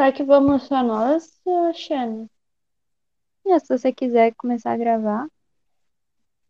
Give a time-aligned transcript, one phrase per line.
[0.00, 1.38] Será que vamos só nós,
[1.74, 2.26] Xana?
[3.44, 5.26] E se você quiser começar a gravar,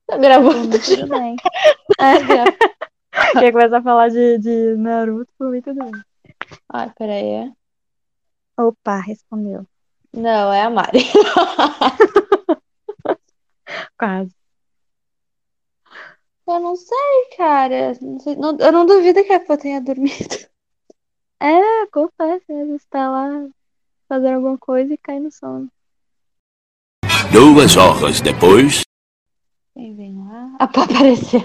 [0.06, 0.68] Tá gravando?
[0.68, 1.34] mim tudo bem.
[2.00, 2.44] É.
[3.40, 5.90] Quer começar a falar de, de Naruto, por mim tudo bem.
[6.68, 7.52] Ai, peraí.
[8.56, 9.66] Opa, respondeu.
[10.12, 11.00] Não, é a Mari.
[13.98, 14.32] Quase.
[16.46, 17.98] Eu não sei, cara.
[18.00, 20.48] Não sei- não- eu não duvido que a Pô tenha dormido.
[21.42, 23.48] É, acontece, às vezes tá lá
[24.06, 25.72] fazendo alguma coisa e cai no sono.
[27.32, 28.82] Duas horas depois.
[29.72, 30.56] Quem vem lá?
[30.60, 31.40] Apareceu.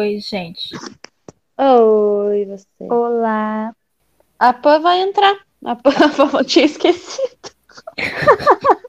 [0.00, 0.74] Oi, gente.
[1.56, 2.92] Oi, você.
[2.92, 3.72] Olá.
[4.40, 5.46] A Pô vai entrar.
[5.64, 7.52] A Pô, a Pô tinha esquecido.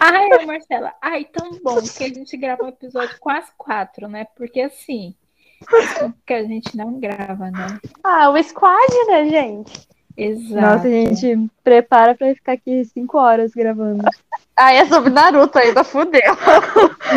[0.00, 0.92] Ai, Marcela.
[1.00, 4.24] Ai, tão bom que a gente grava um episódio quase quatro, né?
[4.36, 5.14] Porque assim,
[6.26, 7.78] que a gente não grava, né?
[8.04, 9.88] Ah, o squad, né, gente?
[10.16, 10.54] Exato.
[10.54, 14.02] Nossa, a gente prepara pra ficar aqui cinco horas gravando.
[14.56, 16.22] Ah, é sobre Naruto ainda, fudeu.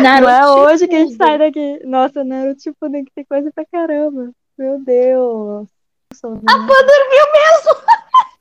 [0.02, 1.80] Não é Naruto hoje que a gente sai daqui.
[1.86, 4.30] Nossa, Naruto Shippuden que tem coisa pra caramba.
[4.58, 5.66] Meu Deus.
[6.12, 7.82] A Pô dormiu mesmo.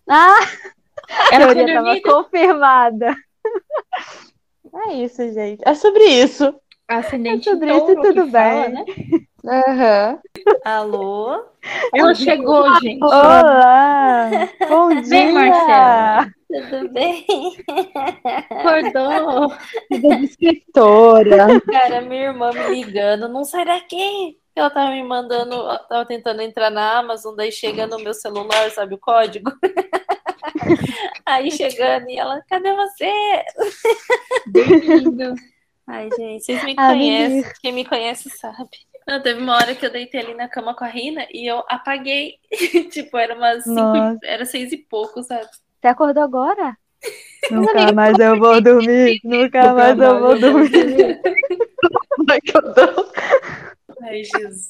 [0.10, 0.36] Ah,
[1.32, 3.16] a teoria tava confirmada.
[4.88, 5.62] É isso, gente.
[5.66, 6.54] É sobre isso.
[6.88, 8.74] Ascendente É sobre isso e tudo fala, bem.
[8.74, 8.86] né?
[9.50, 10.20] Aham.
[10.64, 11.44] Alô?
[11.96, 13.04] Ela chegou, gente.
[13.04, 14.30] Olá!
[14.70, 15.04] Bom dia!
[15.06, 16.32] Vem, Marcela.
[16.48, 17.26] Tudo bem?
[18.52, 19.52] Acordou.
[20.22, 21.60] Escritora.
[21.62, 24.38] Cara, minha irmã me ligando, não sai daqui.
[24.56, 25.56] Ela tava me mandando,
[25.88, 29.52] tava tentando entrar na Amazon, daí chega no meu celular, sabe o código?
[31.26, 33.12] Aí chegando e ela, cadê você?
[34.48, 35.34] Bem-vindo.
[35.88, 37.52] Ai, gente, vocês me conhecem.
[37.62, 38.89] Quem me conhece sabe.
[39.08, 41.64] Não, teve uma hora que eu deitei ali na cama com a Rina e eu
[41.68, 42.36] apaguei.
[42.92, 45.48] tipo, era umas cinco, era seis e pouco, sabe?
[45.80, 46.78] Você acordou agora?
[47.50, 49.20] Nunca mais eu vou dormir.
[49.24, 51.22] Nunca mais eu vou dormir.
[52.30, 53.12] Ai, que eu dou.
[54.04, 54.70] Ai, Jesus.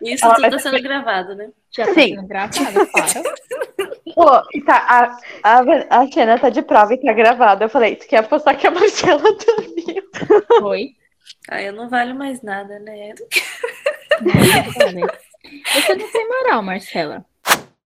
[0.00, 1.50] Isso Ela tudo vai tá sendo gravado, né?
[1.70, 2.14] Já tá Sim.
[2.14, 3.22] sendo gravado, claro.
[4.14, 4.30] Pô,
[4.64, 7.64] tá, a, a, a Xena tá de prova e tá gravada.
[7.64, 10.02] Eu falei, tu quer apostar que a Marcela dormiu?
[10.60, 10.90] Foi.
[11.50, 13.14] Ai, eu não valho mais nada, né?
[15.74, 17.24] Você não tem moral, Marcela.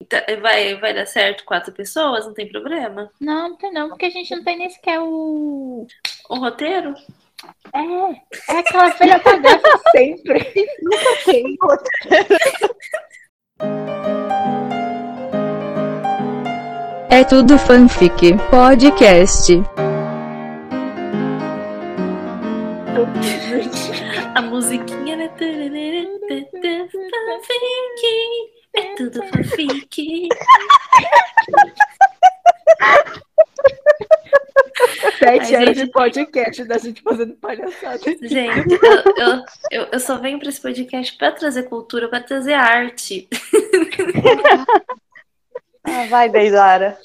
[0.07, 3.09] Tá, Vai, vai dar certo quatro pessoas, não tem problema?
[3.19, 5.85] Não, não tem não, porque a gente não tem nem sequer o.
[6.30, 6.94] O roteiro?
[7.74, 10.51] É, é aquela velha bagaça sempre.
[17.12, 19.62] É tudo fanfic podcast.
[24.34, 25.30] A musiquinha, né?
[25.30, 25.62] Fanfic.
[28.74, 30.30] É tudo fanfic.
[35.19, 35.86] Sete anos gente.
[35.86, 38.00] de podcast da gente fazendo palhaçada.
[38.22, 42.53] Gente, eu, eu, eu, eu só venho pra esse podcast pra trazer cultura, pra trazer
[42.53, 43.28] arte.
[45.84, 46.96] Ah, vai, Deidara.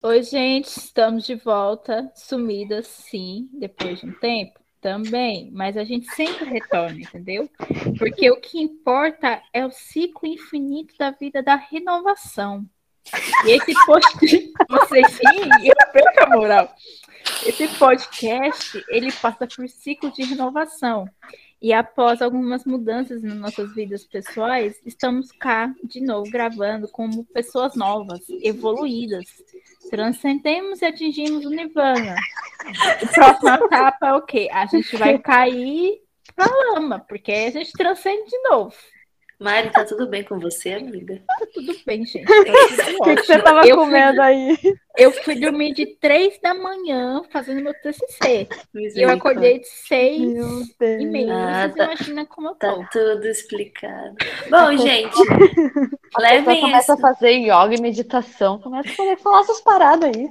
[0.00, 2.08] Oi, gente, estamos de volta.
[2.14, 7.50] Sumidas, sim, depois de um tempo também, mas a gente sempre retorna, entendeu?
[7.98, 12.64] Porque o que importa é o ciclo infinito da vida da renovação.
[13.44, 16.72] E esse podcast, vocês sim, eu perco a moral.
[17.44, 21.08] Esse podcast, ele passa por ciclo de renovação.
[21.66, 27.74] E após algumas mudanças nas nossas vidas pessoais, estamos cá de novo gravando como pessoas
[27.74, 29.24] novas, evoluídas.
[29.90, 32.14] Transcendemos e atingimos o Nirvana.
[33.02, 34.48] A próxima etapa é o quê?
[34.52, 36.00] A gente vai cair
[36.36, 38.76] na lama, porque a gente transcende de novo.
[39.38, 41.22] Mari, tá tudo bem com você, amiga?
[41.26, 42.24] Tá tudo bem, gente.
[42.24, 42.32] Tá
[43.00, 44.56] O que, que você tava eu, fui, comendo aí?
[44.96, 48.48] eu fui dormir de três da manhã fazendo meu TCC.
[48.74, 50.22] E eu acordei de seis
[50.80, 51.34] e meia.
[51.34, 51.84] Ah, Vocês tá.
[51.84, 52.84] imaginam como eu Tá tô.
[52.90, 54.16] tudo explicado.
[54.50, 55.14] Bom, gente,
[56.14, 58.58] A levem começa a fazer yoga e meditação.
[58.58, 60.28] Começa a poder falar essas paradas aí.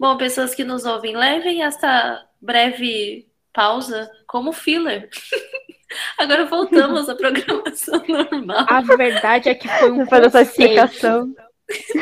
[0.00, 5.08] Bom, pessoas que nos ouvem, levem essa breve pausa como filler.
[6.18, 8.66] Agora voltamos à programação normal.
[8.68, 10.40] A verdade é que foi um dessa conceito.
[10.40, 11.34] explicação.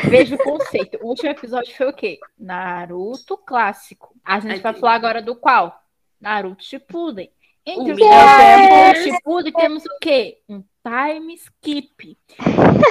[0.09, 0.97] Veja o conceito.
[1.01, 2.19] O último episódio foi o quê?
[2.37, 4.13] Naruto clássico.
[4.25, 5.79] A gente Ai, vai falar agora do qual?
[6.19, 7.31] Naruto Shippuden.
[7.65, 10.41] Entre o do Shippuden temos o quê?
[10.49, 12.17] Um time skip.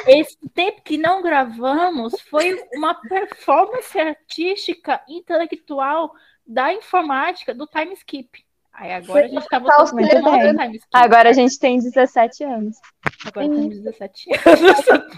[0.07, 6.15] Esse tempo que não gravamos foi uma performance artística intelectual
[6.47, 8.45] da informática do time skip.
[8.75, 10.57] Aí agora a gente tá Tá os voltando muito pro bem.
[10.57, 10.89] time skip.
[10.95, 12.77] Agora a gente tem 17 anos.
[13.27, 14.77] Agora temos 17 anos.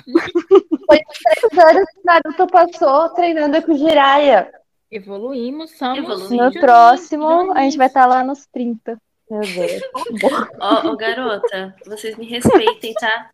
[0.89, 4.51] Três anos que Naruto passou treinando com o Jiraiya.
[4.91, 5.99] Evoluímos, somos.
[5.99, 6.55] Evoluímos.
[6.55, 8.99] No próximo, a gente vai estar lá nos 30.
[9.31, 9.83] Meu Deus.
[10.61, 13.31] Ó, ó, garota, vocês me respeitem, tá?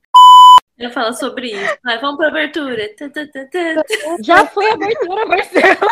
[0.81, 1.79] Eu falo sobre isso.
[1.85, 2.89] Vai, vamos pra abertura.
[4.25, 5.87] Já foi a abertura, Marcelo.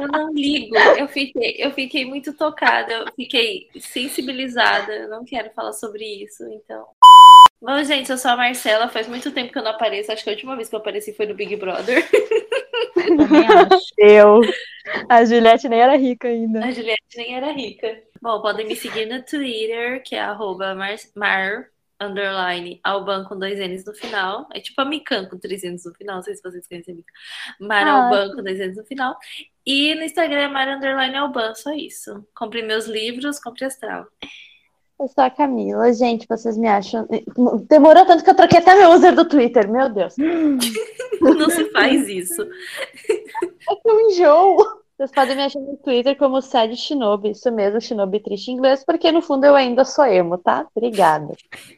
[0.00, 0.76] Eu não ligo.
[0.76, 4.94] Eu fiquei, eu fiquei muito tocada, eu fiquei sensibilizada.
[4.94, 6.86] Eu não quero falar sobre isso, então.
[7.60, 8.88] Bom, gente, eu sou a Marcela.
[8.88, 10.12] Faz muito tempo que eu não apareço.
[10.12, 12.08] Acho que a última vez que eu apareci foi no Big Brother.
[13.98, 14.42] Eu.
[15.08, 16.64] A Juliette nem era rica ainda.
[16.64, 18.00] A Juliette nem era rica.
[18.22, 21.66] Bom, podem me seguir no Twitter, que é arroba mar, mar
[22.00, 24.46] underline Alban com dois N's no final.
[24.54, 26.16] É tipo a Mikan com três N's no final.
[26.16, 27.12] Não sei se vocês conhecem a Mikan.
[27.60, 29.16] Mar Ah, Alban com dois N's no final.
[29.64, 32.26] E no Instagram é mar underline Alban, só isso.
[32.34, 34.06] Compre meus livros, compre astral.
[34.98, 37.06] Eu sou a Camila, gente, vocês me acham.
[37.68, 40.14] Demorou tanto que eu troquei até meu user do Twitter, meu Deus.
[41.20, 42.42] Não se faz isso.
[43.68, 44.85] É um enjoo.
[44.96, 48.82] Vocês podem me achar no Twitter como Sad Shinobi, isso mesmo, Shinobi triste em inglês,
[48.82, 50.66] porque no fundo eu ainda sou emo, tá?
[50.74, 51.34] Obrigada.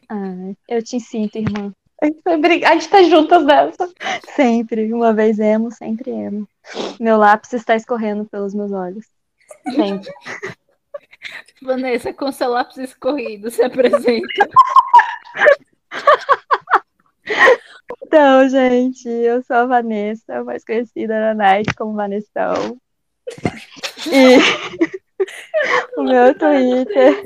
[0.08, 1.74] Ah, eu te sinto, irmã.
[2.00, 3.92] A gente, tá juntas nessa.
[4.36, 4.92] Sempre.
[4.92, 6.48] Uma vez emo, sempre emo.
[7.00, 9.04] Meu lápis está escorrendo pelos meus olhos.
[9.66, 10.08] Gente,
[11.60, 14.48] Vanessa, com seu lápis escorrido, se apresenta.
[18.00, 22.78] Então, gente, eu sou a Vanessa, mais conhecida na night como Vanessão.
[24.06, 24.38] E
[25.96, 27.22] o meu Twitter.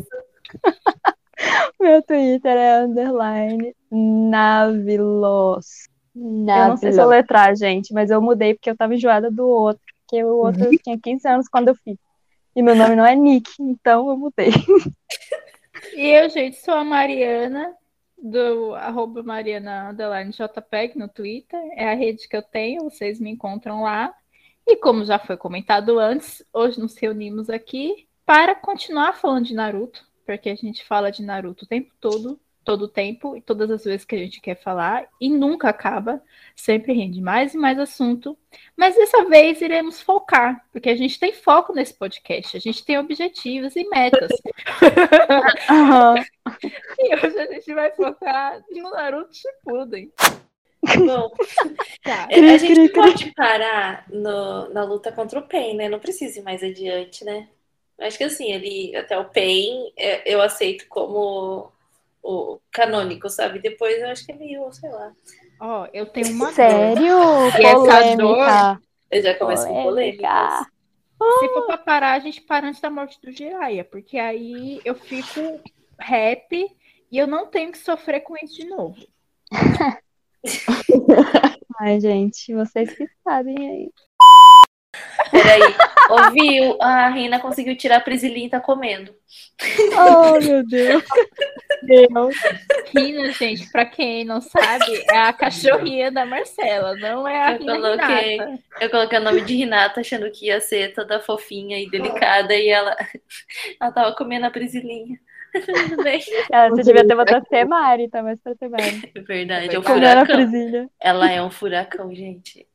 [1.81, 5.88] meu Twitter é underline Navilos.
[6.14, 9.82] Eu não sei soletrar, gente, mas eu mudei porque eu tava enjoada do outro.
[10.02, 11.96] Porque o outro tinha 15 anos quando eu fiz.
[12.55, 14.50] E meu nome não é Nick, então eu mudei.
[15.94, 17.75] E eu, gente, sou a Mariana,
[18.16, 21.60] do arroba Mariana JPEG no Twitter.
[21.75, 24.14] É a rede que eu tenho, vocês me encontram lá.
[24.66, 30.06] E como já foi comentado antes, hoje nos reunimos aqui para continuar falando de Naruto,
[30.24, 33.84] porque a gente fala de Naruto o tempo todo, todo o tempo, e todas as
[33.84, 36.22] vezes que a gente quer falar, e nunca acaba,
[36.54, 38.38] sempre rende mais e mais assunto.
[38.76, 42.98] Mas dessa vez iremos focar, porque a gente tem foco nesse podcast, a gente tem
[42.98, 44.30] objetivos e metas.
[45.68, 46.14] Aham.
[46.98, 50.12] E hoje a gente vai focar no Naruto Shippuden.
[50.82, 51.31] Bom,
[52.02, 52.26] Tá.
[52.31, 52.93] É, a gente cri, cri.
[52.93, 55.88] pode parar no- na luta contra o Pain, né?
[55.88, 57.49] Não precisa ir mais adiante, né?
[58.00, 61.70] Acho que assim, ali até o Pain é, eu aceito como
[62.23, 63.61] o canônico, sabe?
[63.61, 65.12] Depois eu acho que é meio, sei lá.
[65.61, 66.62] Ó, eu tenho uma dor.
[66.62, 67.19] Sério?
[67.46, 68.81] Essa Polêmica.
[69.11, 70.67] Eu já começo com Polêmica.
[71.38, 74.94] Se for pra parar, a gente para antes da morte do Jiraiya, porque aí eu
[74.96, 75.61] fico
[76.00, 76.52] rap
[77.12, 78.96] e eu não tenho que sofrer com isso de novo.
[81.80, 83.90] Ai, gente, vocês que sabem aí.
[85.30, 85.62] Peraí,
[86.10, 86.76] ouviu?
[86.80, 89.14] A Rina conseguiu tirar a Priscilinha e tá comendo.
[89.96, 91.02] Oh, meu Deus.
[91.82, 92.36] Deus.
[92.94, 97.58] Rina, gente, pra quem não sabe, é a cachorrinha da Marcela, não é a Eu
[97.58, 98.36] Rina coloquei.
[98.36, 98.62] Renata.
[98.80, 102.68] Eu coloquei o nome de Renata achando que ia ser toda fofinha e delicada e
[102.68, 102.94] ela,
[103.80, 105.18] ela tava comendo a Priscilinha.
[105.88, 106.20] Tudo bem.
[106.52, 109.12] Ah, você devia ter botado Temari, tá mais pra Temari.
[109.14, 110.91] É verdade, é um Comendo a furacão.
[111.00, 112.67] Ela é um furacão, gente.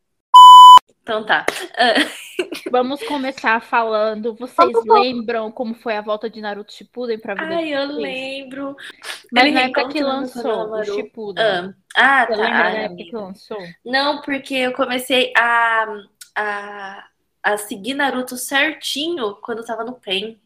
[1.02, 1.46] Então tá.
[2.70, 4.36] Vamos começar falando.
[4.36, 7.98] Vocês lembram como foi a volta de Naruto Shippuden pra vida Ai, eu vocês?
[7.98, 8.76] lembro.
[9.32, 10.84] Mas Ele na época que lançou o.
[10.84, 11.44] Shippuden.
[11.96, 12.36] Ah, ah, tá.
[12.36, 13.58] lembra da Ai, época que lançou?
[13.86, 15.88] Não, porque eu comecei a,
[16.36, 17.08] a,
[17.42, 20.38] a seguir Naruto certinho quando eu tava no PEN.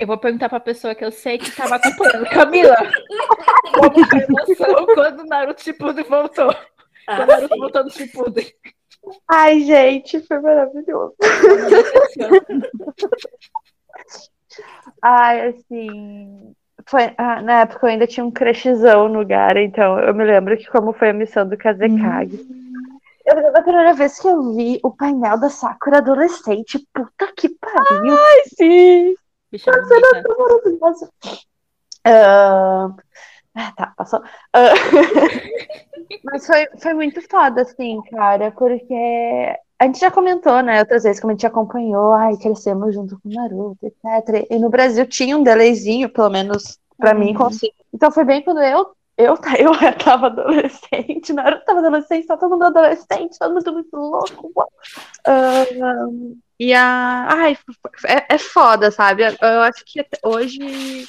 [0.00, 2.26] Eu vou perguntar pra pessoa que eu sei que tava acompanhando.
[2.30, 2.74] Camila,
[3.74, 6.50] como foi a emoção quando o Naruto Shippuden voltou?
[7.06, 7.60] Ah, Quando o Naruto sim.
[7.60, 8.46] voltou no Shippuden.
[9.28, 11.14] ai, gente, foi maravilhoso.
[15.02, 16.54] Ai, assim.
[16.86, 20.56] Foi, ah, na época eu ainda tinha um crushzão no Gara, então eu me lembro
[20.56, 22.40] que como foi a missão do Kazekage.
[23.26, 26.78] Eu lembro da primeira vez que eu vi o painel da Sakura adolescente.
[26.92, 28.16] Puta que pariu!
[28.56, 29.14] Sim.
[29.50, 30.22] Bicha bonita.
[30.38, 31.12] maravilhoso.
[32.04, 32.94] Ah,
[33.54, 34.22] ah, tá, passou.
[34.52, 34.72] Ah,
[36.24, 41.20] mas foi, foi muito foda, assim, cara, porque a gente já comentou, né, outras vezes,
[41.20, 44.46] como a gente acompanhou, ai, crescemos junto com o Naruto, etc.
[44.48, 47.74] E no Brasil tinha um delayzinho, pelo menos pra mim, consigo.
[47.92, 49.72] Então foi bem quando eu, eu, eu
[50.04, 54.52] tava adolescente, Naruto tava adolescente, tá todo mundo adolescente, todo mundo muito louco.
[54.54, 54.68] uau.
[56.60, 57.26] E a.
[57.30, 57.56] Ai,
[58.06, 59.22] é, é foda, sabe?
[59.24, 61.08] Eu acho que hoje.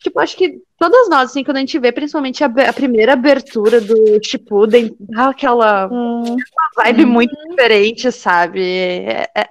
[0.00, 3.80] Tipo, acho que todas nós, assim, quando a gente vê, principalmente a, a primeira abertura
[3.80, 6.36] do Shippuden, dá aquela Hum,
[6.76, 8.60] vibe muito diferente, sabe?
[8.62, 9.48] É- é-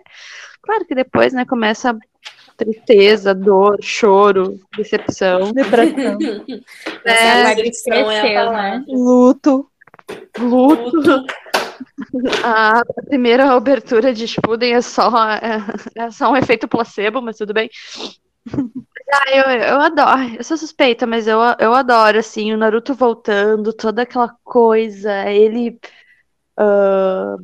[0.61, 1.97] Claro que depois, né, começa
[2.55, 6.19] tristeza, dor, choro, decepção, depressão,
[7.05, 8.51] É, é a cresceu, palavra.
[8.51, 8.83] né?
[8.87, 9.67] luto.
[10.37, 11.25] luto.
[12.43, 15.59] A primeira abertura de Shippuden é só, é,
[15.95, 17.69] é só um efeito placebo, mas tudo bem.
[19.13, 23.73] Ah, eu, eu adoro, eu sou suspeita, mas eu, eu adoro, assim, o Naruto voltando,
[23.73, 25.79] toda aquela coisa, ele
[26.57, 27.35] ah,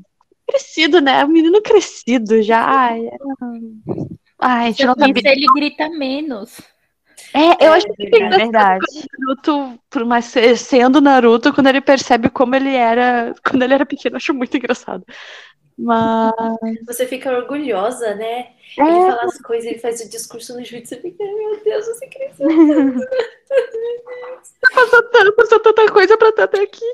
[0.47, 1.23] crescido, né?
[1.25, 2.63] O menino crescido já.
[2.63, 3.17] Ai, é-
[4.39, 6.61] ai, a gente não ele grita menos.
[7.33, 8.85] É, eu acho que É tem É verdade.
[9.19, 13.85] Naruto, por mais ser- sendo Naruto, quando ele percebe como ele era quando ele era
[13.85, 15.03] pequeno, eu acho muito engraçado.
[15.77, 16.33] Mas
[16.87, 18.51] Você fica orgulhosa, né?
[18.77, 18.81] É.
[18.81, 22.07] Ele fala as coisas, ele faz o discurso no juízo, você fica, meu Deus, você
[22.07, 22.47] cresceu
[24.73, 26.85] passou tanta, passou tanta coisa pra estar até aqui.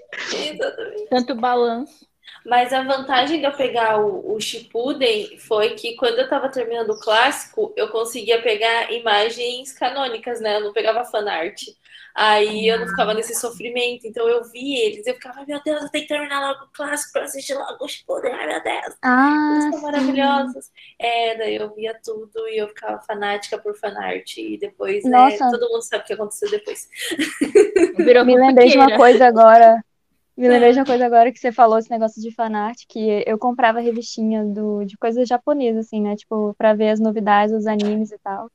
[0.52, 1.08] Exatamente.
[1.10, 2.06] Tanto balanço.
[2.46, 6.90] Mas a vantagem de eu pegar o, o Shippuden foi que quando eu tava terminando
[6.90, 10.58] o clássico, eu conseguia pegar imagens canônicas, né?
[10.58, 11.62] Eu não pegava fanart.
[12.16, 14.06] Aí eu não ficava nesse sofrimento.
[14.06, 17.14] Então eu vi eles, eu ficava, meu Deus, eu tenho que terminar logo o clássico
[17.14, 18.34] pra assistir logo o Shippuden.
[18.34, 20.70] Ai, meu Deus, Ah, eles são maravilhosos.
[21.00, 24.38] É, daí eu via tudo e eu ficava fanática por fanart.
[24.38, 25.50] E depois, né, Nossa.
[25.50, 26.88] todo mundo sabe o que aconteceu depois.
[27.98, 29.84] Virou me lembrei de uma coisa agora.
[30.36, 33.38] Me lembrei de uma coisa agora que você falou, esse negócio de fanart, que eu
[33.38, 36.16] comprava revistinha do, de coisas japonesas, assim, né?
[36.16, 38.50] Tipo, pra ver as novidades, os animes e tal.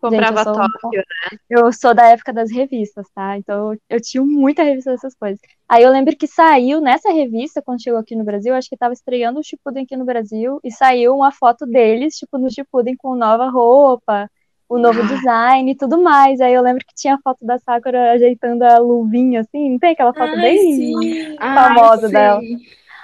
[0.00, 1.04] Comprava Gente, eu sou Tóquio.
[1.50, 3.36] Eu sou da época das revistas, tá?
[3.36, 5.40] Então eu, eu tinha muita revista dessas coisas.
[5.68, 8.92] Aí eu lembro que saiu nessa revista, quando chegou aqui no Brasil, acho que tava
[8.94, 13.16] estreando o Shippuden aqui no Brasil, e saiu uma foto deles, tipo, no Shippuden com
[13.16, 14.30] nova roupa,
[14.68, 16.40] o novo design e tudo mais.
[16.40, 19.92] Aí eu lembro que tinha a foto da Sakura ajeitando a luvinha, assim, não tem
[19.92, 21.36] aquela foto Ai, bem sim.
[21.38, 22.12] famosa sim.
[22.12, 22.40] dela.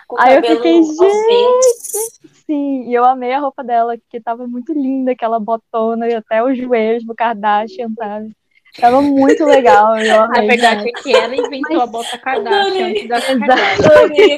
[0.08, 2.20] Com o Aí eu fiquei, ventos.
[2.46, 6.42] Sim, e eu amei a roupa dela, que tava muito linda, aquela botona e até
[6.42, 8.36] os joelhos do Kardashian, sabe?
[8.78, 10.48] Tava muito legal, eu A amei.
[10.48, 10.90] verdade né?
[10.90, 13.38] é que ela inventou a bota Kardashian Exato.
[13.38, 14.36] Kardashian.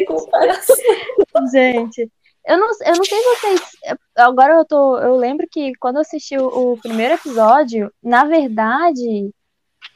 [1.34, 1.46] A.
[1.50, 2.10] Gente,
[2.46, 3.60] eu não, eu não sei vocês.
[4.16, 4.98] Agora eu tô.
[4.98, 9.30] Eu lembro que quando eu assisti o, o primeiro episódio, na verdade,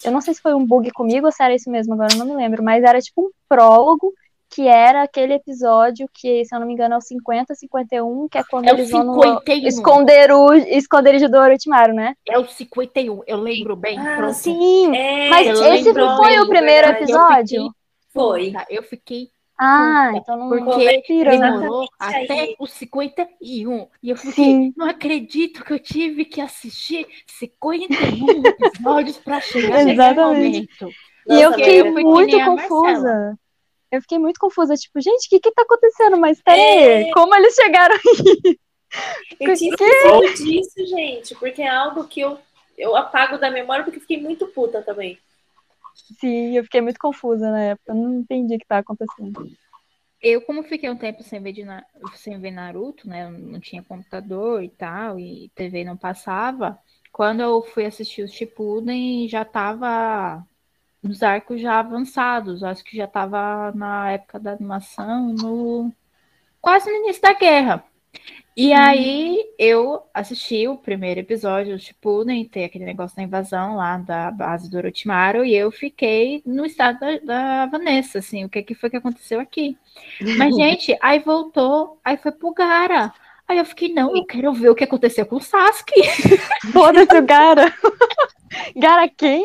[0.05, 2.19] eu não sei se foi um bug comigo ou se era isso mesmo, agora eu
[2.19, 4.12] não me lembro, mas era tipo um prólogo
[4.50, 8.38] que era aquele episódio que, se eu não me engano, é o 50, 51, que
[8.38, 9.69] é quando É o eles vão no 51.
[9.69, 12.14] esconderu, esconderijo do Orochimaru, né?
[12.26, 13.99] É o 51, eu lembro bem.
[13.99, 14.33] Ah, pronto.
[14.33, 17.71] Sim, É, mas eu esse lembro não foi bem, o primeiro episódio?
[18.11, 18.52] Foi.
[18.52, 19.28] Tá, Eu fiquei
[19.60, 22.56] Ah, então não porque demorou até aí.
[22.58, 23.88] o 51.
[24.02, 24.74] E eu fiquei, Sim.
[24.76, 30.88] não acredito que eu tive que assistir 51 episódios para chegar nesse momento.
[31.28, 33.38] E eu fiquei eu fui que muito confusa.
[33.90, 36.18] Eu fiquei muito confusa, tipo, gente, o que que tá acontecendo?
[36.18, 37.10] Mas peraí, É.
[37.10, 37.96] como eles chegaram
[39.40, 42.38] Eu tinha esquecido disso, gente, porque é algo que eu,
[42.76, 45.18] eu apago da memória porque fiquei muito puta também.
[46.21, 49.49] Sim, eu fiquei muito confusa na época, eu não entendi o que tá acontecendo.
[50.21, 51.85] Eu, como fiquei um tempo sem ver, Na-
[52.17, 53.28] sem ver Naruto, né?
[53.31, 56.78] Não tinha computador e tal, e TV não passava.
[57.12, 60.45] Quando eu fui assistir o Shippuden, já tava
[61.02, 62.62] nos arcos já avançados.
[62.64, 65.93] Acho que já tava na época da animação, no
[66.61, 67.85] quase no início da guerra.
[68.60, 73.98] E aí eu assisti o primeiro episódio do Shippuden, tem aquele negócio da invasão lá
[73.98, 78.60] da base do Orochimaru, e eu fiquei no estado da, da Vanessa, assim, o que,
[78.64, 79.78] que foi que aconteceu aqui.
[80.36, 83.14] Mas, gente, aí voltou, aí foi pro Gara.
[83.49, 86.02] Aí eu fiquei, não, eu quero ver o que aconteceu com o Sasuke.
[86.71, 87.73] Foda-se o Gara.
[88.76, 89.45] Gara quem?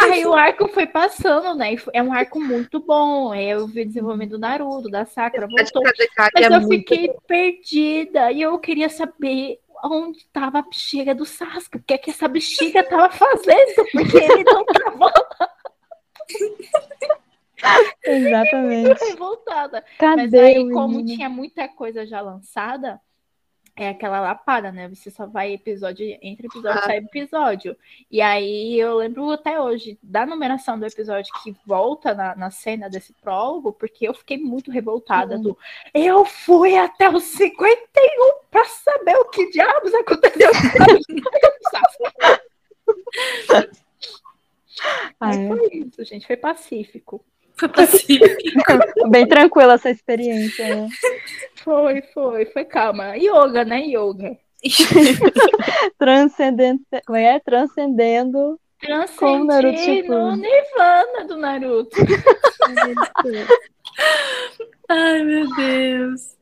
[0.00, 1.76] Aí o arco foi passando, né?
[1.92, 3.32] É um arco muito bom.
[3.32, 5.82] Aí eu vi o desenvolvimento do Naruto, da Sakura, voltou.
[6.34, 11.82] Mas eu fiquei perdida e eu queria saber onde estava a bexiga do Sasuke, o
[11.82, 15.12] que é que essa bexiga estava fazendo, porque ele não estava
[18.04, 19.04] Exatamente.
[19.04, 19.84] revoltada.
[20.00, 21.16] Mas Cadê aí, o como menino?
[21.16, 23.00] tinha muita coisa já lançada,
[23.76, 24.88] é aquela lapada, né?
[24.88, 26.84] Você só vai episódio, entre episódio, Ah.
[26.86, 27.76] sai episódio.
[28.08, 32.88] E aí eu lembro até hoje da numeração do episódio que volta na, na cena
[32.88, 35.58] desse prólogo, porque eu fiquei muito revoltada do
[35.92, 40.50] eu fui até os 51 pra saber o que diabos aconteceu.
[45.20, 45.48] Ah, Mas é.
[45.48, 47.24] foi isso, gente, foi pacífico.
[47.56, 48.26] Foi pacífico.
[49.10, 50.88] Bem tranquila essa experiência, né?
[51.62, 53.16] Foi, foi, foi, calma.
[53.16, 53.80] Yoga, né?
[53.86, 54.36] Yoga.
[55.98, 56.84] Transcendente.
[57.06, 57.38] Como é?
[57.40, 58.58] Transcendendo.
[59.16, 60.36] Com Naruto.
[60.36, 61.96] Nirvana do Naruto.
[64.88, 66.36] Ai, meu Deus.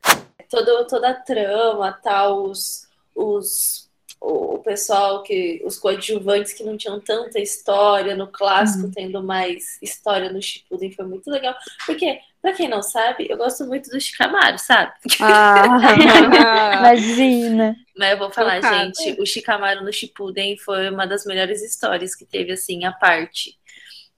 [0.50, 3.88] Todo, toda a trama, tal, os, os,
[4.22, 5.60] o, o pessoal que.
[5.64, 11.04] Os coadjuvantes que não tinham tanta história no clássico, tendo mais história no Shippuden, foi
[11.04, 11.54] muito legal.
[11.84, 14.92] Porque, pra quem não sabe, eu gosto muito do Shikamaru, sabe?
[15.20, 15.64] Ah,
[16.78, 17.76] imagina.
[17.96, 18.76] Mas eu vou falar, Chocada.
[18.76, 23.58] gente, o Shikamaru no Shippuden foi uma das melhores histórias que teve, assim, a parte.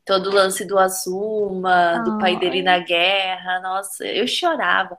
[0.05, 4.99] Todo o lance do Azuma, do pai dele na guerra, nossa, eu chorava.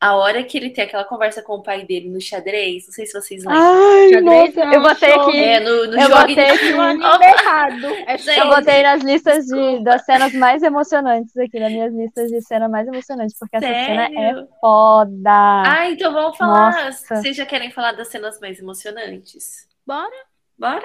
[0.00, 3.06] A hora que ele tem aquela conversa com o pai dele no xadrez, não sei
[3.06, 3.62] se vocês lembram.
[3.62, 5.22] Ai, Xadrez nossa, não, eu botei show.
[5.22, 5.44] aqui.
[5.44, 7.86] É, no, no eu jogo botei aqui O anime errado.
[8.06, 12.40] É Eu botei nas listas de, das cenas mais emocionantes aqui, nas minhas listas de
[12.42, 14.48] cena mais emocionantes, porque essa cena é Sério?
[14.60, 15.62] foda.
[15.66, 16.84] Ah, então vamos falar.
[16.84, 17.16] Nossa.
[17.16, 19.66] Vocês já querem falar das cenas mais emocionantes?
[19.86, 20.16] Bora.
[20.58, 20.82] Bora?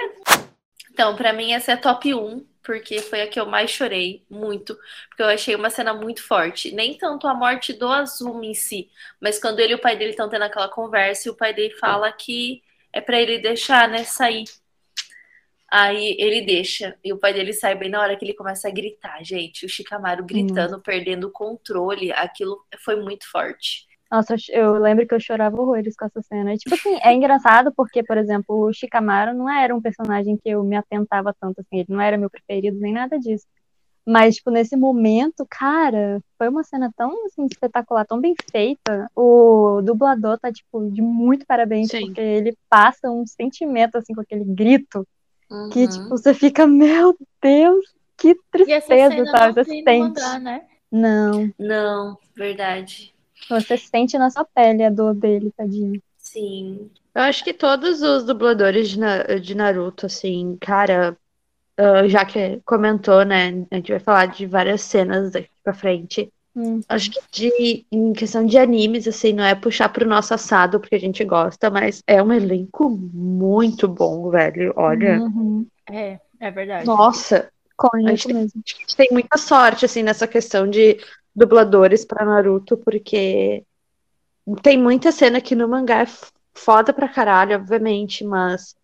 [0.94, 4.24] Então, pra mim, essa é a top 1, porque foi a que eu mais chorei
[4.30, 6.72] muito, porque eu achei uma cena muito forte.
[6.74, 10.12] Nem tanto a morte do Azuma em si, mas quando ele e o pai dele
[10.12, 14.04] estão tendo aquela conversa e o pai dele fala que é pra ele deixar, né,
[14.04, 14.44] sair.
[15.72, 18.72] Aí ele deixa, e o pai dele sai bem na hora que ele começa a
[18.72, 19.66] gritar, gente.
[19.66, 23.88] O Shikamaru gritando, perdendo o controle, aquilo foi muito forte.
[24.12, 26.54] Nossa, eu lembro que eu chorava horrores com essa cena.
[26.54, 30.50] E, tipo assim, é engraçado porque, por exemplo, o Shikamaru não era um personagem que
[30.50, 33.46] eu me atentava tanto, assim, ele não era meu preferido nem nada disso.
[34.06, 39.10] Mas, tipo, nesse momento, cara, foi uma cena tão, assim, espetacular, tão bem feita.
[39.16, 42.08] O dublador tá, tipo, de muito parabéns, Sim.
[42.08, 45.08] porque ele passa um sentimento, assim, com aquele grito,
[45.72, 45.88] que, Uhum.
[45.88, 47.86] tipo, você fica, meu Deus,
[48.18, 49.46] que E essa tristeza, cena sabe?
[49.48, 50.00] não Você sente.
[50.00, 50.66] mangá, né?
[50.92, 53.14] Não, Não, verdade.
[53.50, 56.02] Você sente na sua pele a dor dele, tadinho.
[56.18, 56.90] Sim.
[57.14, 61.18] Eu acho que todos os dubladores de, Na- de Naruto, assim, cara,
[61.78, 63.66] ah, já que comentou, né?
[63.72, 66.32] A gente vai falar de várias cenas daqui pra frente.
[66.56, 66.82] Hum.
[66.90, 70.96] Acho que de, em questão de animes, assim, não é puxar pro nosso assado, porque
[70.96, 74.74] a gente gosta, mas é um elenco muito bom, velho.
[74.76, 75.66] Olha, Uhum.
[75.90, 76.86] É, é verdade.
[76.86, 78.62] nossa, Cônico A gente tem- mesmo.
[78.66, 81.00] acho que a gente tem muita sorte, assim, nessa questão de
[81.36, 83.64] dubladores pra Naruto, porque
[84.62, 86.08] tem muita cena que no mangá é
[86.54, 88.76] foda pra caralho, obviamente, mas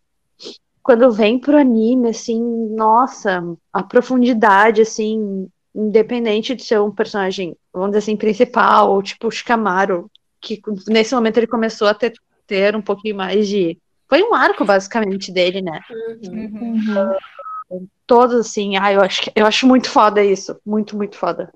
[0.82, 7.90] quando vem pro anime, assim, nossa, a profundidade, assim, independente de ser um personagem, vamos
[7.90, 12.14] dizer assim, principal, ou tipo o Shikamaru, que nesse momento ele começou a ter,
[12.48, 13.78] ter um pouquinho mais de.
[14.08, 15.82] Foi um arco, basicamente, dele, né?
[16.24, 17.18] Uhum.
[17.70, 17.88] Uhum.
[18.06, 20.58] Todos, assim, ah, eu acho, eu acho muito foda isso.
[20.66, 21.52] Muito, muito foda.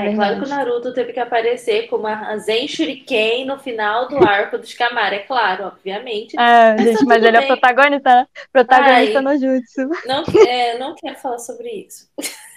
[0.00, 4.24] É claro que o Naruto teve que aparecer com uma Zen Shuriken no final do
[4.24, 6.36] arco do Shikamaru, é claro, obviamente.
[6.38, 7.48] É, gente, tá mas tudo ele é bem.
[7.48, 8.26] protagonista, né?
[8.52, 9.24] Protagonista Ai.
[9.24, 9.88] no Jutsu.
[10.06, 12.08] Não, é, não quero falar sobre isso.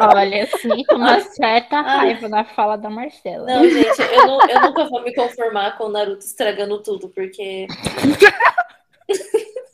[0.00, 3.46] Olha, sinto uma certa raiva na fala da Marcela.
[3.46, 7.66] Não, gente, eu, não- eu nunca vou me conformar com o Naruto estragando tudo, porque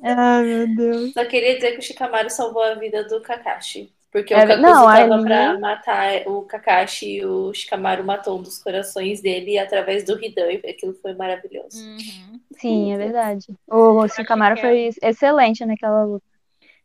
[0.02, 1.12] Ai, meu Deus.
[1.12, 3.92] só queria dizer que o Shikamaru salvou a vida do Kakashi.
[4.14, 8.38] Porque É, o Kakuzu não, tava ali- pra matar o Kakashi e o Shikamaru matou
[8.38, 11.78] um dos corações dele através do Hidan, e aquilo foi maravilhoso.
[11.78, 12.40] Uhum.
[12.52, 13.46] Sim, é verdade.
[13.66, 16.24] O Shikamaru que foi excelente naquela luta.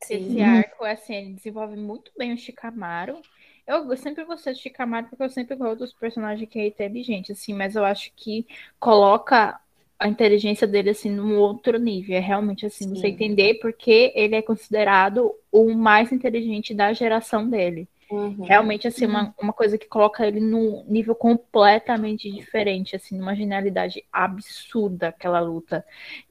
[0.01, 3.21] Esse arco, assim, ele desenvolve muito bem o Shikamaru.
[3.67, 7.53] Eu sempre gostei do Shikamaru porque eu sempre gosto dos personagens que é inteligente, assim,
[7.53, 8.47] mas eu acho que
[8.79, 9.59] coloca
[9.99, 12.15] a inteligência dele, assim, num outro nível.
[12.15, 12.95] É realmente, assim, Sim.
[12.95, 17.87] você entender porque ele é considerado o mais inteligente da geração dele.
[18.09, 18.43] Uhum.
[18.43, 24.03] Realmente, assim, uma, uma coisa que coloca ele num nível completamente diferente, assim, numa genialidade
[24.11, 25.85] absurda aquela luta.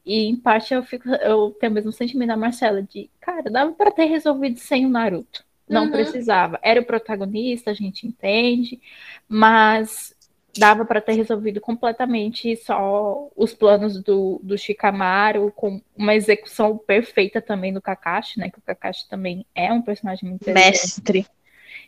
[0.05, 3.73] E em parte eu fico, eu tenho o mesmo sentimento da Marcela de, cara, dava
[3.73, 5.45] pra ter resolvido sem o Naruto.
[5.69, 5.91] Não Uhum.
[5.91, 6.59] precisava.
[6.63, 8.81] Era o protagonista, a gente entende,
[9.29, 10.17] mas
[10.59, 17.41] dava pra ter resolvido completamente só os planos do, do Shikamaru, com uma execução perfeita
[17.41, 18.51] também do Kakashi, né?
[18.51, 20.51] Que o Kakashi também é um personagem muito.
[20.51, 21.27] Mestre.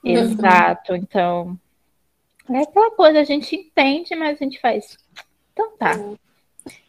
[0.04, 0.12] Uhum.
[0.12, 1.58] Exato, então.
[2.48, 4.96] É aquela coisa, a gente entende, mas a gente faz.
[5.52, 5.96] Então tá.
[5.96, 6.16] Com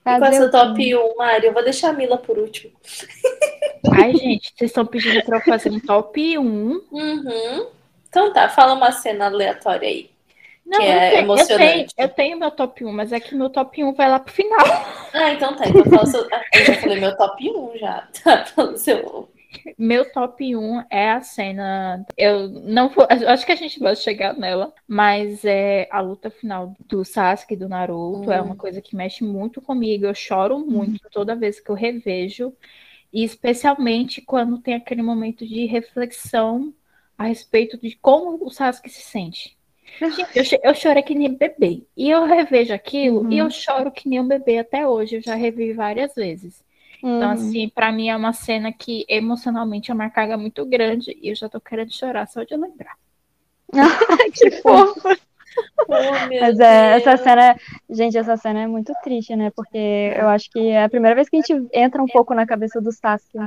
[0.04, 2.74] Fazer essa o top 1, Mário, eu vou deixar a Mila por último.
[3.92, 6.44] Ai, gente, vocês estão pedindo pra eu fazer um top 1.
[6.44, 7.68] Uhum.
[8.10, 10.11] Então tá, fala uma cena aleatória aí.
[10.72, 11.94] Não, Que eu, é tenho, eu, tenho, emocionante.
[11.98, 14.60] eu tenho meu top 1, mas é que meu top 1 vai lá pro final.
[15.14, 15.68] Ah, então tá.
[15.68, 16.26] Então fala seu...
[16.32, 18.08] ah, Eu já falei meu top 1 já.
[18.24, 19.30] Tá, fala seu.
[19.78, 22.06] Meu top 1 é a cena.
[22.18, 23.06] Eu não vou.
[23.10, 27.56] eu Acho que a gente vai chegar nela, mas é a luta final do Sasuke
[27.56, 28.32] e do Naruto.
[28.32, 30.06] É uma coisa que mexe muito comigo.
[30.06, 32.54] Eu choro muito toda vez que eu revejo.
[33.12, 36.74] E especialmente quando tem aquele momento de reflexão
[37.18, 39.58] a respeito de como o Sasuke se sente.
[40.00, 41.84] Eu, eu chorei que nem bebê.
[41.96, 45.18] E eu revejo aquilo e eu choro que nem um bebê até hoje.
[45.18, 46.64] Eu já revi várias vezes.
[47.04, 47.34] Então, Uhum.
[47.34, 51.36] assim, pra mim é uma cena que emocionalmente é uma carga muito grande e eu
[51.36, 52.96] já tô querendo chorar só de lembrar.
[54.34, 55.10] Que fofo.
[55.88, 57.56] Oh, Mas é, essa cena,
[57.90, 59.52] gente, essa cena é muito triste, né?
[59.52, 59.78] Porque
[60.18, 62.82] eu acho que é a primeira vez que a gente entra um pouco na cabeça
[62.82, 63.38] do Sasuke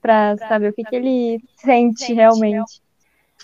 [0.00, 2.81] pra saber o que, que ele sente realmente.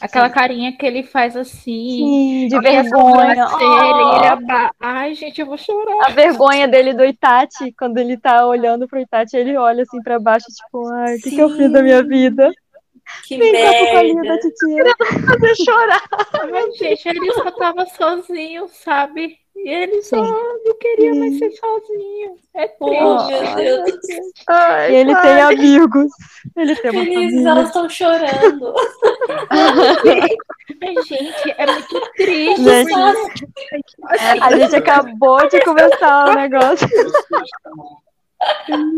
[0.01, 3.35] Aquela carinha que ele faz assim, Sim, de vergonha.
[3.35, 4.71] e ele Oh, aba...
[4.81, 6.07] Ai, gente, eu vou chorar.
[6.07, 10.19] a vergonha dele do Itachi, quando ele tá olhando pro Itachi, ele olha assim pra
[10.21, 12.51] baixo, tipo, ai, o que, que eu fiz da minha vida?
[13.27, 14.35] Que Vem cá pro colinho merda.
[14.35, 14.85] da titia.
[15.27, 16.03] Fazer chorar.
[16.51, 19.39] Mas, gente, ele só tava sozinho, sabe?
[19.65, 20.33] E ele só Sim.
[20.65, 22.37] não queria mais ser sozinho.
[22.55, 23.55] É Oh, triste.
[23.57, 23.99] meu Deus.
[24.49, 25.23] Ai, E ele pai.
[25.23, 26.11] tem amigos.
[26.57, 27.49] Ele tem uma família.
[27.51, 28.75] elas estão chorando.
[31.07, 32.63] Gente, é muito triste.
[32.63, 32.95] Gente,
[34.43, 36.89] A gente acabou de começar o negócio.
[38.69, 38.93] Não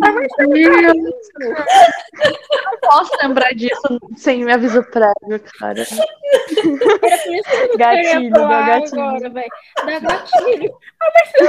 [2.82, 5.82] posso lembrar disso sem me aviso prévio, cara.
[7.78, 9.02] Gatilho, dá gatilho.
[9.02, 9.48] agora, velho.
[9.76, 10.78] Dá gatilho.
[11.00, 11.46] Ah, mas eu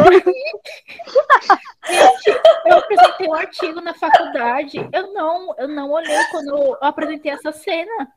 [1.85, 4.87] Gente, eu apresentei um artigo na faculdade.
[4.93, 8.07] Eu não, eu não olhei quando eu apresentei essa cena.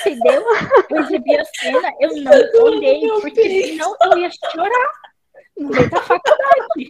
[0.00, 0.44] Entendeu?
[0.90, 2.32] Eu exibi a cena, eu não
[2.64, 4.92] olhei, porque senão eu ia chorar
[5.56, 6.88] no meio da faculdade.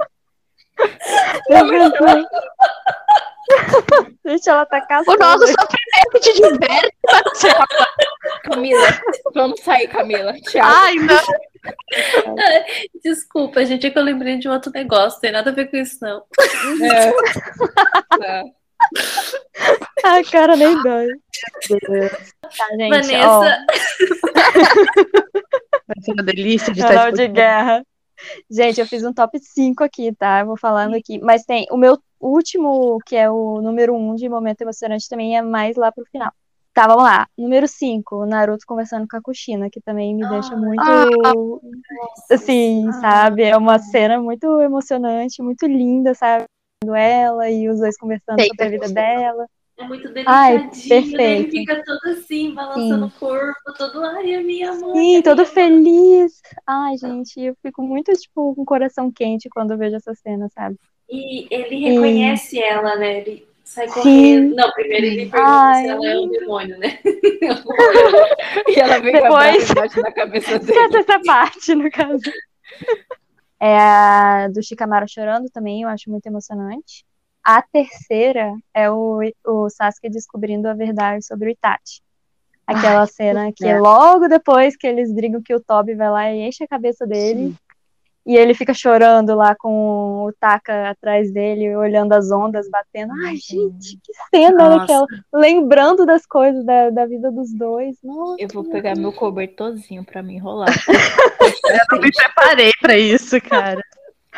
[4.27, 6.93] Gente, ela tá O nosso sofrimento te diverte.
[8.45, 9.01] Camila,
[9.35, 10.33] vamos sair, Camila.
[10.41, 10.63] Tchau.
[10.65, 11.23] Ai, não.
[13.05, 15.21] Desculpa, gente, é que eu lembrei de um outro negócio.
[15.21, 16.25] Tem nada a ver com isso, não.
[16.83, 17.13] É.
[18.19, 18.43] Tá.
[20.05, 21.09] A cara nem dói.
[21.69, 21.77] Tá,
[22.77, 23.67] gente, ó, Vanessa,
[25.87, 27.85] Vai ser uma delícia de canal estar de guerra.
[28.51, 30.41] Gente, eu fiz um top 5 aqui, tá?
[30.41, 31.19] Eu vou falando aqui.
[31.19, 35.43] Mas tem o meu último, que é o número 1 de momento emocionante, também é
[35.43, 36.33] mais lá pro final.
[36.73, 37.27] Tá, vamos lá.
[37.39, 41.63] Número 5, o Naruto conversando com a Kushina, que também me deixa muito.
[42.31, 43.45] Assim, sabe?
[43.45, 46.45] É uma cena muito emocionante, muito linda, sabe?
[46.95, 49.47] Ela e os dois conversando Sei, sobre a vida dela.
[49.79, 50.89] É muito Ai, delicadinho.
[50.89, 50.97] né?
[50.97, 51.51] Ele perfeito.
[51.51, 54.95] fica todo assim, balançando o corpo, todo, ai, a minha mãe.
[54.95, 56.41] Sim, todo feliz.
[56.67, 60.49] Ai, gente, eu fico muito, tipo, com o coração quente quando eu vejo essa cena,
[60.55, 60.77] sabe?
[61.11, 63.19] E ele reconhece ela, né?
[63.21, 63.95] Ele sai Sim.
[63.95, 64.55] correndo.
[64.57, 65.83] Não, primeiro ele pergunta Ai.
[65.85, 66.99] se ela é um demônio, né?
[68.69, 70.73] E ela vem com a Depois- barra embaixo da cabeça dele.
[70.73, 72.23] Esquece essa parte, no caso.
[73.61, 77.05] É a do Shikamaru chorando também, eu acho muito emocionante.
[77.47, 82.03] A terceira é o, o Sasuke descobrindo a verdade sobre o Itachi.
[82.67, 83.79] Aquela cena que é.
[83.79, 87.55] logo depois que eles brigam que o Tobi vai lá e enche a cabeça dele.
[88.27, 93.13] E ele fica chorando lá com o Taka atrás dele, olhando as ondas batendo.
[93.25, 94.83] Ai, gente, que cena era Nossa.
[94.83, 95.07] aquela.
[95.33, 97.97] Lembrando das coisas da, da vida dos dois.
[98.03, 100.67] Nossa, Eu vou pegar meu cobertorzinho pra me enrolar.
[101.95, 103.81] Eu me preparei pra isso, cara.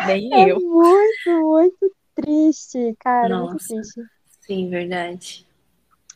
[0.06, 0.60] Nem é eu.
[0.60, 3.68] muito, muito triste, cara, muito Nossa.
[3.68, 4.02] triste.
[4.40, 5.46] Sim, verdade.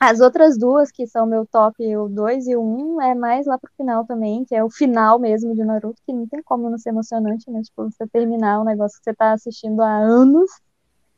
[0.00, 3.46] As outras duas, que são meu top, o 2 e o 1, um, é mais
[3.46, 6.68] lá pro final também, que é o final mesmo de Naruto, que não tem como
[6.68, 7.62] não ser emocionante, né?
[7.62, 10.50] Tipo, você terminar um negócio que você tá assistindo há anos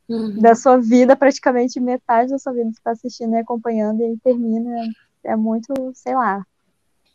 [0.07, 0.39] Uhum.
[0.39, 4.19] da sua vida, praticamente metade da sua vida você tá assistindo e acompanhando, e aí
[4.23, 4.71] termina.
[5.25, 6.45] É muito, sei lá,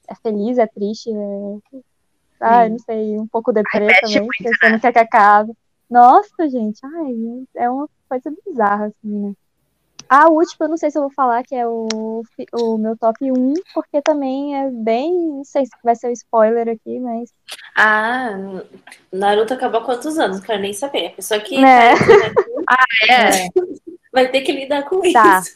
[0.08, 1.14] é feliz, é triste, é.
[1.14, 2.70] Sim.
[2.72, 5.54] não sei, um pouco deprê também, muito, porque você não quer que acabe.
[5.90, 7.14] Nossa, gente, ai,
[7.56, 9.34] é uma coisa bizarra, assim, né?
[10.08, 12.24] A última, eu não sei se eu vou falar, que é o,
[12.54, 15.14] o meu top 1, porque também é bem.
[15.30, 17.32] Não sei se vai ser o spoiler aqui, mas.
[17.78, 18.32] Ah,
[19.14, 20.38] Naruto acabou há quantos anos?
[20.38, 21.08] Não quero nem saber.
[21.08, 21.92] A pessoa que Né?
[21.92, 22.04] aqui
[23.12, 23.48] É.
[24.12, 25.40] vai ter que lidar com Tá.
[25.42, 25.54] isso.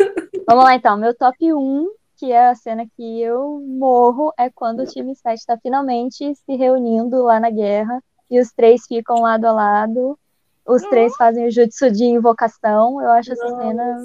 [0.48, 0.98] Vamos lá então.
[0.98, 5.40] Meu top 1, que é a cena que eu morro, é quando o time 7
[5.40, 10.18] está finalmente se reunindo lá na guerra e os três ficam lado a lado.
[10.66, 13.02] Os três fazem o jutsu de invocação.
[13.02, 14.04] Eu acho essa cena.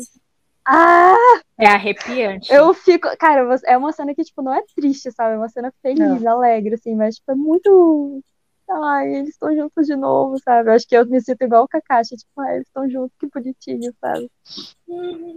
[0.66, 1.14] Ah!
[1.56, 2.52] É arrepiante.
[2.52, 3.08] Eu fico.
[3.16, 5.34] Cara, é uma cena que, tipo, não é triste, sabe?
[5.34, 8.22] É uma cena feliz, alegre, assim, mas, tipo, é muito.
[8.70, 10.68] ai, eles estão juntos de novo, sabe?
[10.68, 13.26] Eu acho que eu me sinto igual o Kakashi, tipo, ai, eles estão juntos, que
[13.26, 14.30] bonitinho, sabe?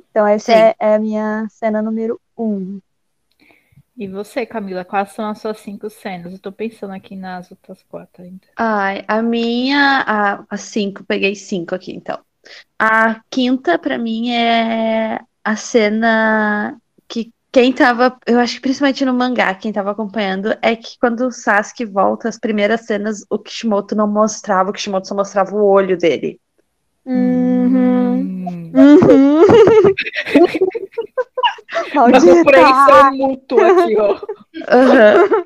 [0.10, 2.80] Então essa é, é a minha cena número um.
[3.98, 6.34] E você, Camila, quais são as suas cinco cenas?
[6.34, 8.48] Eu tô pensando aqui nas outras quatro ainda.
[8.56, 12.20] Ai, a minha, a, a cinco, peguei cinco aqui, então.
[12.80, 19.14] A quinta, pra mim, é a cena que quem tava, eu acho que principalmente no
[19.14, 23.94] mangá, quem tava acompanhando, é que quando o Sasuke volta, as primeiras cenas, o Kishimoto
[23.94, 26.40] não mostrava, o Kishimoto só mostrava o olho dele.
[27.06, 28.72] Uhum.
[28.74, 28.76] Hum.
[31.76, 31.84] Uhum.
[31.94, 32.36] Uma Maldita!
[32.36, 34.20] compreensão mútua aqui, ó.
[34.70, 35.44] Aham.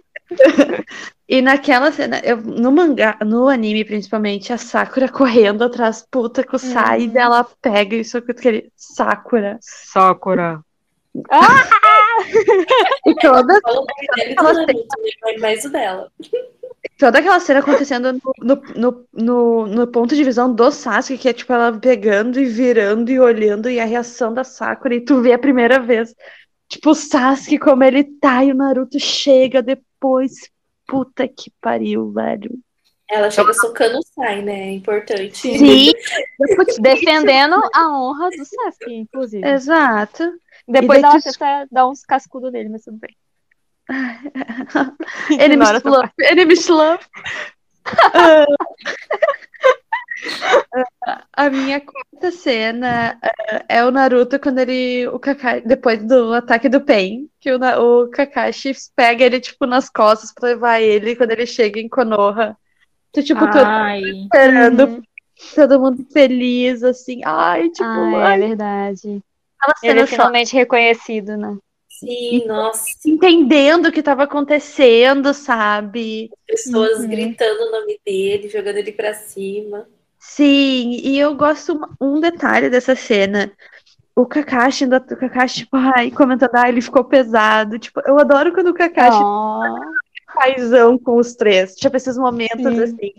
[1.27, 6.55] E naquela cena, eu, no mangá, no anime principalmente, a Sakura correndo atrás, puta, com
[6.55, 7.17] o Sai, Uhum.
[7.17, 9.57] ela pega isso com aquele Sakura.
[9.61, 10.59] Sakura.
[13.05, 13.85] E toda, dela
[14.17, 14.73] e do Ela né?
[15.23, 16.11] Mas mais o dela.
[16.97, 21.29] Toda aquela cena acontecendo no, no, no, no, no ponto de visão do Sasuke, que
[21.29, 25.21] é tipo ela pegando e virando e olhando, e a reação da Sakura, e tu
[25.21, 26.13] vê a primeira vez,
[26.67, 30.33] tipo, o Sasuke como ele tá, e o Naruto chega depois.
[30.87, 32.51] Puta que pariu, velho.
[33.09, 34.69] Ela chega socando o Sai, né?
[34.69, 35.35] É importante.
[35.37, 35.91] Sim,
[36.79, 39.47] Defendendo a honra do Sasuke, inclusive.
[39.47, 40.23] exato.
[40.67, 43.15] Depois E ela tu- tenta dar uns cascudos nele, mas tudo bem.
[45.31, 46.11] Enemy Ignora essa Slump.
[46.19, 47.01] Enemy Slump.
[48.13, 48.45] Ah,
[51.33, 56.67] a minha quarta cena ah, é o Naruto quando ele, o Kakashi, depois do ataque
[56.67, 57.59] do Pain, que o,
[58.03, 62.57] o Kakashi pega ele, tipo, nas costas pra levar ele quando ele chega em Konoha.
[63.09, 65.01] Então, tipo, todo Ai, esperando, Uhum.
[65.53, 67.21] todo mundo feliz, assim.
[67.23, 69.21] Ai, tipo, Ah, é ai, verdade.
[69.59, 71.57] aquela Ele é finalmente reconhecido, né?
[71.99, 72.85] Sim, nossa.
[73.05, 76.29] entendendo o que tava acontecendo, sabe?
[76.45, 77.09] Pessoas Uhum.
[77.09, 79.87] gritando o nome dele, jogando ele pra cima.
[80.19, 83.51] Sim, e eu gosto um detalhe dessa cena.
[84.15, 87.77] O Kakashi, ainda- o Kakashi, tipo, ai, comentando, ai, ele ficou pesado.
[87.79, 89.79] Tipo, eu adoro quando o Kakashi Oh,
[90.33, 91.75] paizão com os três.
[91.75, 92.81] Tipo, esses momentos Sim.
[92.83, 93.13] assim.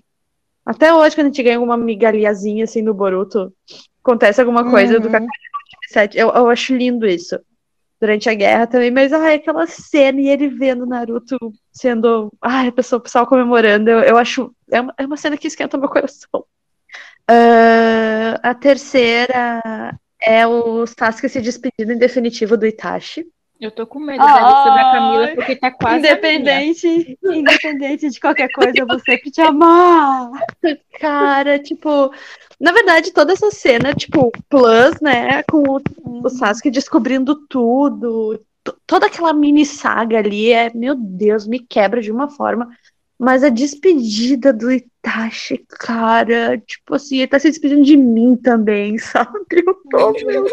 [0.65, 3.53] Até hoje, quando a gente ganha uma migalhazinha assim no Boruto,
[4.03, 5.13] acontece alguma coisa do Uhum.
[5.13, 6.19] Kakashi no time 7.
[6.19, 7.39] Eu, eu acho lindo isso.
[8.07, 11.37] Durante a guerra também, mas ai, aquela cena e ele vendo Naruto
[11.73, 12.33] sendo.
[12.41, 14.55] Ai, a pessoa, pessoal comemorando, eu, eu acho.
[14.71, 16.45] É uma, é uma cena que esquenta meu coração.
[17.29, 23.27] Ah, a terceira é o Sasuke se despedindo em definitivo do Itachi.
[23.61, 28.49] Eu tô com medo da lista da Camila porque tá quase independente, independente de qualquer
[28.53, 30.31] coisa, eu vou sempre te amar.
[31.01, 32.13] Cara, tipo,
[32.61, 35.81] na verdade, toda essa cena, tipo, plus, né, com o,
[36.25, 38.41] o Sasuke descobrindo tudo,
[38.87, 42.69] toda aquela mini saga ali, é, meu Deus, me quebra de uma forma.
[43.19, 48.99] Mas a despedida do Itachi, cara, tipo assim, ele tá se despedindo de mim também,
[49.01, 49.39] sabe?
[49.51, 50.53] Eu tô, meu Deus!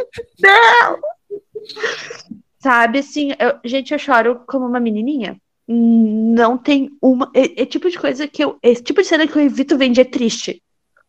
[2.63, 5.36] Sabe, assim, eu- gente, eu choro como uma menininha.
[5.67, 7.30] Não tem uma.
[7.36, 8.58] É, é tipo de coisa que eu.
[8.63, 10.62] Esse tipo de cena que eu evito ver dia triste.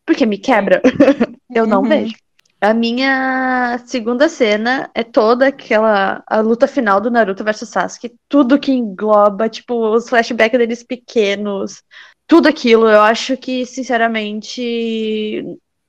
[0.05, 0.81] Porque me quebra.
[1.53, 1.89] eu não Uhum.
[1.89, 2.15] vejo.
[2.61, 8.59] A minha segunda cena é toda aquela a luta final do Naruto versus Sasuke, tudo
[8.59, 11.83] que engloba, tipo, os flashbacks deles pequenos,
[12.27, 12.89] tudo aquilo.
[12.89, 15.43] Eu acho que, sinceramente,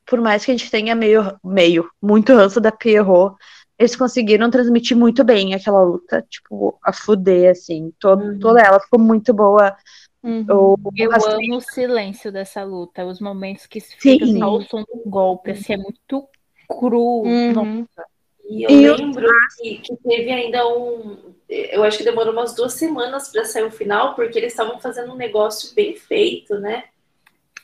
[0.07, 3.37] por mais que a gente tenha meio, meio, muito ranço da Pierrot,
[3.79, 8.39] eles conseguiram transmitir muito bem aquela luta, tipo, a fuder, assim, to- Uhum.
[8.39, 9.77] toda ela ficou muito boa.
[10.23, 10.45] Uhum.
[10.49, 14.39] O, Eu as- amo o silêncio dessa luta, os momentos que fica Sim.
[14.41, 16.29] só o som do golpe, assim, é muito
[16.69, 17.23] cru.
[17.23, 17.53] Uhum.
[17.53, 18.05] Nossa,
[18.49, 19.27] E eu E lembro
[19.61, 21.35] que, que teve ainda um.
[21.49, 25.13] Eu acho que demorou umas duas semanas para sair o final, porque eles estavam fazendo
[25.13, 26.85] um negócio bem feito, né?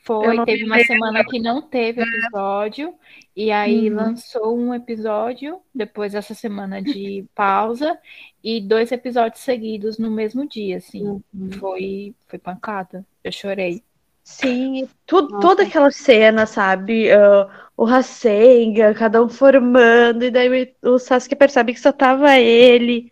[0.04, 2.92] Foi, teve uma semana que não teve episódio,
[3.36, 3.96] e aí Uhum.
[3.96, 7.96] lançou um episódio, depois dessa semana de pausa,
[8.42, 11.22] e dois episódios seguidos no mesmo dia, assim.
[11.58, 13.06] Foi, foi pancada.
[13.22, 13.80] Eu chorei.
[14.24, 17.10] Sim, tu- toda aquela cena, sabe?
[17.12, 23.08] Ah, o Rasengan, cada um formando, e daí o Sasuke percebe que só tava ele.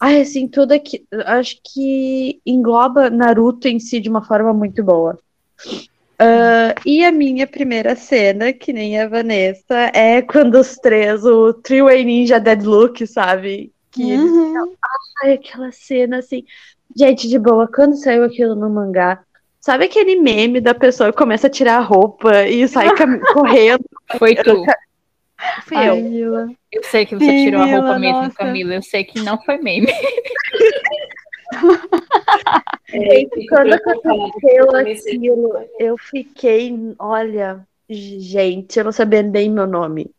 [0.00, 1.06] Ai, assim, tudo aqui.
[1.26, 5.16] Acho que engloba Naruto em si de uma forma muito boa.
[6.18, 11.52] Ah, e a minha primeira cena, que nem a Vanessa, é quando os três, o
[11.54, 13.72] Three-Way Ninja Deadlook, sabe?
[13.90, 14.74] Que eles Uhum.
[15.22, 16.44] Ai, aquela cena assim.
[16.96, 19.22] Gente, de boa, quando saiu aquilo no mangá,
[19.60, 22.88] sabe aquele meme da pessoa que começa a tirar a roupa e sai
[23.32, 23.84] correndo?
[24.18, 24.64] Foi tu.
[25.66, 25.96] Fui Ai, eu.
[25.96, 26.48] Mila.
[26.72, 28.36] Eu sei que você Sim, tirou a roupa Mila, mesmo, nossa.
[28.36, 28.74] Camila.
[28.74, 29.88] Eu sei que não foi meme.
[32.88, 40.10] Gente, quando preocupada, aconteceu aquilo, eu fiquei, olha, gente, eu não sabia nem meu nome.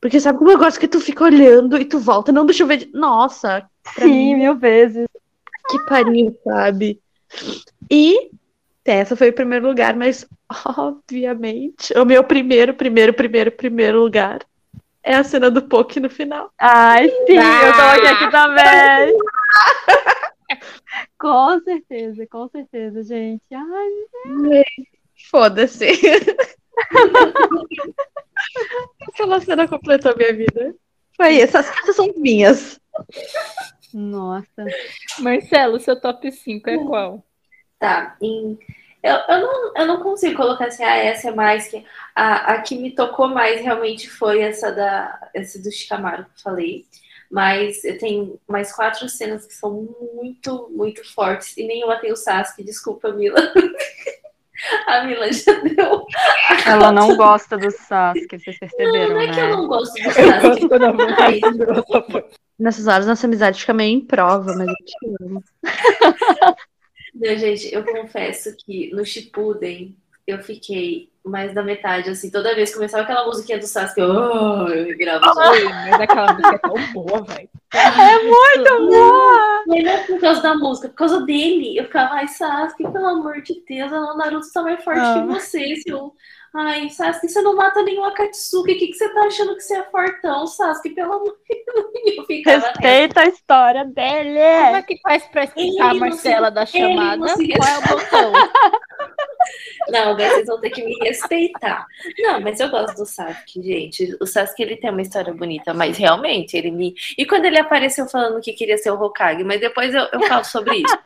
[0.00, 2.66] Porque sabe como eu gosto que tu fica olhando e tu volta, não deixa eu
[2.66, 2.90] ver.
[2.92, 5.06] Nossa, pra mim, Sim, mil vezes.
[5.70, 7.00] que pariu, sabe?
[7.90, 8.30] E
[8.84, 10.26] essa foi o primeiro lugar, mas
[10.76, 14.40] obviamente, o meu primeiro, primeiro, primeiro, primeiro lugar
[15.04, 16.50] é a cena do poke no final.
[16.58, 19.16] Ai, sim, eu coloquei aqui também.
[21.18, 23.42] com certeza, com certeza, gente.
[23.54, 24.62] Ai,
[25.30, 25.86] Foda-se.
[29.08, 30.74] Aquela cena completou a minha vida.
[31.16, 32.80] Foi essas, essas são minhas.
[33.92, 34.64] nossa.
[35.18, 37.24] Marcelo, seu top 5 é qual?
[37.78, 38.58] Tá, em-
[39.02, 41.84] eu, eu, não, eu não consigo colocar assim, ah, essa é mais que.
[42.14, 46.42] A, a que me tocou mais realmente foi essa da essa do Shikamaru que eu
[46.42, 46.86] falei.
[47.32, 51.56] Mas eu tenho mais quatro cenas que são muito, muito fortes.
[51.56, 53.38] E nenhuma tem o Sasuke, desculpa, Mila.
[54.86, 56.04] A Mila já deu.
[56.66, 59.50] Ela não gosta do Sasuke, vocês Não, perceberam, não é que eu né?
[59.50, 61.64] não gosto do Eu Sasuke.
[61.64, 62.24] gosto.
[62.58, 65.42] Nessas horas nossa amizade fica meio em prova, mas eu te amo.
[67.14, 69.96] Não, gente, eu confesso que no Shippuden
[70.32, 74.08] eu fiquei mais da metade, assim, toda vez que começava aquela musiquinha do Sasuke, eu,
[74.08, 77.48] oh, eu Mas aquela música é tão boa, velho.
[77.74, 79.62] É muito boa!
[79.66, 81.78] Não é por causa da música, por causa dele.
[81.78, 85.20] Eu ficava, ai, Sasuke, pelo amor de Deus, o Naruto tá mais forte Ah.
[85.20, 86.12] que você, seu.
[86.54, 89.76] Ai, Sasuke, você não mata nenhum Akatsuki, o que, que você tá achando que você
[89.76, 92.26] é fortão, Sasuke, pelo amor de Deus.
[92.44, 92.66] Nessa.
[92.66, 94.38] Respeita a história Como dele!
[94.38, 97.26] é que faz pra escutar Ele a não Marcela da não chamada?
[97.26, 98.32] Qual é o botão?
[99.88, 101.86] Não, vocês vão ter que me respeitar.
[102.18, 104.16] Não, mas eu gosto do Sasuke, gente.
[104.20, 106.94] O Sasuke, ele tem uma história bonita, mas realmente, ele me...
[107.16, 110.44] E quando ele apareceu falando que queria ser o Hokage, mas depois eu, eu falo
[110.44, 110.98] sobre isso.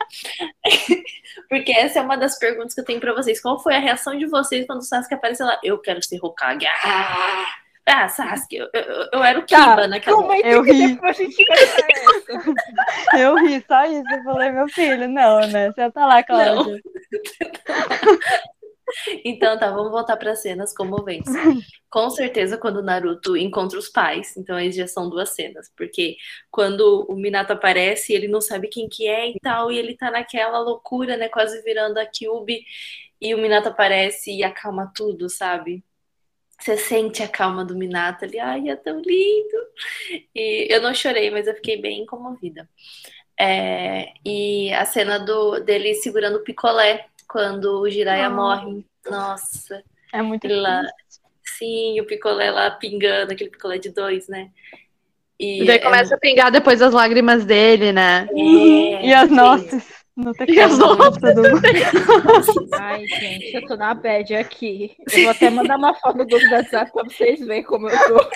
[1.49, 3.41] Porque essa é uma das perguntas que eu tenho pra vocês.
[3.41, 5.59] Qual foi a reação de vocês quando o Sasuke apareceu lá?
[5.63, 6.65] Eu quero ser Hokage.
[6.83, 7.45] Ah,
[7.87, 10.17] ah Sasuke, eu, eu, eu era o Kiba Tá, naquela...
[10.17, 10.93] Comenta Eu que ri.
[10.93, 13.17] depois a gente vai essa.
[13.17, 14.09] Eu ri, só isso.
[14.13, 15.71] Eu falei, meu filho, não, né?
[15.73, 16.81] Senta lá, Cláudia.
[19.25, 21.31] Então tá, vamos voltar para cenas comoventes.
[21.89, 26.15] Com certeza, quando o Naruto encontra os pais, então aí já são duas cenas, porque
[26.49, 30.09] quando o Minato aparece, ele não sabe quem que é e tal, e ele tá
[30.09, 32.63] naquela loucura, né, quase virando a Kyuubi,
[33.19, 35.83] e o Minato aparece e acalma tudo, sabe?
[36.59, 39.57] Você sente a calma do Minato ali, ai, é tão lindo.
[40.35, 42.67] E eu não chorei, mas eu fiquei bem comovida.
[43.39, 48.29] É, e a cena do, dele segurando o picolé quando o Jiraiya Ah.
[48.29, 48.83] morre.
[49.09, 51.21] Nossa, É muito lá, triste.
[51.57, 54.49] sim, o picolé lá pingando, aquele picolé de dois, né?
[55.39, 58.27] E daí começa a pingar depois as lágrimas dele, né?
[58.31, 59.85] é, E as gente,
[60.17, 60.37] nossas.
[60.47, 60.97] No E as mundo.
[62.79, 64.95] Ai, gente, eu tô na bad aqui.
[65.13, 67.97] Eu vou até mandar uma foto do grupo do WhatsApp pra vocês verem como eu
[68.07, 68.15] tô.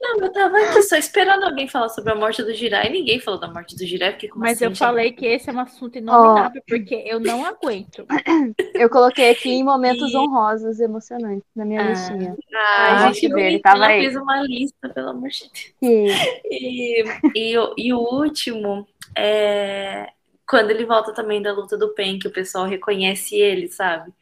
[0.00, 3.18] Não, eu tava aqui só esperando alguém falar sobre a morte do Jiraiya e ninguém
[3.20, 4.78] falou da morte do Jiraiya, porque como Mas assim, eu gente?
[4.78, 8.06] falei que esse é um assunto inominável, porque eu não aguento.
[8.74, 11.88] Eu coloquei aqui em momentos E- honrosos emocionantes na minha Ah.
[11.88, 12.36] listinha.
[12.54, 14.00] Ai, Ah, gente, dele, ele tava ela aí.
[14.02, 16.18] fez uma lista, pelo amor de Deus.
[16.50, 18.86] E, e, o- e o último
[19.16, 20.08] é
[20.48, 24.12] quando ele volta também da luta do Pen, que o pessoal reconhece ele, sabe?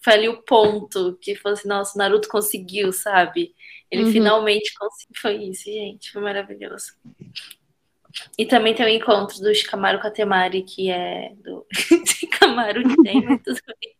[0.00, 3.54] Foi ali o ponto que falou assim, nossa, o Naruto conseguiu, sabe?
[3.90, 4.12] Ele Uhum.
[4.12, 5.14] finalmente conseguiu.
[5.20, 6.12] Foi isso, gente.
[6.12, 6.92] Foi maravilhoso.
[8.38, 11.66] E também tem o encontro do Shikamaru com a Temari, que é do
[12.06, 13.96] Shikamaru tudo bem.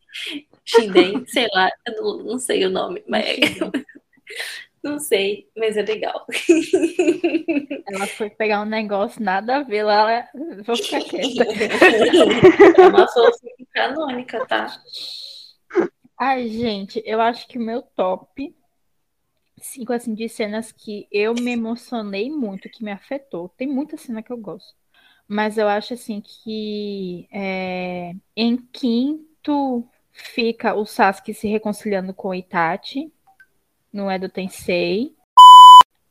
[0.65, 3.25] Shinden, sei lá, eu não, não sei o nome, mas
[4.83, 6.27] não sei, mas é legal.
[7.89, 10.11] Ela foi pegar um negócio nada a ver lá.
[10.13, 10.29] ela-
[10.65, 11.45] Vou ficar quieta.
[12.77, 14.67] É uma fofinha canônica, tá?
[16.21, 18.55] Ai, gente, eu acho que o meu top
[19.61, 23.49] cinco assim de cenas que eu me emocionei muito, que me afetou.
[23.51, 24.75] Tem muita cena que eu gosto,
[25.27, 32.35] mas eu acho assim que é, em quinto fica o Sasuke se reconciliando com o
[32.35, 33.13] Itachi,
[33.93, 35.13] não é do Tensei.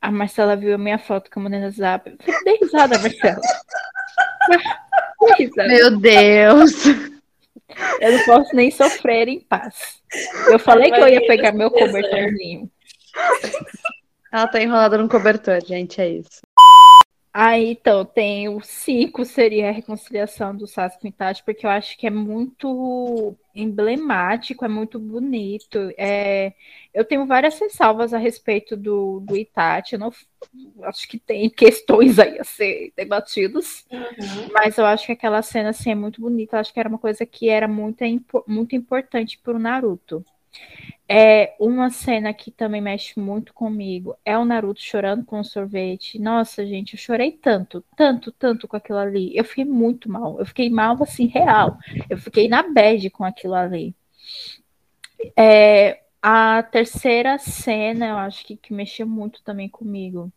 [0.01, 2.15] A Marcela viu a minha foto que eu mandei no Zap.
[2.43, 3.41] Dei risada, Marcela.
[5.37, 5.67] Risada.
[5.67, 6.85] Meu Deus.
[7.99, 10.01] Eu não posso nem sofrer em paz.
[10.47, 12.69] Eu falei que eu ia pegar meu cobertorzinho.
[14.31, 16.41] Ela tá enrolada num cobertor, gente, é isso.
[17.39, 21.95] Aí, então, tem o 5 seria a reconciliação do Sasuke com Itachi, porque eu acho
[21.95, 25.77] que é muito emblemático, é muito bonito.
[25.99, 26.53] É,
[26.91, 30.11] eu tenho várias ressalvas a respeito do, do Itachi, eu não,
[30.85, 34.49] acho que tem questões aí a ser debatidas, Uhum.
[34.51, 36.97] mas eu acho que aquela cena assim, é muito bonita, eu acho que era uma
[36.97, 38.03] coisa que era muito,
[38.47, 40.25] muito importante para o Naruto.
[41.09, 44.17] É uma cena que também mexe muito comigo.
[44.25, 46.19] É o Naruto chorando com o sorvete.
[46.19, 49.35] Nossa, gente, eu chorei tanto, tanto, tanto com aquilo ali.
[49.35, 50.37] Eu fiquei muito mal.
[50.39, 51.77] Eu fiquei mal, assim, real.
[52.09, 53.95] Eu fiquei na bad com aquilo ali.
[55.35, 60.31] É, a terceira cena, eu acho que, que mexeu muito também comigo,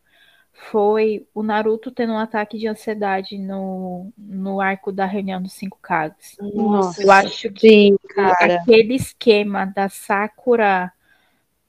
[0.69, 5.79] foi o Naruto tendo um ataque de ansiedade no, no arco da reunião dos cinco
[5.81, 6.37] Kages.
[6.55, 8.57] Nossa, Eu acho que Sim, cara.
[8.57, 10.93] aquele esquema da Sakura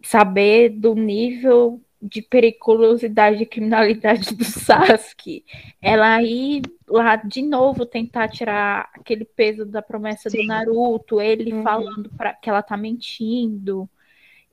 [0.03, 5.45] saber do nível de periculosidade e criminalidade do Sasuke,
[5.81, 10.47] ela aí lá de novo tentar tirar aquele peso da promessa do Sim.
[10.47, 11.63] Naruto, ele Uhum.
[11.63, 13.87] falando para que ela tá mentindo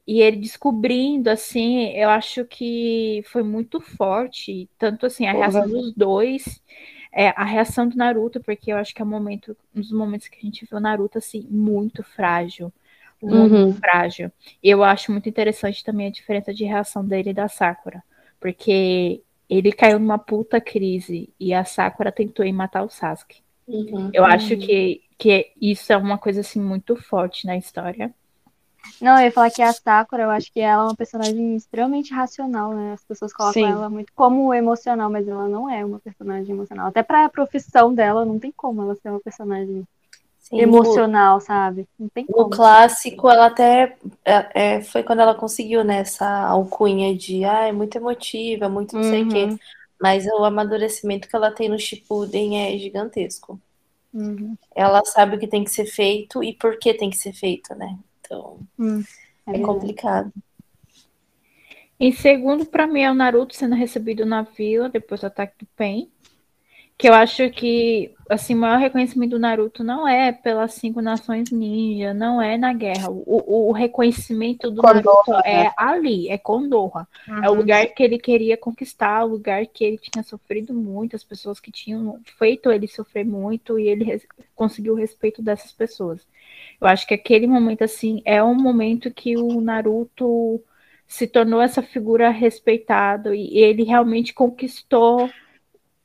[0.08, 5.38] e ele descobrindo assim, eu acho que foi muito forte, tanto assim a Porra.
[5.40, 6.62] reação dos dois,
[7.12, 10.28] é, a reação do Naruto, porque eu acho que é um momento, um dos momentos
[10.28, 12.72] que a gente vê o Naruto assim muito frágil,
[13.22, 13.72] muito Uhum.
[13.74, 14.32] frágil.
[14.62, 18.02] Eu acho muito interessante também a diferença de reação dele e da Sakura,
[18.40, 23.42] porque ele caiu numa puta crise e a Sakura tentou ir matar o Sasuke.
[23.66, 24.10] Uhum.
[24.12, 28.14] Eu acho que, que isso é uma coisa assim muito forte na história.
[29.00, 32.12] Não, eu ia falar que a Sakura, eu acho que ela é uma personagem extremamente
[32.12, 32.92] racional, né?
[32.92, 33.72] As pessoas colocam Sim.
[33.72, 36.88] ela muito como emocional, mas ela não é uma personagem emocional.
[36.88, 39.84] Até pra profissão dela, não tem como ela ser uma personagem
[40.40, 41.86] Sim, emocional, sabe?
[41.98, 42.50] Não tem No como.
[42.50, 47.96] clássico, ela até é, é, foi quando ela conseguiu nessa alcunha de ah, é muito
[47.96, 49.44] emotiva, muito não sei o quê.
[49.44, 49.58] Uhum,
[50.00, 53.60] Mas o amadurecimento que ela tem no Shippuden é gigantesco.
[54.12, 54.56] uhum.
[54.74, 57.74] Ela sabe o que tem que ser feito e por que tem que ser feito,
[57.74, 57.98] né?
[58.28, 59.02] Então, Hum,
[59.46, 59.64] é verdade.
[59.64, 60.32] complicado.
[61.98, 65.66] Em segundo, pra mim, é o Naruto sendo recebido na vila depois do ataque do
[65.74, 66.12] Pain.
[66.98, 71.50] Que eu acho que assim, o maior reconhecimento do Naruto não é pelas cinco nações
[71.50, 73.08] ninja, não é na guerra.
[73.08, 75.66] O, o reconhecimento do Naruto né?
[75.66, 77.06] é ali, é Konoha.
[77.42, 81.24] É o lugar que ele queria conquistar, o lugar que ele tinha sofrido muito, as
[81.24, 86.26] pessoas que tinham feito ele sofrer muito e ele res- conseguiu o respeito dessas pessoas.
[86.80, 90.60] Eu acho que aquele momento assim é um momento que o Naruto
[91.06, 95.30] se tornou essa figura respeitada e ele realmente conquistou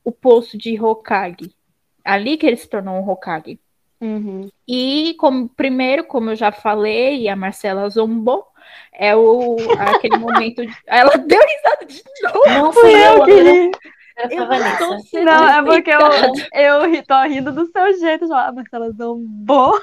[0.04, 1.56] o posto de Hokage.
[2.04, 3.60] Ali que ele se tornou um Hokage.
[4.02, 4.50] Uhum.
[4.68, 8.46] E como primeiro, como eu já falei, e a Marcela zombou,
[8.92, 9.56] é o
[9.96, 10.66] aquele momento.
[10.66, 12.50] de- Ela deu risada de novo.
[12.50, 13.72] Não fui eu, eu que Ana, ri.
[14.28, 14.84] foi Eu Vanessa.
[14.84, 16.00] estou sendo Não, é porque eu,
[16.92, 18.48] eu tô rindo do seu jeito, já.
[18.48, 19.80] A Marcela zombou.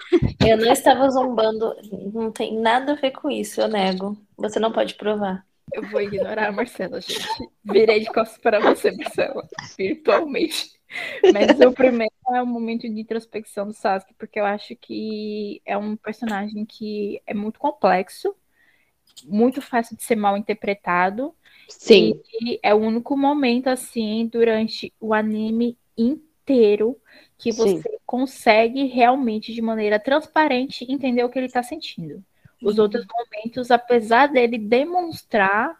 [0.46, 1.74] Eu não estava zombando,
[2.12, 4.16] não tem nada a ver com isso, eu nego.
[4.36, 5.44] Você não pode provar.
[5.72, 7.26] Eu vou ignorar a Marcela, gente.
[7.64, 10.70] Virei de costas para você, Marcela, virtualmente.
[11.32, 15.76] Mas o primeiro é o momento de introspecção do Sasuke, porque eu acho que é
[15.76, 18.34] um personagem que é muito complexo,
[19.24, 21.34] muito fácil de ser mal interpretado,
[21.68, 22.20] Sim.
[22.40, 26.96] e é o único momento, assim, durante o anime inteiro
[27.38, 27.98] que você Sim.
[28.04, 32.24] consegue realmente, de maneira transparente, entender o que ele está sentindo.
[32.62, 35.78] Os outros momentos, apesar dele demonstrar,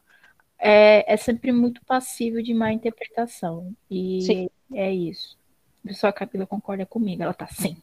[0.58, 3.74] é, é sempre muito passível de má interpretação.
[3.90, 4.50] E Sim.
[4.74, 5.38] é isso.
[5.92, 7.76] Só a Camila concorda comigo, ela tá sim.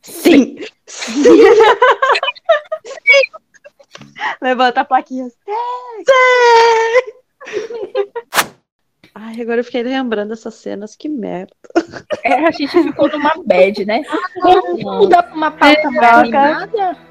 [0.00, 0.56] Sim.
[4.40, 5.28] Levanta a plaquinha.
[9.14, 11.52] Ai, agora eu fiquei lembrando dessas cenas, que merda.
[12.24, 14.02] É, a gente ficou numa bad, né?
[14.40, 17.09] Vamos mudar pra uma pauta mais animada?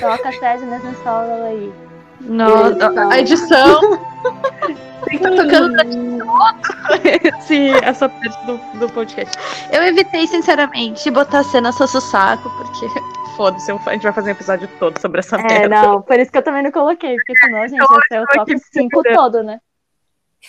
[0.00, 1.72] Toca a Sérgio nessa sala aí.
[2.20, 3.80] Nossa, a edição.
[5.04, 5.76] Tem que tá tocando
[7.04, 9.36] esse, essa parte do, do podcast.
[9.70, 12.86] Eu evitei, sinceramente, botar a cena Sosso Saco, porque
[13.36, 15.68] foda-se, a gente vai fazer um episódio todo sobre essa É, merda.
[15.82, 18.58] não, por isso que eu também não coloquei, porque senão, gente, ia ser o top
[18.58, 19.58] 5 todo, né?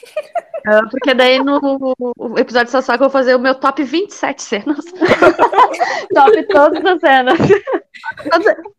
[0.68, 1.60] Ah, Porque daí no
[2.40, 4.84] episódio Sosso Saco eu vou fazer o meu top 27 cenas.
[6.12, 7.40] Top todas as cenas.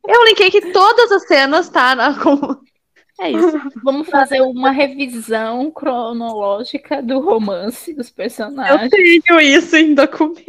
[0.09, 1.95] Eu linkei que todas as cenas, tá?
[1.95, 2.61] na- com-
[3.21, 3.53] É isso.
[3.85, 8.91] Vamos fazer uma revisão cronológica do romance dos Eu personagens.
[8.91, 10.43] tenho isso em documento.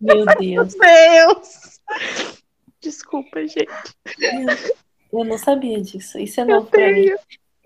[0.00, 0.74] Meu Deus.
[0.74, 1.80] Deus!
[2.80, 3.66] Desculpa, gente.
[5.12, 6.18] Eu não sabia disso.
[6.18, 7.10] Isso é novo pra mim.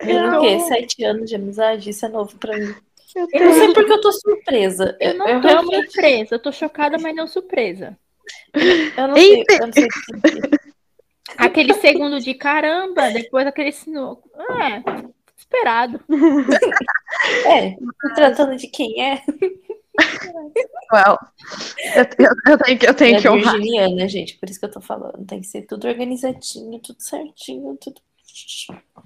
[0.04, 0.34] Tenho.
[0.34, 0.60] Em o quê?
[0.60, 1.90] Sete anos de amizade?
[1.90, 2.74] Isso é novo pra mim.
[3.14, 4.96] Eu Eu não sei porque eu tô surpresa.
[5.00, 7.96] Eu não eu tô realmente surpresa, eu tô chocada, mas não surpresa.
[8.54, 9.88] eu não sei, eu não sei
[10.24, 10.50] dizer.
[11.38, 14.18] Aquele segundo de caramba, depois aquele sino.
[14.60, 14.82] É,
[15.36, 16.00] esperado.
[17.46, 19.22] É, tô tratando de quem é.
[20.92, 21.16] Well,
[21.94, 23.54] eu, eu- eu tenho que, eu tenho é que honrar.
[23.54, 25.24] virginiana, gente, por isso que eu tô falando.
[25.26, 28.00] Tem que ser tudo organizadinho, tudo certinho, tudo.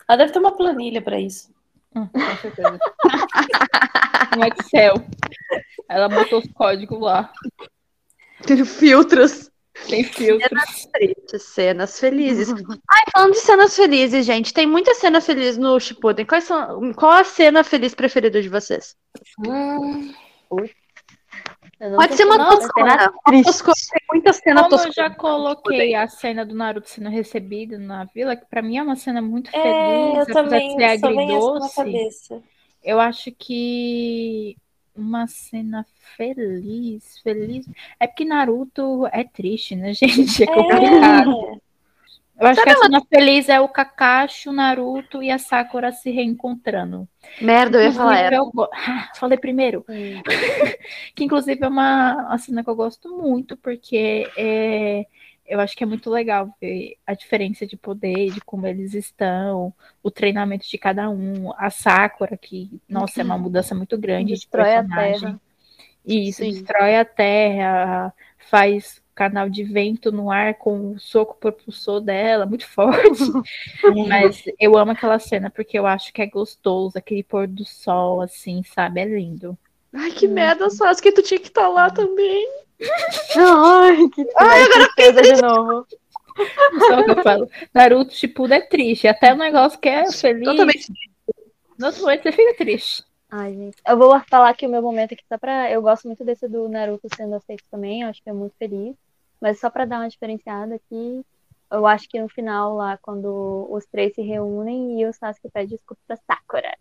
[0.09, 1.53] Ela deve ter uma planilha pra isso.
[1.95, 2.79] Hum, com certeza.
[4.37, 4.95] No Excel.
[5.89, 7.33] Ela botou os códigos lá.
[8.64, 9.51] Filtros.
[9.87, 10.87] Tem filtros.
[10.93, 12.49] Tristes, cenas felizes.
[12.91, 16.26] Ai, falando de cenas felizes, gente, tem muita cena feliz no Shippuden.
[16.26, 18.97] Quais são, qual a cena feliz preferida de vocês?
[19.47, 20.12] Hum,
[21.79, 23.12] Pode ser uma toscona.
[23.24, 23.45] triste.
[23.47, 28.05] Toscona, Tem muita cena Como eu já coloquei a cena do Naruto sendo recebido na
[28.05, 31.07] vila, que pra mim é uma cena muito é, feliz, eu apesar também de ser
[31.07, 31.76] agridoce.
[31.76, 32.43] cabeça.
[32.83, 34.57] Eu acho que
[34.95, 37.66] uma cena feliz, feliz.
[38.01, 40.43] É porque Naruto é triste, né, gente?
[40.43, 41.58] É complicado.
[42.41, 46.11] Eu acho que a cena feliz é o Kakashi, o Naruto e a Sakura se
[46.11, 47.09] reencontrando.
[47.41, 48.36] Merda, eu ia falar era.
[48.36, 49.84] eu Ah, falei primeiro.
[49.89, 50.22] Sim.
[51.14, 55.05] Que inclusive é uma, uma cena que eu gosto muito, porque é,
[55.47, 59.74] eu acho que é muito legal ver a diferença de poder, de como eles estão,
[60.03, 64.64] o treinamento de cada um, a Sakura, que, nossa, é uma mudança muito grande Destrói
[64.66, 65.20] de a personagem.
[65.20, 65.41] terra.
[66.07, 66.53] Isso, Sim.
[66.53, 72.64] destrói a terra, faz canal de vento no ar com o soco propulsor dela, muito
[72.69, 73.25] forte.
[74.07, 78.23] Mas eu amo aquela cena porque eu acho que é gostoso, aquele pôr do sol,
[78.23, 79.01] assim, sabe?
[79.01, 79.59] É lindo.
[79.93, 82.49] Ai, que merda, Sasuke, tu tinha que estar lá também.
[83.37, 85.87] Ai, que Ai, agora tristeza de novo.
[86.87, 90.93] Só que eu falo, Naruto Shippuden é triste, até o negócio que é feliz, Totalmente.
[91.77, 93.03] no outro momento você fica triste.
[93.29, 93.77] Ai, gente.
[93.85, 95.69] Eu vou falar aqui o meu momento aqui só pra.
[95.71, 98.95] Eu gosto muito desse do Naruto sendo aceito também, eu acho que é muito feliz.
[99.41, 101.24] Mas só pra dar uma diferenciada aqui,
[101.70, 105.70] eu acho que no final lá, quando os três se reúnem e o Sasuke pede
[105.70, 106.72] desculpa pra Sakura.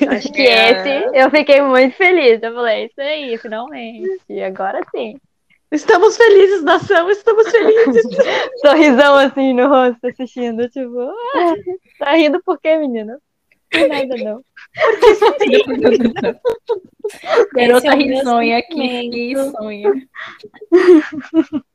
[0.00, 2.42] Eu acho que esse eu fiquei muito feliz.
[2.42, 4.42] Eu falei, isso aí, finalmente.
[4.42, 5.16] Agora sim.
[5.70, 8.04] Estamos felizes, nação, estamos felizes.
[8.60, 11.54] Sorrisão assim no rosto assistindo, tipo, ah,
[11.98, 13.18] tá rindo por quê, menina?
[13.74, 14.44] Não nada não.
[17.54, 19.92] Garota é risonha que sonha.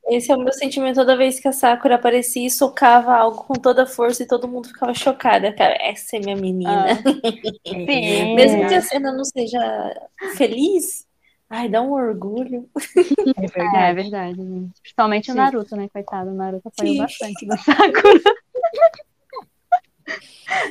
[0.08, 3.54] Esse é o meu sentimento toda vez que a Sakura aparecia e socava algo com
[3.54, 5.76] toda a força e todo mundo ficava chocada, cara.
[5.80, 6.86] Essa é minha menina.
[7.66, 8.34] Sim.
[8.34, 9.60] Mesmo que a cena não seja
[10.36, 11.06] feliz,
[11.50, 12.68] ai, dá um orgulho.
[13.36, 14.36] É É, é verdade.
[14.36, 14.70] verdade.
[14.80, 15.32] Principalmente Sim.
[15.32, 15.88] o Naruto, né?
[15.92, 17.00] Coitado, o Naruto apanhou Sim.
[17.02, 18.34] bastante do Sakura.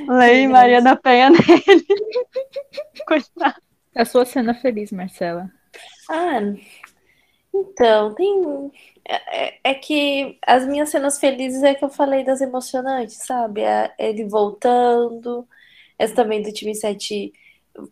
[0.08, 1.46] Lei Maria da Penha nele.
[3.08, 3.62] Coitado.
[3.96, 5.52] A sua cena feliz, Marcela.
[6.10, 6.40] Ah,
[7.54, 8.72] então, tem.
[9.08, 13.62] É, é- é que as minhas cenas felizes é que eu falei das emocionantes, sabe?
[13.62, 15.48] É ele voltando,
[15.98, 17.34] essa também do time 7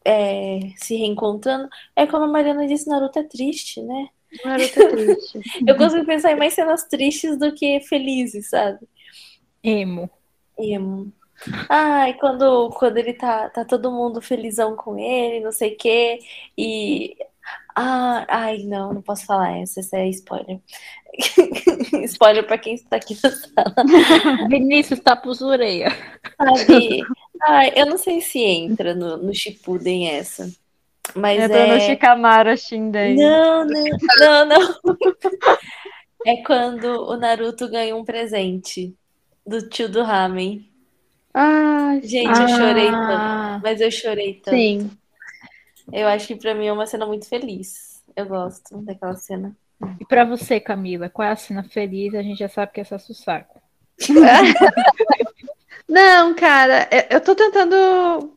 [0.04, 1.68] é, se reencontrando.
[1.96, 4.10] É como a Mariana disse, Naruto é triste, né?
[4.44, 5.40] Naruto é triste.
[5.68, 8.80] Eu consigo pensar em mais cenas tristes do que felizes, sabe?
[9.64, 10.10] Emo.
[10.60, 11.12] Emo.
[11.70, 16.20] Ai, quando, quando ele tá, tá todo mundo felizão com ele, não sei o quê,
[16.58, 17.16] e.
[17.78, 20.60] Ah, ai, não, não posso falar essa, essa é spoiler.
[22.06, 23.76] spoiler pra quem está aqui na sala.
[24.50, 25.90] Vinícius tá orelha.
[26.38, 27.04] Sabe?
[27.44, 30.50] Ai, eu não sei se entra no, no Shippuden essa.
[31.14, 31.80] Mas Entra no é.
[31.82, 33.16] Shikamaru Shinden.
[33.16, 33.84] Não, não,
[34.20, 34.78] não, não.
[36.28, 38.96] É quando o Naruto ganha um presente
[39.46, 40.68] do tio do Ramen.
[41.36, 42.96] Ai, Gente, eu chorei tanto.
[43.06, 44.56] Ah, Mas eu chorei tanto.
[44.56, 44.92] sim.
[45.92, 48.02] Eu acho que pra mim é uma cena muito feliz.
[48.16, 49.56] Eu gosto daquela cena.
[50.00, 52.16] E pra você, Camila, qual é a cena feliz?
[52.16, 53.62] A gente já sabe que é essa saco.
[55.88, 58.35] Não, cara, eu- eu tô tentando.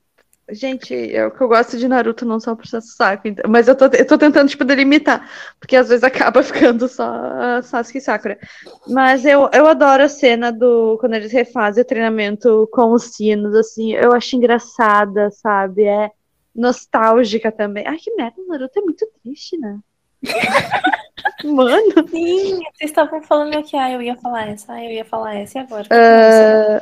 [0.51, 3.77] Gente, eu que eu gosto de Naruto não só por ser saco, então- mas eu
[3.77, 5.29] tô, eu tô tentando, tipo, delimitar,
[5.61, 8.39] porque às vezes acaba ficando só Sasuke e Sakura.
[8.87, 13.55] Mas eu, eu adoro a cena do quando eles refazem o treinamento com os sinos,
[13.55, 15.85] assim, eu acho engraçada, sabe?
[15.85, 16.11] É
[16.55, 17.87] nostálgica também.
[17.87, 19.79] Ai, que merda, o Naruto é muito triste, né?
[21.45, 22.09] Mano.
[22.09, 25.59] Sim, vocês estavam falando que ah, eu ia falar essa, ah, eu ia falar essa,
[25.59, 25.87] e agora?
[25.91, 26.81] Ah,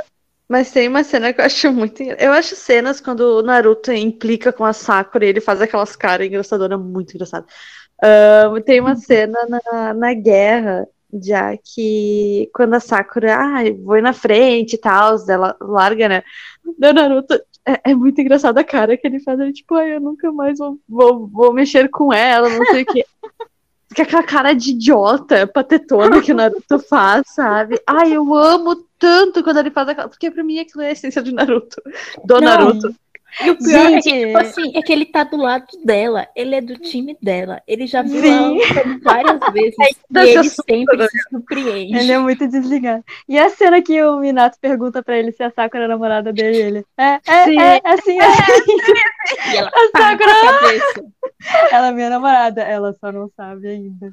[0.48, 2.02] mas tem uma cena que eu acho muito.
[2.02, 6.26] Eu acho cenas quando o Naruto implica com a Sakura e ele faz aquelas caras
[6.26, 7.50] engraçadoras muito engraçadas.
[8.64, 10.86] Tem uma cena na, na guerra,
[11.22, 16.22] já que quando a Sakura, ah, vou na frente e tal, ela larga, né?
[16.78, 17.34] Daí o Naruto
[17.66, 19.40] é, é muito engraçada a cara que ele faz.
[19.40, 22.86] Ele, tipo, ai, eu nunca mais vou, vou, vou mexer com ela, não sei o
[22.86, 23.04] quê.
[23.94, 27.80] Que aquela cara de idiota, patetona que o Naruto faz, sabe?
[27.86, 30.08] Ai, eu amo tanto quando ele faz aquela.
[30.08, 31.80] Porque pra mim aquilo é a essência de Naruto.
[32.24, 32.40] Do Não.
[32.40, 32.94] Naruto.
[33.44, 34.26] E o pior é que, Gente.
[34.26, 36.26] tipo assim, é que ele tá do lado dela.
[36.34, 37.60] Ele é do time dela.
[37.68, 38.22] Ele já viu
[39.02, 39.74] várias vezes.
[39.78, 41.98] e ele sempre se surpreende.
[41.98, 43.04] Ele é muito desligado.
[43.28, 46.32] E a cena que o Minato pergunta pra ele se a Sakura é a namorada
[46.32, 46.86] dele, ele.
[46.96, 47.60] É, é, Sim.
[47.60, 48.62] é, é assim, é assim.
[49.52, 51.04] E ela A pá, Sakura- com a cabeça.
[51.70, 54.10] Ela é minha namorada, ela só não sabe ainda.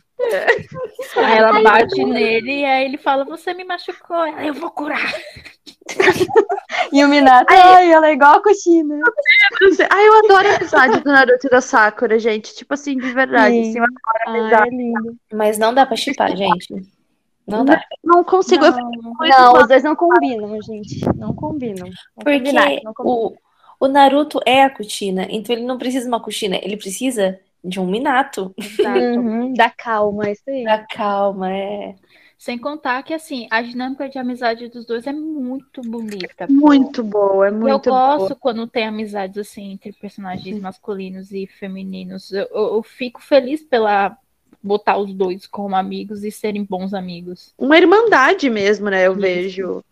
[1.18, 4.26] Aí ela bate nele e aí ele fala: Você me machucou.
[4.26, 5.14] Ela, eu vou curar.
[6.91, 8.95] E o Minato, ai, ela é igual a Kushina.
[8.97, 9.14] Não.
[9.89, 12.55] Ai, eu adoro a amizade do Naruto e da Sakura, gente.
[12.55, 13.53] Tipo assim, de verdade.
[13.55, 13.80] Sim.
[13.80, 13.93] Assim,
[14.28, 15.16] Ai, é lindo.
[15.34, 16.68] Mas não dá pra chipar, gente.
[17.47, 17.82] Não dá.
[18.03, 18.66] Não consigo.
[18.66, 21.01] Não, não, os dois não combinam, gente.
[21.16, 21.86] Não combinam.
[21.88, 23.43] Vamos Porque combinar que não combinam.
[23.86, 27.80] O, Naruto é a Kuchina, então ele não precisa de uma Kuchina, ele precisa de
[27.80, 28.54] um Minato.
[28.86, 30.64] Uhum, dá calma, isso aí.
[30.66, 31.96] Da calma, é.
[32.38, 36.48] Sem contar que, assim, a dinâmica de amizade dos dois é muito bonita.
[36.48, 36.54] pô.
[36.54, 38.36] Muito boa, é eu muito gosto boa.
[38.36, 42.32] quando tem amizades assim entre personagens masculinos e femininos.
[42.32, 44.18] Eu, eu- eu fico feliz pela
[44.62, 47.54] botar os dois como amigos e serem bons amigos.
[47.58, 49.08] Uma irmandade mesmo, né?
[49.08, 49.22] Eu Isso.
[49.22, 49.84] vejo.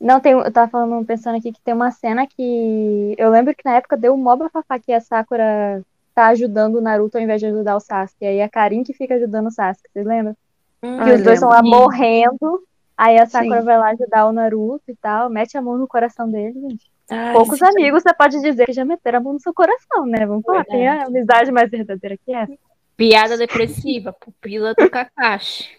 [0.00, 3.14] Não, tem, eu tava falando, pensando aqui que tem uma cena que.
[3.18, 5.82] Eu lembro que na época deu um mó bafafá que a Sakura
[6.14, 8.24] tá ajudando o Naruto ao invés de ajudar o Sasuke.
[8.24, 10.36] Aí a Karin que fica ajudando o Sasuke, vocês lembram?
[10.82, 12.62] Hum, Que Ah, os dois estão lá morrendo.
[12.96, 13.64] Aí a Sakura Sim.
[13.64, 16.90] vai lá ajudar o Naruto e tal, mete a mão no coração dele, gente.
[17.10, 17.64] ai, Poucos sim.
[17.64, 20.26] amigos você pode dizer que já meteram a mão no seu coração, né?
[20.26, 22.52] Vamos falar, tem a amizade mais verdadeira que essa.
[22.96, 25.77] Piada depressiva, pupila do Kakashi.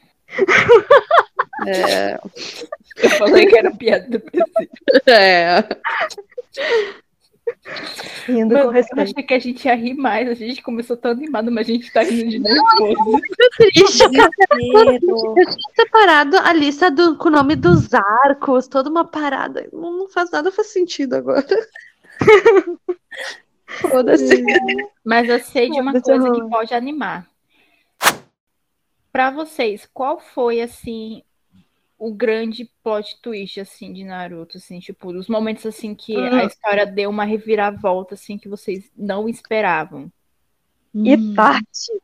[1.68, 2.20] É.
[3.02, 4.50] Eu falei que era piada depressiva.
[5.08, 5.64] é.
[8.28, 9.02] Rindo Mano, com eu respeito.
[9.12, 10.28] achei que a gente ia rir mais.
[10.30, 13.22] A gente começou tão animado, mas a gente tá rindo de nervoso.
[13.58, 14.10] Triste.
[14.10, 14.92] Desespero.
[14.92, 19.68] Eu tinha separado a lista do, com o nome dos arcos, toda uma parada.
[19.72, 21.46] Não, não faz nada, faz sentido agora.
[23.68, 24.44] Foda-se.
[25.06, 27.26] Mas eu sei de uma eu coisa que pode animar.
[29.20, 31.24] Pra vocês, qual foi assim
[31.98, 36.86] o grande plot twist assim de Naruto, assim, tipo, os momentos assim que a história
[36.86, 40.10] deu uma reviravolta assim que vocês não esperavam?
[40.96, 42.02] Itachi.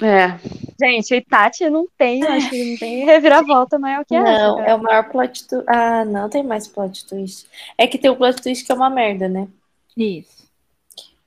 [0.00, 0.38] É.
[0.80, 4.46] Gente, Itachi não tem, acho que não tem reviravolta maior que essa.
[4.46, 5.64] Não, é o maior plot twist.
[5.68, 7.48] Ah, não, tem mais plot twist.
[7.76, 9.48] É que tem o plot twist que é uma merda, né?
[9.96, 10.48] Isso.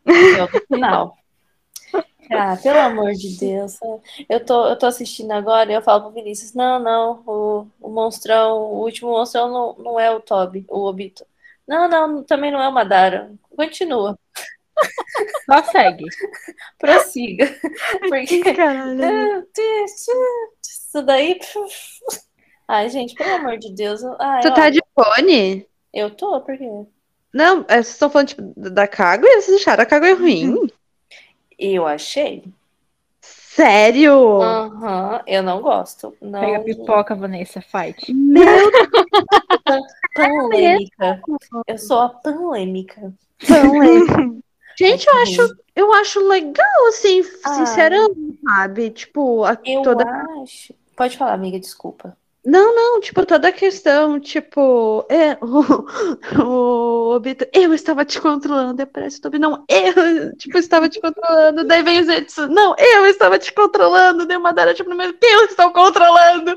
[0.06, 1.18] É o final.
[2.32, 3.78] Ah, pelo amor de Deus.
[4.30, 7.90] Eu tô, eu tô assistindo agora e eu falo pro Vinícius: não, não, o, o
[7.90, 11.26] monstrão, o último monstrão não, não é o Toby, o Obito.
[11.68, 13.32] Não, não, também não é o Madara.
[13.56, 14.18] Continua,
[15.46, 16.06] Só segue.
[16.78, 17.48] prossiga.
[18.10, 19.48] Porque Caralho.
[20.64, 21.40] isso daí.
[22.68, 24.04] Ai, gente, pelo amor de Deus.
[24.20, 25.68] Ai, Tu tá olha, de fone?
[25.94, 26.68] Eu tô, por quê?
[27.34, 29.42] Não, é, vocês estão falando tipo, da Kaguya?
[29.42, 30.56] Vocês acharam a Kaguya ruim?
[31.58, 32.44] Eu achei.
[33.22, 34.42] Sério?
[34.42, 36.16] Aham, eu não gosto.
[36.22, 38.14] Não, Pega a pipoca, Vanessa, fight.
[38.14, 38.44] Meu
[40.14, 41.22] Polêmica.
[41.68, 43.14] Eu sou a polêmica.
[43.40, 44.08] Deus.
[44.78, 47.54] Gente, eu acho, eu acho legal, assim, Ah.
[47.54, 48.90] sinceramente, sabe?
[48.90, 50.04] Tipo, a, Eu toda
[50.44, 50.74] acho.
[50.98, 52.18] Pode falar, amiga, desculpa.
[52.46, 58.80] Não, não, tipo, toda a questão, tipo, é, o, o Obito, eu estava te controlando,
[58.82, 62.76] e parece o Tobi, não, eu, tipo, estava te controlando, daí vem o Zetsu, não,
[62.78, 66.56] eu estava te controlando, daí o Madara, tipo, no meio, eu estou controlando,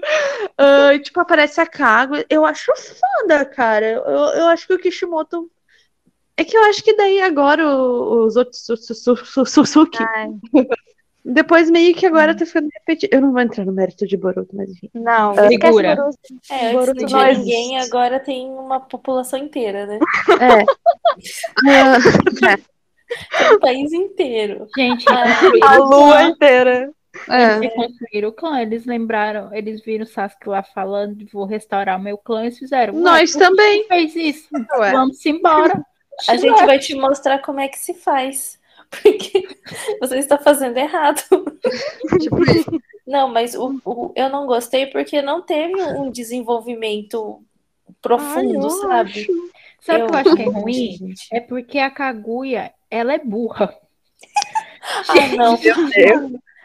[0.59, 4.79] Ah, e, tipo, aparece a Kaguya, eu acho foda, cara, eu, eu acho que o
[4.79, 5.51] Kishimoto,
[6.37, 9.99] é que eu acho que daí agora os outros, Su- Su- Su- Su- Suzuki,
[11.33, 14.55] depois meio que agora tá ficando repetido, eu não vou entrar no mérito de Boruto,
[14.57, 14.91] mas enfim.
[14.95, 15.53] não, Segura.
[15.53, 16.19] esquece Boruto.
[16.51, 17.39] É, Boruto não existe.
[17.45, 19.99] ninguém, agora tem uma população inteira, né?
[20.41, 20.65] É.
[21.69, 21.99] Ah,
[23.39, 24.67] Tem um país inteiro.
[24.77, 26.91] Gente, Ah, A lua inteira.
[27.29, 27.43] é.
[27.57, 31.99] Eles reconstruíram o clã, eles lembraram, eles viram o Sasuke lá falando de vou restaurar
[31.99, 32.95] o meu clã, eles fizeram.
[32.95, 33.87] "Ué, Nós também.
[33.89, 34.49] fez isso?
[34.79, 34.93] Ué.
[34.93, 35.83] Vamos embora.
[36.29, 38.58] A gente vai te mostrar como é que se faz.
[39.03, 39.47] Porque
[40.01, 41.21] você está fazendo errado.
[42.21, 42.71] Tipo isso.
[43.07, 47.43] Não, mas o, o- eu não gostei porque não teve um desenvolvimento
[48.03, 49.27] profundo, eu sabe?
[49.81, 50.93] Sabe o que eu acho que é ruim?
[50.93, 51.29] gente.
[51.33, 53.75] É porque a Kaguya, ela é burra.
[55.09, 55.55] Ah, não.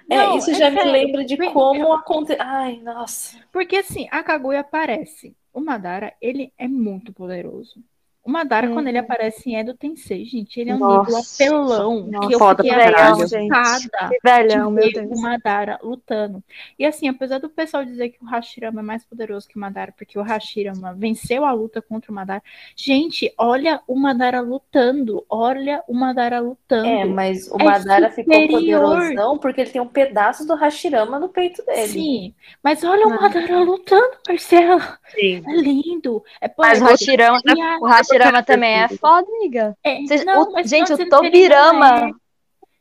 [0.09, 0.91] É, Não, isso é já me sério.
[0.91, 2.43] lembra de como aconteceu.
[2.43, 3.37] Ai, nossa.
[3.51, 5.35] Porque assim, a Kaguya aparece.
[5.53, 7.81] O Madara, ele é muito poderoso.
[8.25, 9.03] O Madara, quando ele Uhum.
[9.03, 11.11] aparece em Edo Tensei, gente, ele é um Nossa.
[11.11, 11.17] nível
[11.57, 12.07] apelão.
[12.07, 13.21] Nossa, que eu foda fiquei caralho.
[13.23, 15.19] assustada Que velhão, de meu ver Deus.
[15.19, 16.41] o Madara lutando.
[16.79, 19.93] E assim, apesar do pessoal dizer que o Hashirama é mais poderoso que o Madara,
[19.97, 22.41] porque o Hashirama venceu a luta contra o Madara.
[22.77, 25.25] Gente, olha o Madara lutando.
[25.29, 26.87] Olha o Madara lutando.
[26.87, 28.89] É, mas o É Madara ficou superior.
[28.99, 31.87] poderosão porque ele tem um pedaço do Hashirama no peito dele.
[31.89, 33.21] Sim, mas olha o Ah.
[33.21, 34.97] Madara lutando, Marcela.
[35.13, 35.43] Sim.
[35.45, 36.23] É lindo.
[36.39, 36.85] É Mas o poético.
[36.87, 38.12] Hashirama, a- o Hashirama
[38.45, 39.75] também é foda, amiga.
[39.83, 42.13] é, não, o- gente, o Tobirama, ideia.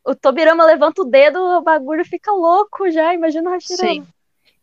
[0.07, 3.14] o Tobirama levanta o dedo, o bagulho fica louco já.
[3.14, 3.89] Imagina o Hashirama.
[3.95, 4.07] Sim.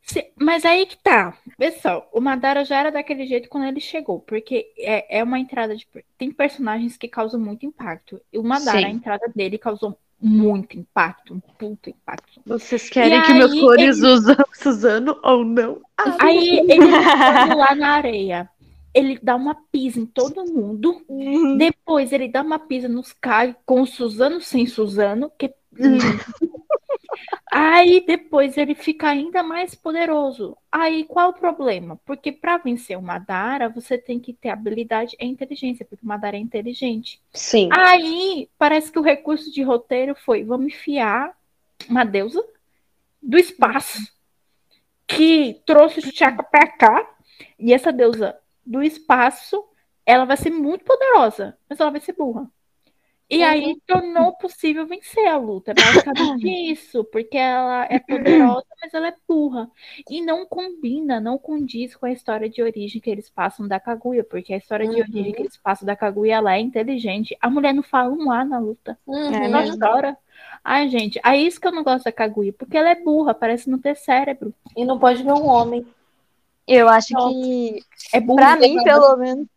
[0.02, 1.36] Se- Mas aí que tá.
[1.58, 5.76] Pessoal, o Madara já era daquele jeito quando ele chegou, porque é, é uma entrada
[5.76, 5.88] de.
[6.18, 8.20] Tem personagens que causam muito impacto.
[8.34, 8.86] E o Madara, Sim.
[8.86, 12.42] a entrada dele causou muito impacto, um puto impacto.
[12.46, 15.80] Vocês querem E que meus aí, cores ele- usam Suzano ou não?
[15.98, 18.50] Ah, Aí ele lutando lá na areia.
[19.00, 21.02] Ele dá uma pisa em todo mundo.
[21.08, 21.58] Uhum.
[21.58, 25.54] Depois ele dá uma pisa nos caras com Suzano sem Suzano, que
[27.52, 30.56] Aí depois ele fica ainda mais poderoso.
[30.72, 32.00] Aí qual o problema?
[32.06, 36.38] Porque para vencer o Madara, você tem que ter habilidade e inteligência, porque o Madara
[36.38, 37.20] é inteligente.
[37.34, 37.70] Sim.
[37.72, 41.36] Aí parece que o recurso de roteiro foi: vamos enfiar
[41.90, 42.44] uma deusa
[43.22, 44.00] do espaço
[45.08, 47.10] que trouxe o Chakra pra cá,
[47.58, 49.64] e essa deusa do espaço,
[50.06, 52.50] ela vai ser muito poderosa, mas ela vai ser burra.
[53.32, 55.72] E aí tornou possível vencer a luta.
[55.72, 59.70] É basicamente isso, porque ela é poderosa, mas ela é burra.
[60.10, 64.24] E não combina, não condiz com a história de origem que eles passam da Kaguya,
[64.24, 65.02] porque a história de Uhum.
[65.02, 67.38] origem que eles passam da Kaguya, ela é inteligente.
[67.40, 68.98] A mulher não fala um A na luta.
[69.06, 69.32] Uhum.
[69.36, 69.78] É mesmo.
[69.80, 70.18] chora.
[70.64, 73.70] Ai, gente, aí isso que eu não gosto da Kaguya, porque ela é burra, parece
[73.70, 74.54] não ter cérebro.
[74.76, 75.86] E não pode ver um homem.
[76.70, 77.34] Eu acho Pronto.
[77.42, 77.80] que,
[78.14, 78.42] É burra.
[78.42, 79.48] pra mim, pelo menos,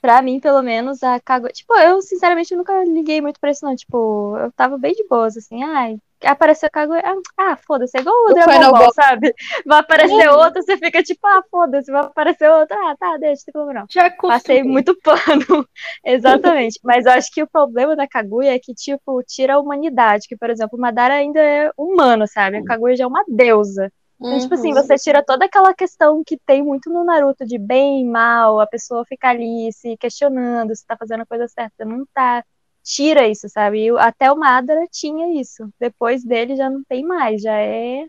[0.00, 1.52] pra mim, pelo menos, a Kaguya...
[1.52, 3.74] Tipo, eu, sinceramente, nunca liguei muito pra isso, não.
[3.74, 5.62] Tipo, eu tava bem de boas, assim.
[5.64, 7.02] Ai, apareceu a Kaguya...
[7.04, 9.34] Ah, Ah, foda-se, é igual o O Dragon Ball, sabe?
[9.64, 11.90] Vai aparecer outra, você fica tipo, ah, foda-se.
[11.90, 13.86] Vai aparecer outra, ah, tá, deixa, não tem problema não.
[13.90, 14.62] Já Passei acostumei.
[14.64, 15.66] muito pano.
[16.04, 16.78] Exatamente.
[16.84, 20.28] Mas eu acho que o problema da Kaguya é que, tipo, tira a humanidade.
[20.28, 22.58] Que, por exemplo, o Madara ainda é humano, sabe?
[22.58, 23.90] A Kaguya já é uma deusa.
[24.24, 24.74] Então, tipo assim, Uhum.
[24.74, 28.66] você tira toda aquela questão que tem muito no Naruto de bem e mal, a
[28.66, 32.44] pessoa fica ali se questionando se tá fazendo a coisa certa, não tá.
[32.82, 33.86] Tira isso, sabe?
[33.86, 35.68] E até o Madara tinha isso.
[35.80, 38.06] Depois dele já não tem mais, já é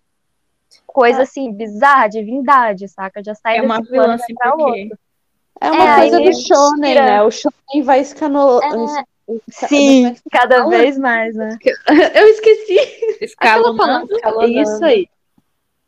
[0.85, 3.23] coisa assim, bizarra, divindade, saca?
[3.23, 4.33] Já sai É uma vilã, quê?
[4.57, 4.97] outro.
[5.61, 7.23] É uma É, coisa do shonen, tira- né?
[7.23, 8.85] O shonen vai escanolando.
[8.85, 9.03] É,
[9.49, 11.57] Sim, cada vez mais, né?
[12.15, 12.77] Eu esqueci.
[13.21, 14.13] Escalonando.
[14.13, 14.61] Escalonando.
[14.61, 15.09] Isso aí.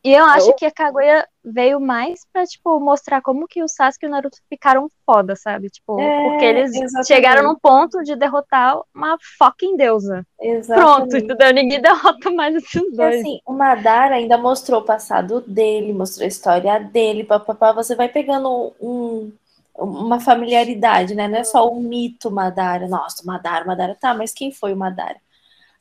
[0.03, 4.05] E eu acho que a Kaguya veio mais pra, tipo, mostrar como que o Sasuke
[4.05, 5.69] e o Naruto ficaram foda, sabe?
[5.69, 7.07] Tipo, É, porque eles exatamente.
[7.07, 10.25] chegaram num ponto de derrotar uma fucking deusa.
[10.73, 11.17] Pronto, Exatamente.
[11.17, 11.53] entendeu?
[11.53, 13.19] Ninguém derrota mais esses E dois.
[13.19, 17.71] assim, o Madara ainda mostrou o passado dele, mostrou a história dele, papapá.
[17.73, 19.31] Você vai pegando um,
[19.77, 21.27] uma familiaridade, né?
[21.27, 22.87] Não é só o mito Madara.
[22.87, 23.95] Nossa, Madara, Madara.
[23.95, 25.17] Tá, mas quem foi o Madara?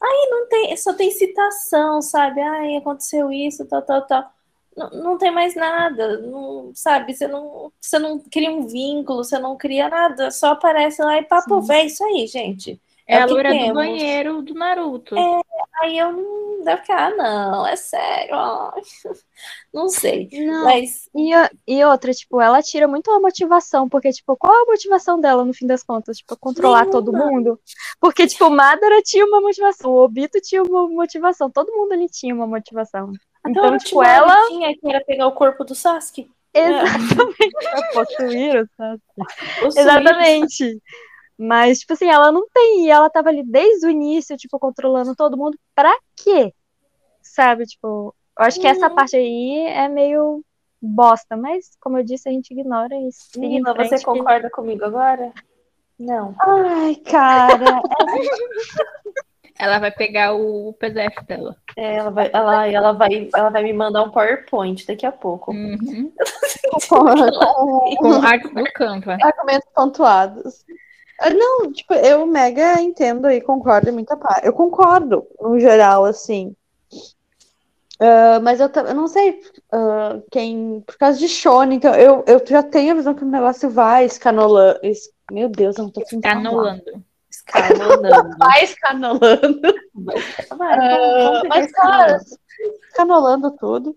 [0.02, 2.40] Aí não tem, só tem citação, sabe?
[2.40, 4.32] Ai, aconteceu isso, tal, tal, tal.
[4.76, 7.14] Não, não tem mais nada, não, sabe?
[7.14, 11.24] Você não, você não cria um vínculo, você não cria nada, só aparece lá e
[11.24, 11.66] papo Sim.
[11.68, 12.80] velho, isso aí, gente.
[13.08, 13.74] É, É a loira do temos.
[13.74, 15.14] banheiro do Naruto.
[15.80, 18.80] Aí eu não deve ficar, ah, não, é sério, ai.
[19.72, 20.28] não sei.
[20.32, 20.64] Não.
[20.64, 21.30] Mas E,
[21.66, 25.44] e outra, tipo, ela tira muito a motivação, porque, tipo, qual é a motivação dela
[25.44, 26.16] no fim das contas?
[26.18, 27.60] Tipo, controlar todo mundo?
[28.00, 32.08] Porque, tipo, o Madara tinha uma motivação, o Obito tinha uma motivação, todo mundo ali
[32.08, 33.12] tinha uma motivação.
[33.44, 36.28] até Então, o tipo, ela tinha que era pegar o corpo do Sasuke.
[36.54, 39.60] exatamente pra possuir o Sasuke.
[39.60, 39.78] Suíço.
[39.78, 40.82] Exatamente.
[41.38, 42.86] Mas, tipo assim, ela não tem.
[42.86, 45.58] E ela tava ali desde o início, tipo, controlando todo mundo.
[45.74, 46.52] Pra quê?
[47.22, 47.64] Sabe?
[47.66, 48.94] Tipo, eu acho que essa Uhum.
[48.94, 50.42] parte aí é meio
[50.80, 51.36] bosta.
[51.36, 53.28] Mas, como eu disse, a gente ignora isso.
[53.32, 55.32] Frente você que- concorda comigo agora?
[55.98, 56.34] Não.
[56.40, 57.80] Ai, cara.
[59.58, 61.56] Ela vai pegar o PDF dela.
[61.78, 65.50] É, ela, vai, ela, ela, vai, ela vai me mandar um PowerPoint daqui a pouco.
[65.52, 66.12] Uhum.
[66.90, 69.16] com, Com arte do Canva.
[69.22, 70.64] argumentos pontuados.
[71.20, 74.46] Ah, Não, tipo, eu mega entendo e concordo em muita parte.
[74.46, 76.54] Eu concordo, no geral, assim.
[77.98, 79.40] Ah, mas eu, eu não sei
[79.72, 80.82] ah, quem.
[80.86, 84.04] Por causa de Shonen, então eu, eu já tenho a visão que o negócio vai
[84.04, 84.78] escanolando.
[84.82, 86.42] es- Meu Deus, eu não tô conseguindo falar.
[86.42, 87.04] Canolando.
[87.30, 88.38] Escalonando.
[88.38, 89.60] Vai escanolando.
[90.56, 90.78] Vai,
[91.40, 91.72] pegar mas, escalonando.
[91.72, 92.18] cara,
[92.88, 93.96] escanolando tudo.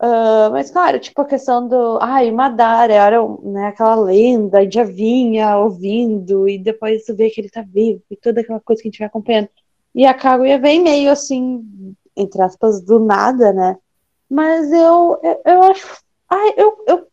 [0.00, 1.98] Uh, mas, claro, tipo, a questão do.
[2.00, 7.50] Ai, Madara era né, aquela lenda, já vinha ouvindo, e depois tu vê que ele
[7.50, 9.48] tá vivo, e toda aquela coisa que a gente vai acompanhando.
[9.92, 13.76] E a Kaguya vem meio assim, entre aspas, do nada, né?
[14.30, 16.00] Mas eu, eu, eu acho.
[16.28, 17.08] Ai, eu, eu,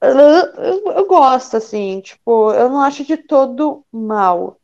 [0.00, 4.58] eu, eu gosto, assim, tipo, eu não acho de todo mal.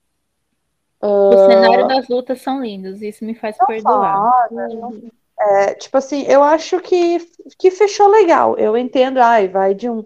[1.00, 4.48] O cenário das lutas são lindos, isso me faz perdoar.
[4.50, 5.02] Não,
[5.38, 7.18] é, tipo assim, eu acho que,
[7.58, 8.56] que fechou legal.
[8.58, 10.04] Eu entendo, ai, vai de um.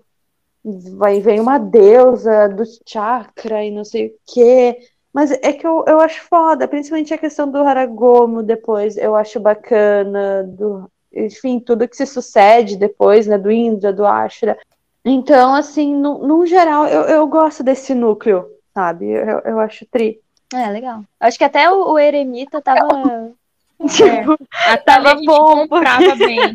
[0.96, 4.78] Vai, vem uma deusa do chakra e não sei o quê.
[5.12, 9.40] Mas é que eu, eu acho foda, principalmente a questão do Haragomo depois, eu acho
[9.40, 14.58] bacana, do, enfim, tudo que se sucede depois, né, do Indra, do Ashra.
[15.04, 19.06] Então, assim, no, no geral, eu, eu gosto desse núcleo, sabe?
[19.06, 20.20] Eu, eu acho tri.
[20.52, 21.02] É, legal.
[21.18, 23.34] Acho que até o, o Eremita tava
[23.88, 26.26] Tipo, é, tava bom, comprava porque...
[26.26, 26.54] bem.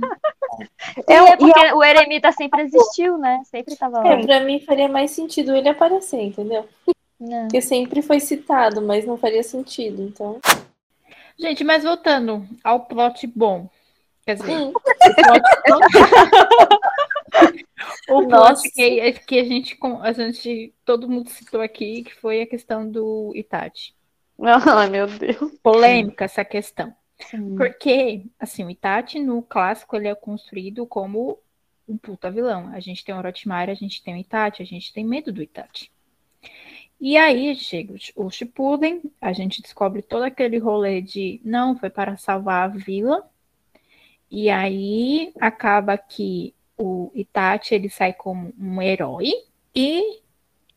[1.08, 1.78] Eu, é porque eu...
[1.78, 3.42] o Eremita sempre existiu, né?
[3.46, 4.08] Sempre tava lá.
[4.08, 6.68] É, pra mim faria mais sentido ele aparecer, entendeu?
[7.20, 7.44] Não.
[7.44, 10.40] Porque sempre foi citado, mas não faria sentido, então.
[11.40, 13.70] Gente, mas voltando ao plot bom.
[14.26, 14.70] Quer dizer, hum.
[14.70, 14.80] o
[15.16, 15.42] plot,
[18.10, 20.74] o plot que, que a, gente, a gente.
[20.86, 23.94] Todo mundo citou aqui, que foi a questão do Itachi.
[24.40, 25.52] Ai, meu Deus.
[25.62, 26.94] Polêmica essa questão.
[27.30, 27.56] Sim.
[27.56, 31.40] Porque, assim, o Itachi no clássico ele é construído como
[31.88, 32.70] um puta vilão.
[32.74, 35.42] A gente tem o Orochimaru, a gente tem o Itachi, a gente tem medo do
[35.42, 35.92] Itachi.
[37.00, 42.16] E aí chega o Shippuden, a gente descobre todo aquele rolê de não, foi para
[42.16, 43.30] salvar a vila.
[44.32, 49.32] E aí acaba que o Itachi ele sai como um herói
[49.76, 50.22] e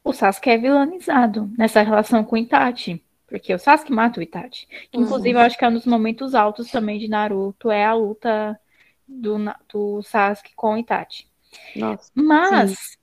[0.02, 3.02] o Sasuke é vilanizado nessa relação com o Itachi.
[3.26, 4.66] Porque o Sasuke mata o Itachi.
[4.90, 5.40] Que, inclusive, uhum.
[5.40, 8.58] eu acho que é um dos momentos altos também de Naruto, é a luta
[9.06, 9.36] do,
[9.68, 11.26] do Sasuke com o Itachi.
[11.74, 12.96] Nossa, Mas, sim.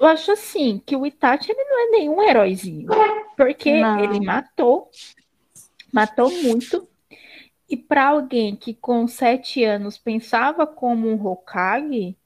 [0.00, 2.88] eu acho assim, que o Itachi ele não é nenhum heróizinho.
[3.36, 4.00] Porque não.
[4.00, 4.90] ele matou,
[5.92, 6.86] matou muito.
[7.68, 12.16] E para alguém que com sete anos pensava como um Hokage,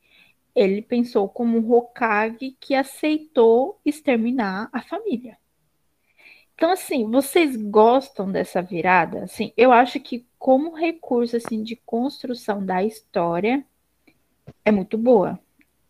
[0.55, 5.37] ele pensou como um Hokage que aceitou exterminar a família.
[6.55, 9.25] Então, assim, vocês gostam dessa virada?
[9.25, 13.65] Assim, eu acho que como recurso assim de construção da história
[14.65, 15.39] é muito boa.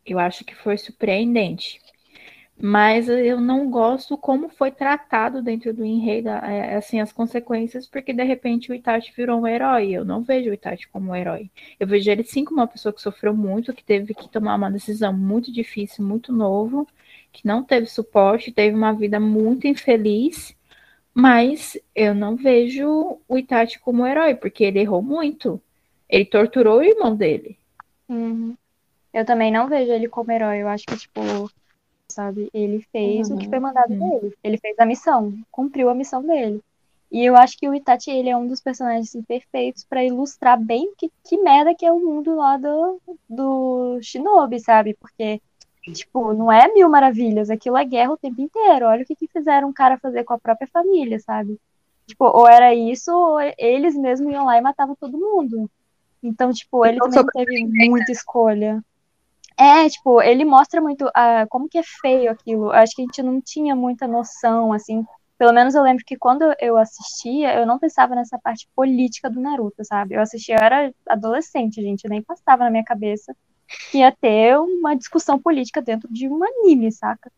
[0.07, 1.81] Eu acho que foi surpreendente.
[2.57, 8.13] Mas eu não gosto como foi tratado dentro do enredo, é, assim, as consequências, porque
[8.13, 9.91] de repente o Itachi virou um herói.
[9.91, 11.51] Eu não vejo o Itachi como um herói.
[11.81, 14.71] Eu vejo ele sim como uma pessoa que sofreu muito, que teve que tomar uma
[14.71, 16.87] decisão muito difícil, muito novo,
[17.35, 20.57] que não teve suporte, teve uma vida muito infeliz,
[21.13, 25.61] mas eu não vejo o Itachi como herói, porque ele errou muito.
[26.09, 27.59] Ele torturou o irmão dele.
[28.09, 28.55] Uhum.
[29.13, 30.63] Eu também não vejo ele como herói.
[30.63, 31.21] Eu acho que, tipo,
[32.09, 33.37] sabe, ele fez uhum.
[33.37, 34.21] o que foi mandado uhum.
[34.21, 34.35] dele.
[34.43, 36.63] Ele fez a missão, cumpriu a missão dele.
[37.11, 40.61] E eu acho que o Itachi, ele é um dos personagens assim, perfeitos para ilustrar
[40.61, 44.95] bem que, que merda que é o mundo lá do, do Shinobi, sabe?
[44.95, 45.41] Porque
[45.93, 48.87] Tipo, não é mil maravilhas, aquilo é guerra o tempo inteiro.
[48.87, 51.61] Olha o que, que fizeram um cara fazer com a própria família, sabe?
[52.07, 55.71] Tipo, ou era isso, ou eles mesmos iam lá e matavam todo mundo.
[56.23, 58.83] Então, tipo, ele então, também teve muita escolha.
[59.59, 62.71] É, tipo, ele mostra muito uh, como que é feio aquilo.
[62.71, 65.05] Acho que a gente não tinha muita noção, assim.
[65.37, 69.41] Pelo menos eu lembro que quando eu assistia, eu não pensava nessa parte política do
[69.41, 70.15] Naruto, sabe?
[70.15, 73.35] Eu assistia, eu era adolescente, gente, nem passava na minha cabeça
[73.93, 77.31] ia ter uma discussão política dentro de um anime, saca?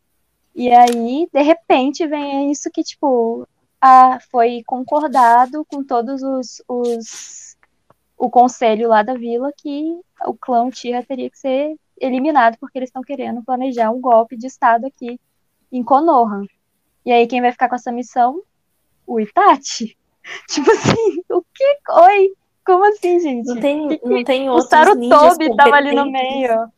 [0.54, 3.46] E aí, de repente, vem isso que, tipo,
[3.80, 7.56] a, foi concordado com todos os, os
[8.18, 12.88] o conselho lá da vila que o clã Tira teria que ser eliminado porque eles
[12.88, 15.20] estão querendo planejar um golpe de estado aqui
[15.70, 16.42] em Konoha.
[17.04, 18.42] E aí quem vai ficar com essa missão?
[19.06, 19.96] O Itachi.
[20.48, 21.78] Tipo assim, o que?
[21.90, 22.32] Oi,
[22.66, 23.46] como assim, gente?
[23.46, 26.68] Não tem, que, não tem outros O Sarutobi tava ali no meio.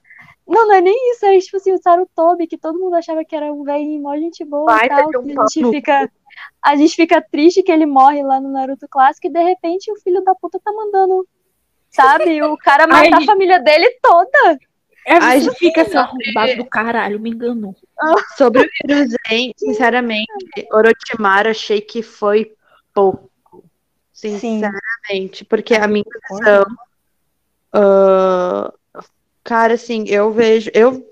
[0.46, 1.24] Não, não é nem isso.
[1.24, 4.44] É tipo assim, o Sarutobi, que todo mundo achava que era um velho mó gente
[4.44, 5.10] boa Vai e tal.
[5.24, 6.10] Um a gente fica.
[6.62, 9.96] A gente fica triste que ele morre lá no Naruto clássico e de repente o
[9.96, 11.26] filho da puta tá mandando,
[11.90, 14.58] sabe, o cara matar Ai, a família dele toda.
[15.04, 17.74] É, a gente fica assim, arrombado do caralho, me enganou.
[18.36, 20.28] Sobre o Hiruzen, sinceramente,
[20.70, 22.52] Orochimaru achei que foi
[22.92, 23.28] pouco.
[24.12, 25.30] Sinceramente, Sim.
[25.48, 26.64] porque a minha visão.
[27.74, 28.72] Uh,
[29.44, 30.70] cara, assim, eu vejo.
[30.74, 31.06] Eu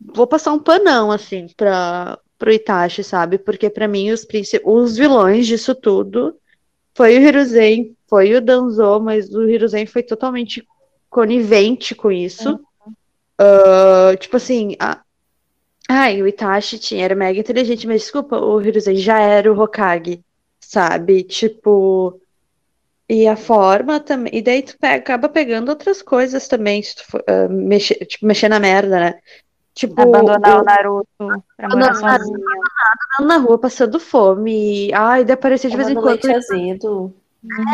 [0.00, 3.38] vou passar um panão, assim, pra, pro Itachi, sabe?
[3.38, 4.26] Porque para mim os,
[4.64, 6.36] os vilões disso tudo
[6.94, 10.66] foi o Hiruzen, foi o Danzo, mas o Hiruzen foi totalmente
[11.08, 12.60] conivente com isso.
[13.40, 15.00] Ah, tipo assim, a...
[15.88, 20.22] ai, o Itachi tinha, era mega inteligente, mas desculpa, o Hiruzen já era o Hokage,
[20.60, 21.22] sabe?
[21.24, 22.20] Tipo.
[23.12, 24.30] E a forma também.
[24.36, 28.24] E daí tu pega- acaba pegando outras coisas também, se tu for, ah, mexer, tipo,
[28.24, 29.14] mexer na merda, né?
[29.74, 31.08] Tipo, Abandonar o- o Naruto
[31.56, 32.38] pra morar sozinho.
[33.20, 34.92] na rua passando fome.
[34.94, 36.24] Ai, daí aparecia de vez em quando.
[36.30, 37.12] azedo.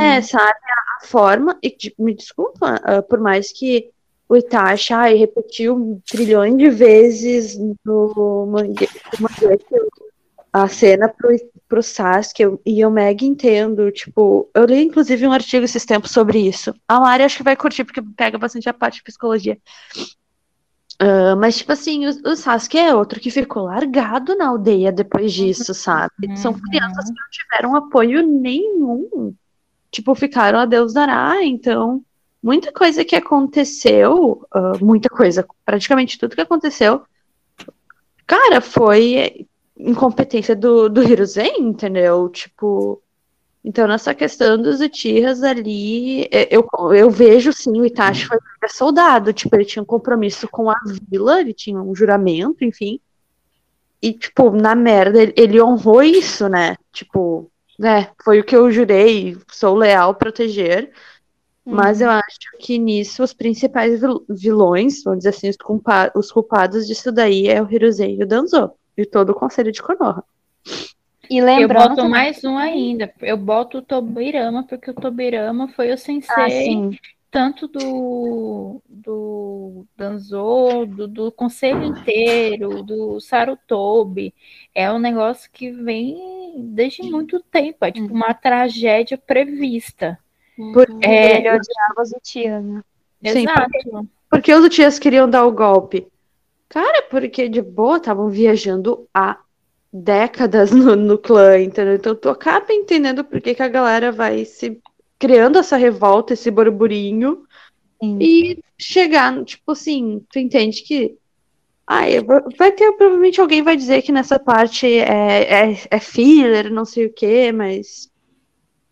[0.01, 0.45] É, sabe?
[0.53, 1.59] A, a forma.
[1.62, 3.91] E de- me desculpa, ah, por mais que
[4.28, 8.47] o Itachi ai, repetiu trilhões de vezes no
[9.20, 9.89] Mangekyou
[10.64, 11.28] a cena pro,
[11.68, 13.90] pro Sasuke, eu- e eu mega entendo.
[13.90, 16.74] Tipo, eu li inclusive um artigo esses tempos sobre isso.
[16.88, 19.59] A Mari acho que vai curtir, porque pega bastante a parte de psicologia.
[20.98, 25.32] Ah, mas, tipo assim, o, o Sasuke é outro que ficou largado na aldeia depois
[25.32, 26.11] disso, sabe?
[26.36, 26.61] São Uhum.
[26.70, 29.34] crianças que não tiveram apoio nenhum.
[29.90, 31.44] Tipo, ficaram a Deus dará.
[31.44, 32.02] Então,
[32.42, 37.02] muita coisa que aconteceu, ah, muita coisa, praticamente tudo que aconteceu,
[38.26, 39.46] cara, foi
[39.78, 42.28] incompetência do, do Hiruzen, entendeu?
[42.28, 43.02] Tipo,
[43.64, 49.32] então nessa questão dos Uchihas ali, eh, eu, eu vejo sim, o Itachi foi soldado,
[49.32, 50.76] tipo, ele tinha um compromisso com a
[51.10, 53.00] vila, ele tinha um juramento, enfim.
[54.02, 56.76] E, tipo, na merda, ele, ele honrou isso, né?
[56.92, 60.92] Tipo, né, foi o que eu jurei, sou leal proteger.
[61.70, 66.32] Mas eu acho que nisso os principais vil- vilões, vamos dizer assim, os, culpa- os
[66.32, 68.70] culpados disso daí é o Hiruzen e o Danzo.
[68.97, 70.24] E todo o conselho de Konoha.
[71.28, 73.12] E Eu lembrando boto também- mais um ainda.
[73.20, 76.99] Eu boto o Tobirama, porque o Tobirama foi o Ah, sensei sim.
[77.30, 84.32] tanto do, do Danzo, do, do conselho inteiro, do Sarutobi.
[84.74, 87.84] É um negócio que vem desde muito tempo.
[87.84, 90.18] É tipo uma tragédia prevista.
[90.72, 92.82] Por- É, Ele odiava os Uchiha, né?
[93.24, 94.09] Sim, exato.
[94.30, 96.07] Porque os Uchihas queriam dar o golpe?
[96.68, 99.38] Cara, porque de boa estavam viajando há
[99.92, 101.94] décadas no, no clã, entendeu?
[101.94, 104.80] Então tu acaba entendendo por que, que a galera vai se
[105.18, 107.44] criando essa revolta, esse burburinho,
[108.02, 108.18] Sim.
[108.20, 111.16] e chegar, tipo assim, tu entende que
[111.86, 112.16] ai,
[112.58, 117.06] vai ter, provavelmente alguém vai dizer que nessa parte é, é, é filler, não sei
[117.06, 118.10] o quê, mas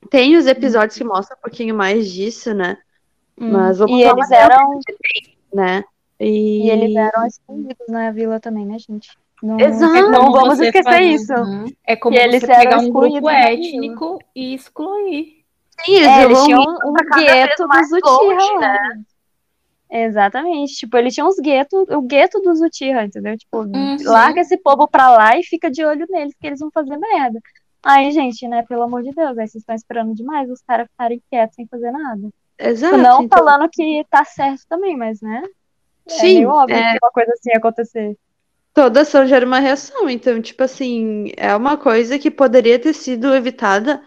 [0.08, 2.78] tem os episódios que mostram um pouquinho mais disso, né?
[3.36, 4.80] Mas vamos e eles eram
[5.52, 5.84] né?
[6.24, 9.10] E, e eles eram escondidos na vila também, né, gente?
[9.42, 9.94] Não, Exato.
[9.96, 11.34] É não vamos você esquecer fazer- isso.
[11.34, 11.64] Uhum.
[11.86, 15.44] É como eles você eram pegar um grupo étnico e excluir.
[15.84, 18.78] Sim, eles É, eles tinham um gueto dos Uchiha lá.
[19.90, 20.74] Exatamente.
[20.74, 23.36] Tipo, eles tinham os guetos, o gueto dos Uchiha, entendeu?
[23.36, 23.96] Tipo, Uhum.
[24.04, 27.38] larga esse povo pra lá e fica de olho neles, que eles vão fazer merda.
[27.82, 31.22] Aí, gente, né, pelo amor de Deus, aí vocês estão esperando demais os caras ficarem
[31.30, 32.28] quietos sem fazer nada.
[32.58, 32.96] Exato.
[32.96, 35.42] Não então, falando que tá certo também, mas, né?
[36.08, 38.16] É sim, meio óbvio é, que uma coisa assim ia acontecer.
[38.72, 40.08] toda ação gera uma reação.
[40.08, 44.02] Então, tipo assim, é uma coisa que poderia ter sido evitada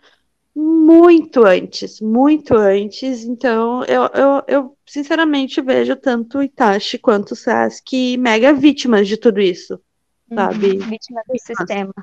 [0.55, 3.23] muito antes, muito antes.
[3.23, 9.17] Então, eu, eu, eu sinceramente vejo tanto o Itachi quanto o Sasuke mega vítimas de
[9.17, 9.79] tudo isso,
[10.33, 10.77] sabe?
[10.79, 11.93] Vítima do sistema.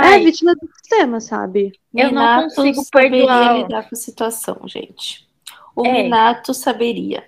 [0.00, 1.72] É, Ai, vítima do sistema, sabe?
[1.96, 3.52] Eu não Minato consigo saberia perdoar.
[3.52, 5.28] lidar com a situação, gente.
[5.74, 5.92] O É.
[5.92, 7.24] Minato saberia.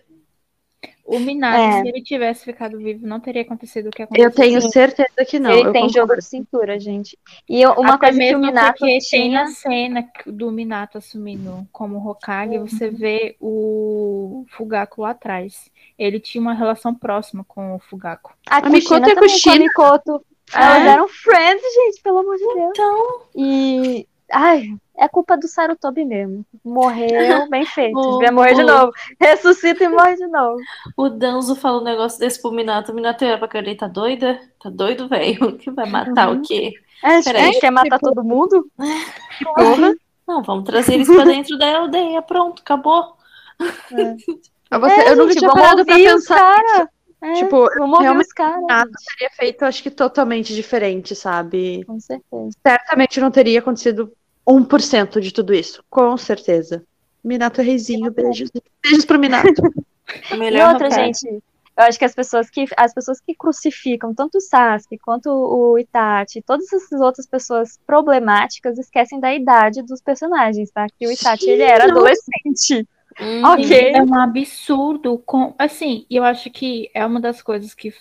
[1.16, 1.82] O Minato, É.
[1.82, 4.28] se ele tivesse ficado vivo, não teria acontecido o que aconteceu.
[4.28, 5.50] Eu tenho certeza que não.
[5.50, 6.22] Ele eu tem jogo concordo.
[6.22, 7.18] de cintura, gente.
[7.48, 9.40] E eu- uma Até coisa que o mesmo Minato porque tem tinha.
[9.44, 15.70] na cena do Minato assumindo como Hokage, você vê o Fugaku lá atrás.
[15.98, 18.32] Ele tinha uma relação próxima com o Fugaku.
[18.48, 19.54] A A Mikoto é Kushina.
[19.74, 20.24] com a Mikoto.
[20.52, 20.58] É.
[20.62, 22.70] Elas eram friends, gente, pelo amor de Deus.
[22.70, 24.06] Então, E.
[24.32, 26.44] Ai, é culpa do Sarutobi mesmo.
[26.64, 27.08] Morreu
[27.50, 27.98] bem feito.
[27.98, 28.92] O- Devia morrer de novo.
[29.20, 30.58] Ressuscita e morre de novo.
[30.96, 32.92] o Danzo fala um negócio desse pro Minato.
[32.92, 34.40] O Minato era pra querer, tá doida?
[34.62, 35.56] Tá doido, velho?
[35.58, 36.38] Que vai matar Uhum.
[36.38, 36.72] o quê?
[37.02, 37.58] É, Peraí.
[37.58, 38.66] quer matar todo mundo?
[39.56, 39.94] Porra.
[40.28, 42.22] Não, vamos trazer eles pra dentro da aldeia.
[42.22, 43.16] Pronto, acabou.
[43.58, 46.36] Você, É, eu nunca gente, tinha parado pra pensar.
[46.36, 46.88] cara.
[47.22, 48.62] É, Tipo, vamos ouvir realmente os caras.
[48.66, 51.84] nada teria feito, acho que totalmente diferente, sabe?
[51.84, 52.48] Com certeza.
[52.66, 54.10] Certamente não teria acontecido
[54.52, 55.82] 1% de tudo isso.
[55.88, 56.84] Com certeza.
[57.22, 58.50] Minato é reizinho, beijos.
[58.82, 59.62] Beijos pro Minato.
[60.28, 61.20] E melhor outra, Hokage.
[61.20, 61.42] gente,
[61.80, 65.78] eu acho que as pessoas que as pessoas que crucificam tanto o Sasuke quanto o
[65.78, 70.86] Itachi, todas essas outras pessoas problemáticas esquecem da idade dos personagens, tá?
[70.98, 72.88] Que o Itachi ele era adolescente.
[73.20, 73.44] Uhum.
[73.44, 73.92] Ok.
[73.94, 75.22] É um absurdo.
[75.24, 77.94] Com, assim, eu acho que é uma das coisas que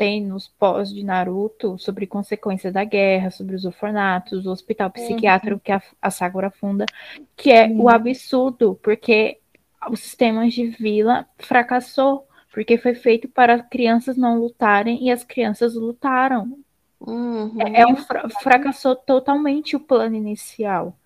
[0.00, 5.60] tem nos pós de Naruto sobre consequência da guerra, sobre os orfanatos, o hospital psiquiátrico
[5.60, 6.88] que a, a Sakura funda,
[7.36, 7.82] que é Uhum.
[7.82, 9.38] o absurdo, porque
[9.90, 15.74] o sistema de vila fracassou, porque foi feito para crianças não lutarem e as crianças
[15.74, 16.58] lutaram.
[17.00, 17.54] Uhum.
[17.58, 20.96] É, é um fra fracassou totalmente o plano inicial.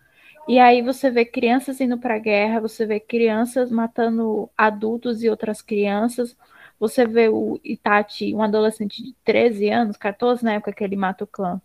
[0.47, 5.29] E aí você vê crianças indo para a guerra, você vê crianças matando adultos e
[5.31, 6.37] outras crianças.
[6.79, 11.25] Você vê o Itachi, um adolescente de 13 anos, 14 na época que ele mata
[11.25, 11.61] o clã,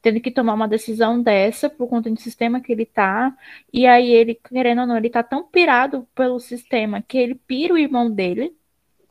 [0.00, 3.36] tendo que tomar uma decisão dessa por conta do sistema que ele tá.
[3.72, 7.74] E aí ele, querendo ou não, ele tá tão pirado pelo sistema que ele pira
[7.74, 8.56] o irmão dele.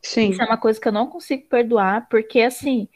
[0.02, 0.30] Sim.
[0.30, 2.88] Isso é uma coisa que eu não consigo perdoar, porque assim,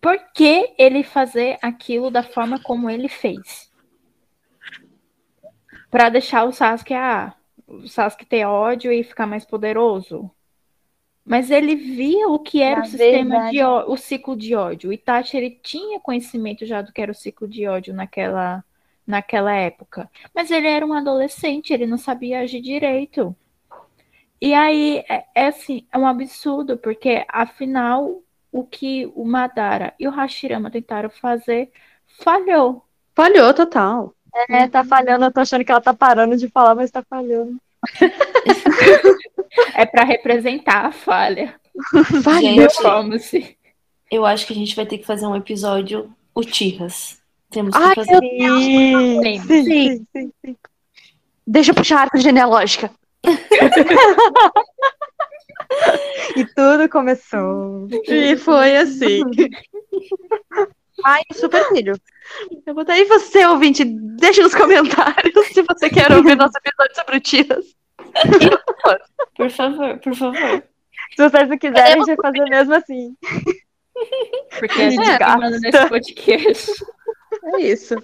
[0.00, 3.70] por que ele fazer aquilo da forma como ele fez?
[5.90, 7.34] Pra deixar o Sasuke, ah,
[7.68, 10.30] o Sasuke ter ódio e ficar mais poderoso.
[11.24, 14.90] Mas ele via o que era Na o sistema verdade- de o ciclo de ódio.
[14.90, 18.64] O Itachi ele tinha conhecimento já do que era o ciclo de ódio naquela
[19.06, 20.08] naquela época.
[20.34, 23.34] Mas ele era um adolescente, ele não sabia agir direito.
[24.40, 28.20] E aí é, é assim, é um absurdo, porque afinal
[28.50, 31.70] o que o Madara e o Hashirama tentaram fazer
[32.06, 32.84] falhou.
[33.14, 34.14] Falhou total.
[34.48, 37.60] É, tá falhando, eu tô achando que ela tá parando de falar, mas tá falhando.
[39.74, 41.54] É para representar a falha.
[42.22, 42.40] Falhou.
[42.40, 43.58] Gente,
[44.10, 47.18] eu acho que a gente vai ter que fazer um episódio Uchihas.
[47.50, 48.18] Temos que Ai, fazer.
[48.18, 49.64] meu Sim, Sim, sim, sim.
[49.64, 50.56] sim, sim, sim.
[51.46, 52.90] Deixa eu puxar a árvore genealógica.
[56.36, 57.88] E tudo começou.
[58.06, 59.22] E foi assim.
[61.04, 61.94] Ai, super filho.
[62.66, 67.16] Eu vou aí você, ouvinte, deixa nos comentários se você quer ouvir nosso episódio sobre
[67.16, 67.64] o Tias.
[69.36, 70.62] Por favor, por favor.
[71.16, 73.16] Se vocês não quiserem, a gente vai fazer mesmo assim.
[74.58, 76.70] Porque a gente É, manda nesse podcast.
[77.44, 77.94] É isso.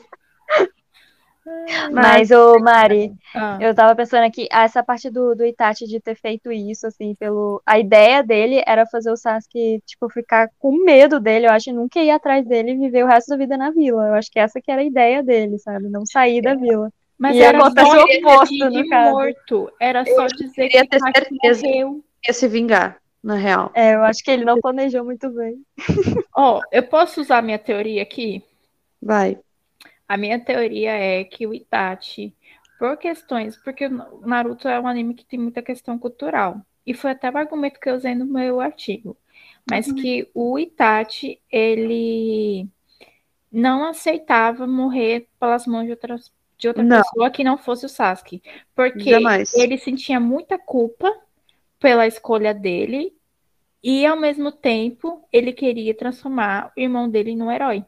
[1.93, 6.01] Mas, ô Mari, Ah, eu tava pensando aqui, ah, essa parte do, do Itachi de
[6.01, 7.63] ter feito isso, assim, pelo.
[7.67, 11.73] A ideia dele era fazer o Sasuke, tipo, ficar com medo dele, eu acho, e
[11.73, 14.09] nunca ir atrás dele e viver o resto da vida na vila.
[14.09, 15.89] Eu acho que essa que era a ideia dele, sabe?
[15.89, 16.91] Não sair da vila.
[17.19, 19.13] mas E era acontece só o dizer oposto, no caso.
[19.13, 19.73] morto.
[19.81, 21.63] Era só dizer queria que ter certeza.
[21.63, 22.05] morreu.
[22.27, 23.73] Ia se vingar, na real.
[23.75, 25.63] É, eu acho que ele não planejou muito bem.
[26.35, 28.43] Ó, eu posso usar minha teoria aqui?
[29.01, 29.41] Vai.
[30.09, 32.35] A minha teoria é que o Itachi,
[32.79, 36.63] por questões, porque o Naruto é um anime que tem muita questão cultural.
[36.87, 39.17] E foi até o argumento que eu usei no meu artigo.
[39.71, 42.67] Mas que o Itachi, ele
[43.53, 47.03] não aceitava morrer pelas mãos de, outras, de outra Não.
[47.03, 48.43] pessoa que não fosse o Sasuke.
[48.75, 49.53] Porque Jamais.
[49.55, 51.15] ele sentia muita culpa
[51.79, 53.13] pela escolha dele.
[53.83, 57.85] E ao mesmo tempo, ele queria transformar o irmão dele num herói.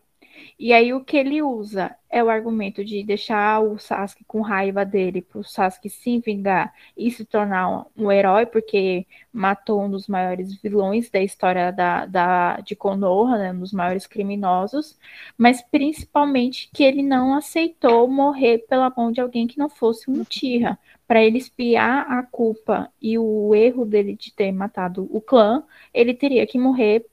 [0.59, 4.84] E aí o que ele usa é o argumento de deixar o Sasuke com raiva
[4.84, 10.09] dele, para o Sasuke se vingar e se tornar um, herói, porque matou um dos
[10.09, 14.99] maiores vilões da história da, da, de Konoha, né, um dos maiores criminosos,
[15.38, 20.20] mas principalmente que ele não aceitou morrer pela mão de alguém que não fosse um
[20.20, 25.64] Uchiha, para ele espiar a culpa e o erro dele de ter matado o clã,
[25.93, 27.05] ele teria que morrer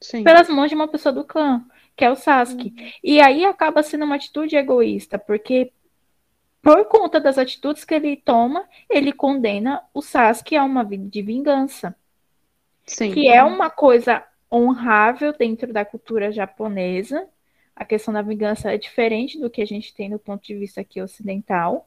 [0.00, 0.22] Sim.
[0.24, 1.64] pelas mãos de uma pessoa do clã,
[2.00, 2.72] que é o Sasuke.
[3.04, 5.70] E aí acaba sendo uma atitude egoísta, porque
[6.62, 11.20] por conta das atitudes que ele toma, ele condena o Sasuke a uma vida de
[11.20, 11.94] vingança,
[12.86, 13.12] Sim.
[13.12, 17.28] que é uma coisa honrável dentro da cultura japonesa.
[17.76, 20.80] A questão da vingança é diferente do que a gente tem do ponto de vista
[20.80, 21.86] aqui ocidental,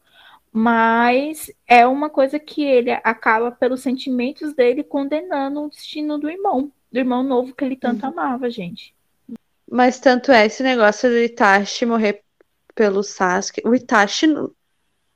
[0.52, 6.72] mas é uma coisa que ele acaba pelos sentimentos dele condenando o destino do irmão,
[6.92, 8.94] do irmão novo que ele tanto amava, gente.
[9.70, 12.22] Mas tanto é esse negócio do Itachi morrer
[12.76, 13.62] pelo Sasuke.
[13.66, 14.28] O Itachi,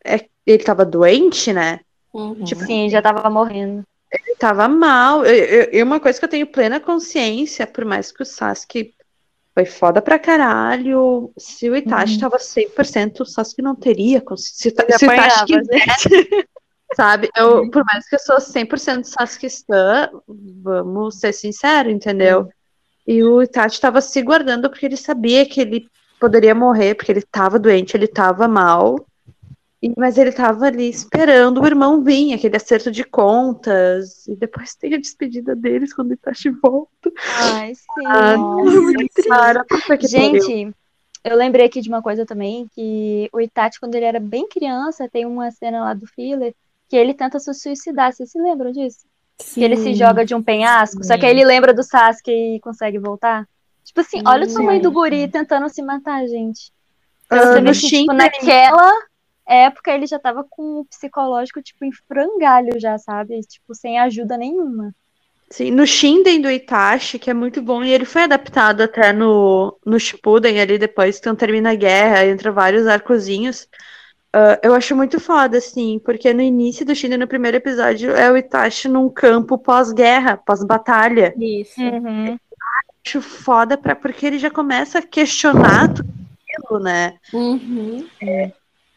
[0.06, 1.80] é, ele tava doente, né?
[2.14, 2.44] Uhum.
[2.44, 3.84] Tipo, Sim, já tava morrendo.
[4.12, 5.26] Ele tava mal.
[5.26, 8.94] E uma coisa que eu tenho plena consciência, por mais que o Sasuke
[9.54, 14.70] foi foda pra caralho, se o Itachi tava 100%, o Sasuke não teria consciência.
[14.70, 16.48] Se, o- se o Itachi quisesse,
[16.96, 17.30] sabe?
[17.36, 22.50] Eu, por mais que eu sou 100% Sasuke stan, vamos ser sinceros, entendeu?
[23.08, 25.88] E o Itachi tava se guardando porque ele sabia que ele
[26.20, 28.96] poderia morrer, porque ele tava doente, ele tava mal.
[29.82, 34.28] E- mas ele tava ali esperando o irmão vir, aquele acerto de contas.
[34.28, 37.12] E depois tem a despedida deles quando o Itachi volta.
[37.40, 38.08] Ai, sim.
[38.08, 38.36] Ah,
[39.28, 39.66] cara.
[40.02, 40.72] Gente,
[41.24, 45.08] eu lembrei aqui de uma coisa também, que o Itachi, quando ele era bem criança,
[45.10, 46.54] tem uma cena lá do filler,
[46.90, 48.12] que ele tenta se suicidar.
[48.14, 49.06] Vocês se lembram disso?
[49.38, 52.60] Que ele se joga de um penhasco, só que aí ele lembra do Sasuke e
[52.60, 53.48] consegue voltar.
[53.84, 56.72] Tipo assim, olha o tamanho do guri tentando se matar, gente.
[57.26, 58.92] Então, Ah, você no que, tipo, naquela,
[59.48, 63.40] época ele já tava com o psicológico, tipo, em frangalho já, sabe?
[63.42, 64.94] Tipo, sem ajuda nenhuma.
[65.50, 69.78] Sim, no Shinden do Itachi, que é muito bom, e ele foi adaptado até no,
[69.86, 73.68] no Shippuden ali depois, quando termina a guerra, entra vários arcozinhos.
[74.36, 78.32] Uh, eu acho muito foda, assim, porque no início do Shinden, no primeiro episódio, é
[78.32, 81.34] o Itachi num campo pós-guerra, pós-batalha.
[81.38, 81.82] Isso.
[81.82, 82.38] Uhum.
[83.06, 86.10] Acho foda pra, porque ele já começa a questionar tudo
[86.44, 87.16] aquilo, né?
[87.34, 88.06] Uhum.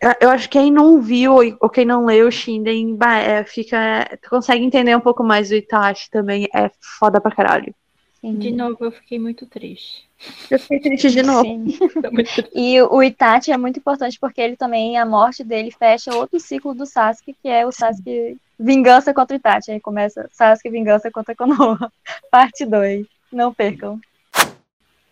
[0.01, 3.44] Eu, eu acho que quem não viu ou quem não leu o Shinden bah, é,
[3.44, 6.48] fica, consegue entender um pouco mais do Itachi também.
[6.55, 7.74] É foda pra caralho.
[8.21, 8.35] Sim.
[8.39, 10.07] De novo, eu fiquei muito triste.
[10.51, 11.43] Eu fiquei triste de novo.
[11.43, 11.65] Sim.
[12.03, 12.51] Tô muito triste.
[12.55, 16.75] E o Itachi é muito importante porque ele também, a morte dele fecha outro ciclo
[16.75, 19.71] do Sasuke, que é o Sasuke Vingança contra o Itachi.
[19.73, 21.91] Aí começa Sasuke Vingança contra Konoha,
[22.31, 23.07] parte 2.
[23.33, 23.99] Não percam.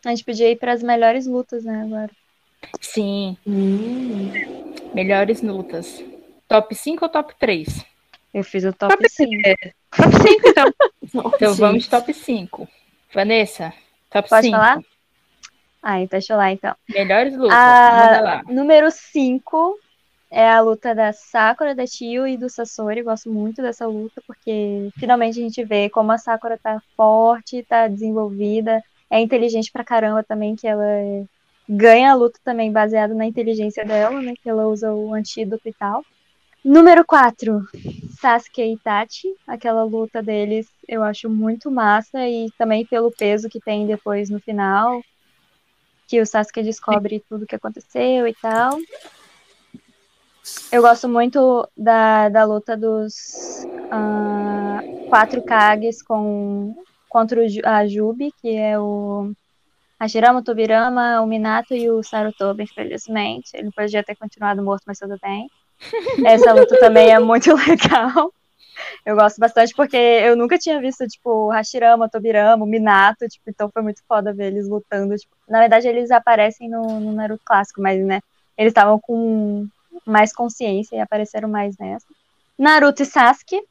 [0.04, 2.10] A gente podia ir para as melhores lutas, né, agora.
[2.80, 4.30] Sim, Hum.
[4.92, 6.04] melhores lutas.
[6.46, 7.84] Top 5 ou top 3?
[8.34, 9.30] Eu fiz o top Top 5.
[9.96, 10.72] Top 5, então.
[11.34, 12.68] Então vamos de top 5.
[13.12, 13.72] Vanessa,
[14.10, 14.56] top Pode 5.
[14.56, 14.78] falar?
[15.82, 16.74] Ah, então deixa eu lá então.
[16.88, 17.56] Melhores lutas.
[17.56, 18.42] Ah, lá.
[18.48, 19.78] Número 5
[20.30, 23.02] é a luta da Sakura, da Tio e do Sasori.
[23.02, 27.88] Gosto muito dessa luta, porque finalmente a gente vê como a Sakura tá forte, tá
[27.88, 30.84] desenvolvida, é inteligente pra caramba também, que ela
[31.68, 34.34] ganha a luta também baseado na inteligência dela, né?
[34.42, 36.04] Que ela usa o antídoto e tal.
[36.64, 37.66] Número 4,
[38.20, 39.28] Sasuke e Itachi.
[39.46, 44.40] Aquela luta deles eu acho muito massa e também pelo peso que tem depois no
[44.40, 45.00] final.
[46.06, 48.78] Que o Sasuke descobre tudo que aconteceu e tal.
[50.72, 56.74] Eu gosto muito da, da luta dos ah, quatro Kages com,
[57.08, 59.32] contra o a Jubi, que é o
[60.00, 63.50] Hashirama, o Tobirama, o Minato e o Sarutobi, infelizmente.
[63.54, 65.48] Ele podia ter continuado morto, mas tudo bem.
[66.24, 68.32] Essa luta também é muito legal.
[69.04, 73.82] Eu gosto bastante porque eu nunca tinha visto, tipo, Hashirama, Tobirama, Minato, tipo, então foi
[73.82, 75.16] muito foda ver eles lutando.
[75.16, 78.20] Tipo, na verdade, eles aparecem no, no Naruto clássico, mas, né,
[78.56, 79.66] eles estavam com
[80.04, 82.06] mais consciência e apareceram mais nessa.
[82.58, 83.62] Naruto e Sasuke,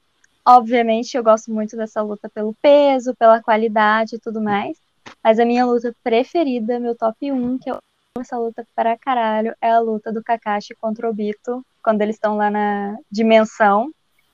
[0.45, 4.77] obviamente, eu gosto muito dessa luta pelo peso, pela qualidade e tudo mais.
[5.23, 9.53] Mas a minha luta preferida, meu top 1, que eu amo essa luta pra caralho,
[9.61, 13.89] é a luta do Kakashi contra o Obito, quando eles estão lá na dimensão.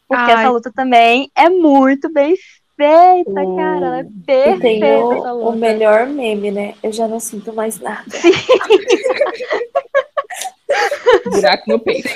[0.07, 0.41] Porque Ai.
[0.41, 2.35] essa luta também é muito bem
[2.75, 3.55] feita, Hum.
[3.55, 3.85] cara.
[3.85, 4.11] Ela é tem
[4.59, 5.33] perfeita essa o, luta.
[5.35, 6.73] o melhor meme, né?
[6.81, 8.03] Eu já não sinto mais nada.
[11.29, 12.09] Buraco no peito.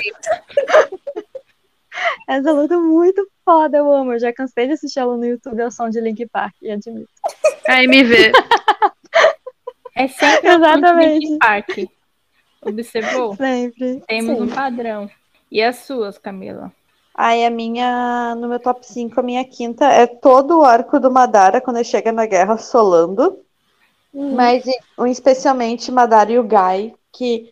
[2.28, 4.14] Essa luta é muito foda, eu amo.
[4.14, 7.08] Eu já cansei de assistir ela no YouTube ao som de Link Park, e admito.
[7.68, 8.32] AMV.
[9.94, 11.20] É sempre a Exatamente.
[11.20, 11.78] Linkin Park.
[12.60, 13.36] Observou?
[13.36, 14.02] Sempre.
[14.08, 14.42] Temos Sim.
[14.42, 15.08] um padrão.
[15.50, 16.72] E as suas, Camila?
[17.14, 21.10] Aí a minha, no meu top 5, a minha quinta é todo o arco do
[21.10, 23.40] Madara quando ele chega na guerra solando.
[24.14, 24.34] Hum.
[24.36, 24.64] Mas
[25.08, 27.50] especialmente Madara e o Gai, que,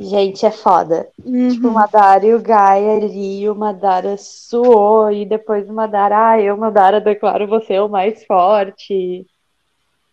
[0.00, 1.08] gente, é foda.
[1.52, 6.40] Tipo, o Madara e o Gai ali, o Madara suou, e depois o Madara, ah,
[6.40, 9.26] eu, Madara, declaro você o mais forte.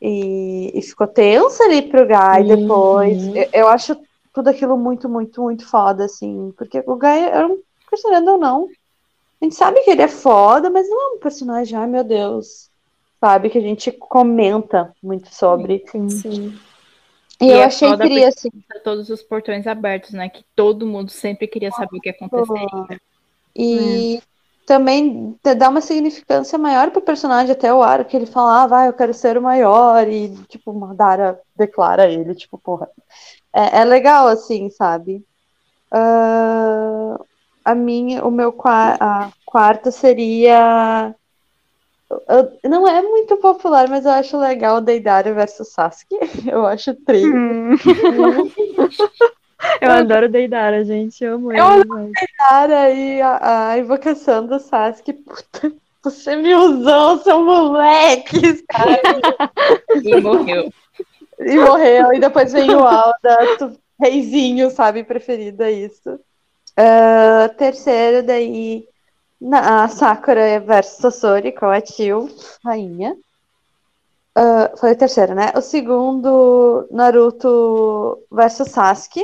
[0.01, 2.47] E, e ficou tenso ali pro Gai Uhum.
[2.47, 3.27] depois.
[3.27, 3.95] Eu, eu acho
[4.33, 6.51] tudo aquilo muito, muito, muito foda, assim.
[6.57, 8.69] Porque o Gai é um personagem ou não.
[9.41, 12.69] A gente sabe que ele é foda, mas não é um personagem, ai meu Deus.
[13.19, 15.83] Sabe, que a gente comenta muito sobre.
[15.89, 16.09] Sim.
[16.09, 16.59] Sim.
[17.41, 18.49] E, E eu é achei tri, assim.
[18.83, 20.29] Todos os portões abertos, né?
[20.29, 22.99] Que todo mundo sempre queria saber o que ia acontecer.
[23.55, 24.21] E
[24.65, 28.67] também te- dá uma significância maior pro personagem, até o arco que ele fala, ah,
[28.67, 32.89] vai, eu quero ser o maior, e, tipo, Madara declara ele, tipo, porra.
[33.53, 35.23] É, é legal, assim, sabe?
[35.91, 37.19] Ah,
[37.63, 38.51] a minha, o meu
[38.99, 41.15] a quarta seria.
[42.09, 46.17] eu- não é muito popular, mas eu acho legal o Deidara versus Sasuke.
[46.51, 47.23] Eu acho tri.
[47.25, 47.75] Hum.
[49.79, 51.23] Eu adoro Deidara, gente.
[51.23, 51.61] Eu amo ele.
[51.61, 55.71] Eu mas- Cara, e a, a invocação do Sasuke, puta,
[56.03, 58.61] você me usou, seu moleque,
[60.03, 60.69] E morreu.
[61.39, 63.37] E morreu, e depois vem o Alda,
[63.99, 66.19] reizinho, sabe, preferido, é isso.
[66.75, 68.87] Ah, terceiro, daí,
[69.39, 72.29] na, a Sakura versus Sasori, com a Tio,
[72.63, 73.15] rainha.
[74.35, 75.51] Ah, foi o terceiro, né?
[75.55, 79.23] O segundo, Naruto versus Sasuke.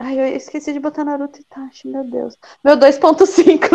[0.00, 2.36] Ai, eu esqueci de botar Naruto e Itachi, meu Deus.
[2.64, 3.68] Meu 2.5.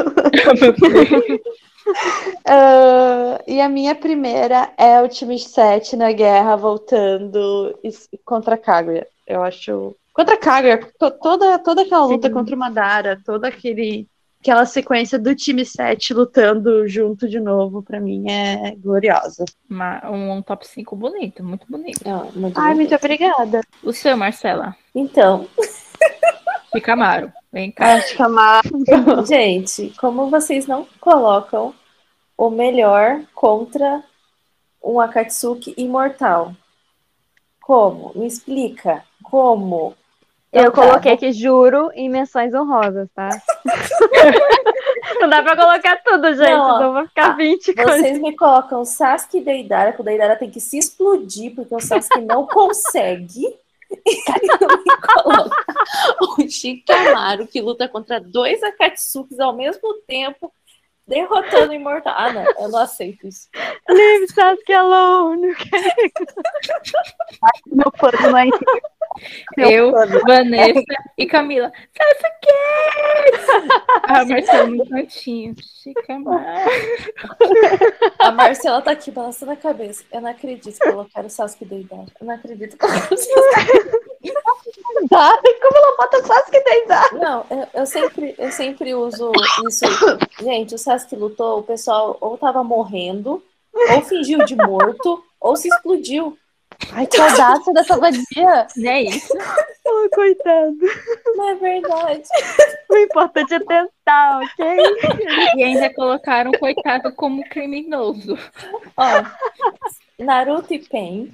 [2.45, 7.73] Ah, e a minha primeira é o time 7 na guerra voltando
[8.25, 9.07] contra a Kaguya.
[9.25, 12.33] Eu acho Contra a Kaga, to- toda, toda aquela luta Sim.
[12.33, 14.07] contra o Madara, toda aquele,
[14.41, 19.45] aquela sequência do time 7 lutando junto de novo, pra mim é gloriosa.
[19.69, 22.01] Uma- um, um top 5 bonito, muito bonito.
[22.05, 22.89] Ó, muito Ai, bonito.
[22.91, 23.61] muito obrigada.
[23.81, 24.75] O seu, Marcela.
[24.93, 25.47] Então,
[26.73, 27.31] Shikamaru.
[27.51, 27.93] Vem cá.
[27.93, 28.61] Acho que a Mar...
[29.27, 31.73] gente, como vocês não colocam
[32.47, 34.03] o melhor contra
[34.83, 36.53] um Akatsuki imortal?
[37.61, 38.11] Como?
[38.15, 39.03] Me explica.
[39.23, 39.95] Como?
[40.51, 43.29] Eu Então tá, coloquei aqui juro em menções honrosas, tá?
[45.21, 46.51] Não dá pra colocar tudo, gente.
[46.51, 46.75] Não.
[46.75, 48.01] Então vou ficar 20 coisas.
[48.01, 51.73] Vocês me colocam o Sasuke e Deidara, que o Deidara tem que se explodir, porque
[51.73, 53.47] o Sasuke não consegue.
[53.93, 55.65] E me coloca
[56.19, 60.51] o Shikamaru, que luta contra dois Akatsukis ao mesmo tempo,
[61.07, 62.13] derrotando o Imortal.
[62.15, 63.49] Ah, não, eu não aceito isso.
[63.89, 65.53] Leave Sasuke alone.
[67.67, 68.45] Meu pano não é
[69.57, 69.91] Eu.
[70.25, 70.83] Vanessa
[71.17, 71.71] e Camila.
[71.97, 72.53] Sasuke!
[74.03, 75.55] A Marcela no cantinho.
[75.83, 76.43] Shikamaru.
[78.19, 80.03] A Marcela tá aqui balançando a cabeça.
[80.11, 82.05] Eu não acredito que colocaram o Sasuke Deidara.
[82.19, 83.93] Eu não acredito que colocaram o Sasuke.
[85.61, 87.13] Como ela bota Sasuke deitar?
[87.13, 89.31] Não, eu, eu sempre, eu sempre uso
[89.67, 89.85] isso.
[90.41, 95.67] Gente, o Sasuke lutou, o pessoal ou tava morrendo, ou fingiu de morto, ou se
[95.67, 96.37] explodiu.
[96.91, 98.67] Ai, que audácia dessa vadia.
[98.75, 99.33] Não é isso?
[99.85, 100.77] Oh, coitado.
[101.35, 102.23] Não é verdade.
[102.89, 104.77] O importante é tentar, ok?
[105.57, 108.37] E ainda colocaram o coitado como criminoso.
[108.95, 109.03] Ó,
[110.19, 111.29] Naruto e Pen,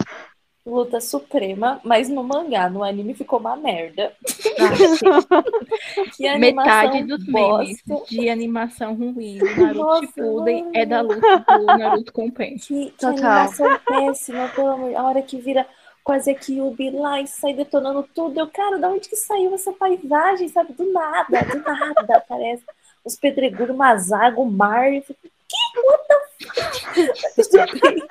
[0.65, 4.13] luta suprema, mas no mangá, no anime ficou uma merda.
[6.15, 11.45] que animação Metade dos memes de animação ruim do Naruto Nossa, Shippuden é da luta
[11.47, 12.57] do Naruto com o Pen.
[12.57, 14.95] Que, que animação péssima, pelo amor.
[14.95, 15.65] A hora que vira
[16.03, 18.39] quase aqui o lá e sai detonando tudo.
[18.39, 20.73] Eu, cara, da onde que saiu essa paisagem, sabe?
[20.73, 22.63] Do nada, do nada, parece.
[23.03, 24.93] Os pedregulhos, umas águas, o mar.
[24.93, 25.79] Eu fico, que?
[25.87, 26.15] What the
[26.51, 27.49] fuck?
[27.49, 28.07] Tudo bem.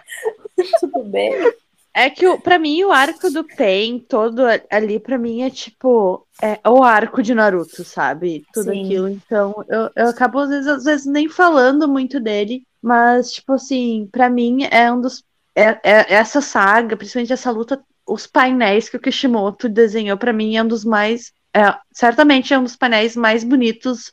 [0.81, 1.55] Tudo bem.
[1.95, 6.27] É que, pra mim, o arco do Pain todo ali, pra mim, é tipo.
[6.41, 8.45] É o arco de Naruto, sabe?
[8.53, 8.85] Tudo Sim.
[8.85, 9.09] aquilo.
[9.09, 12.63] Então, eu, eu acabo, às vezes, às vezes, nem falando muito dele.
[12.81, 15.25] Mas, tipo assim, pra mim, é um dos.
[15.57, 20.57] É, é- essa saga, principalmente essa luta, os painéis que o Kishimoto desenhou, pra mim,
[20.57, 21.33] é um dos mais.
[21.55, 24.13] é, certamente é um dos painéis mais bonitos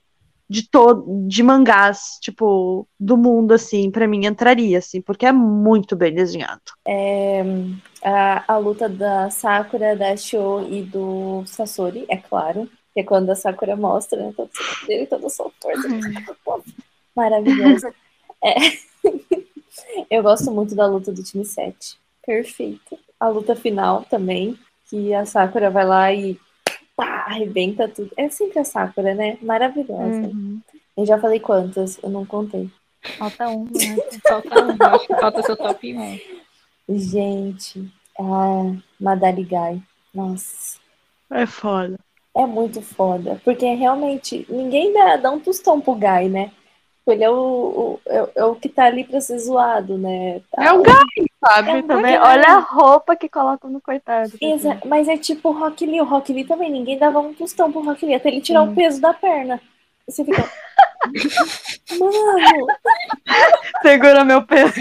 [0.49, 5.95] de todo de mangás, tipo, do mundo, assim, pra mim entraria, assim, porque é muito
[5.95, 6.61] bem desenhado.
[8.03, 12.69] A, a luta da Sakura, da Shio e do Sasori, é claro.
[12.93, 14.33] Que é quando a Sakura mostra, né?
[14.37, 15.87] Todo o poder e toda a sua força.
[17.15, 17.87] Maravilhoso.
[18.43, 18.55] É.
[20.09, 21.97] Eu gosto muito da luta do time 7.
[22.25, 22.97] Perfeito.
[23.19, 24.57] A luta final também,
[24.89, 26.39] que a Sakura vai lá e
[26.95, 28.11] pá, arrebenta tudo.
[28.17, 29.37] É sempre a Sakura, né?
[29.41, 30.27] Maravilhosa.
[30.27, 30.59] Uhum.
[30.97, 32.69] Eu já falei quantas, eu não contei.
[33.17, 33.97] Falta um, né?
[34.27, 36.19] Falta um, acho que falta seu top 1.
[36.89, 39.81] Gente, a Madarigai.
[40.13, 40.79] Nossa.
[41.29, 41.99] É foda.
[42.35, 46.51] É muito foda, porque realmente ninguém dá, dá um tostão pro Guy, né?
[47.07, 50.41] Ele é o, o- é, o- é o que tá ali pra ser zoado, né?
[50.57, 50.97] É um gás,
[51.39, 51.69] sabe?
[51.69, 54.31] É um Também, Porque- olha a roupa que colocam no coitado.
[54.41, 56.01] Exa- Mas é tipo o Rock Lee.
[56.01, 58.71] O Rock Lee também, ninguém dava um tostão pro Rock Lee, até ele tirar Sim.
[58.71, 59.61] o peso da perna.
[60.07, 60.49] Você fica.
[61.99, 62.13] Mano,
[63.83, 64.73] Segura meu peso.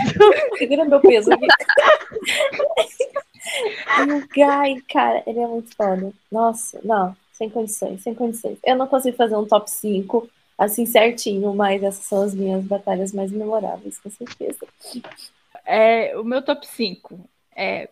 [0.59, 1.47] segura meu peso aqui.
[4.01, 6.13] O Guy, cara, ele é muito foda.
[6.33, 8.59] Nossa, não, sem condições, sem condições.
[8.65, 13.13] Eu não consigo fazer um top 5 assim certinho, mas essas são as minhas batalhas
[13.13, 14.67] mais memoráveis, com certeza.
[15.65, 17.19] É, o meu top 5
[17.57, 17.89] é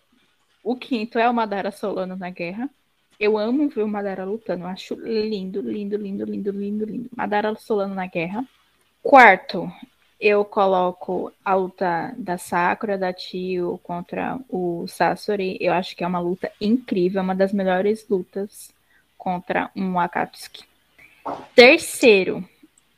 [0.62, 2.70] o quinto é o Madara Solano na guerra.
[3.18, 7.10] Eu amo ver o Madara lutando, eu acho lindo, lindo, lindo, lindo, lindo, lindo.
[7.16, 8.44] Madara Solano na guerra.
[9.02, 9.70] Quarto,
[10.20, 15.58] eu coloco a luta da Sakura, da Tio contra o Sasori.
[15.60, 18.72] Eu acho que é uma luta incrível, uma das melhores lutas
[19.18, 20.64] contra um Akatsuki.
[21.54, 22.44] Terceiro,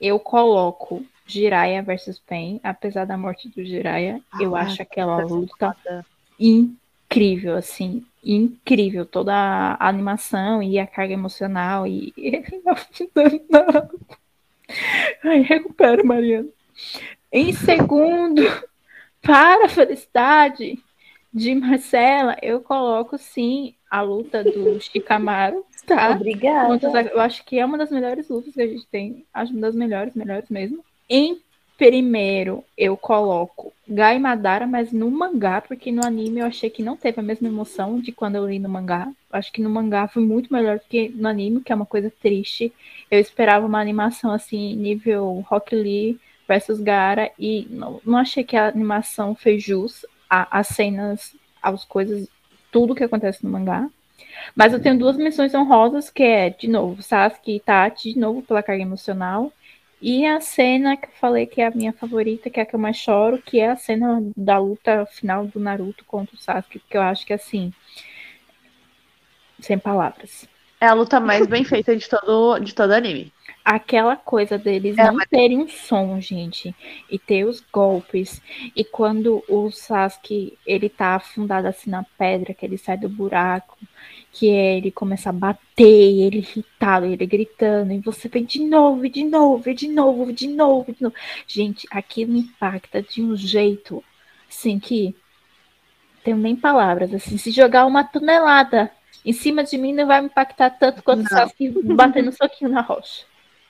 [0.01, 5.35] eu coloco Jiraiya versus Pain, apesar da morte do Jiraiya, eu Ah, acho aquela essa
[5.35, 6.07] luta foda.
[6.39, 9.07] incrível, assim, incrível.
[9.07, 12.13] Toda a animação e a carga emocional e.
[15.25, 16.49] Ai, recupera, Mariana.
[17.33, 18.43] Em segundo,
[19.23, 20.79] para a felicidade
[21.33, 26.11] de Marcela, eu coloco sim a luta do Shikamaru, tá?
[26.11, 27.11] Obrigada.
[27.13, 29.25] Eu acho que é uma das melhores lutas que a gente tem.
[29.33, 30.85] Acho uma das melhores, melhores mesmo.
[31.09, 31.41] Em
[31.77, 36.97] primeiro, eu coloco Gai Madara, mas no mangá, porque no anime eu achei que não
[36.97, 39.11] teve a mesma emoção de quando eu li no mangá.
[39.33, 42.13] Acho que no mangá foi muito melhor do que no anime, que é uma coisa
[42.23, 42.73] triste.
[43.11, 48.57] Eu esperava uma animação assim, nível Rock Lee versus Gara, e não, não achei que
[48.57, 52.29] a animação fez jus às cenas, às coisas,
[52.71, 53.89] tudo que acontece no mangá.
[54.55, 58.43] Mas eu tenho duas menções honrosas, que é, de novo, Sasuke e Tati, de novo,
[58.43, 59.53] pela carga emocional.
[60.01, 62.75] E a cena que eu falei que é a minha favorita, que é a que
[62.75, 66.83] eu mais choro, que é a cena da luta final do Naruto contra o Sasuke,
[66.89, 67.73] que eu acho que assim.
[69.61, 70.47] Sem palavras.
[70.81, 73.33] É a luta mais bem feita de todo, de todo anime.
[73.65, 76.75] Aquela coisa deles É, não mas- terem um som, gente,
[77.11, 78.43] e ter os golpes.
[78.77, 83.79] E quando o Sasuke, ele tá afundado assim na pedra, que ele sai do buraco,
[84.31, 89.09] que ele começa a bater, ele irritado, ele gritando, e você vem de novo, e
[89.09, 91.15] de novo, e de novo, e de novo, de novo.
[91.47, 94.05] Gente, aquilo impacta de um jeito,
[94.47, 95.17] assim, que
[96.23, 98.91] tenho nem palavras, assim, se jogar uma tonelada
[99.25, 101.31] em cima de mim não vai me impactar tanto quanto o Não.
[101.31, 103.25] Sasuke batendo um soquinho na rocha.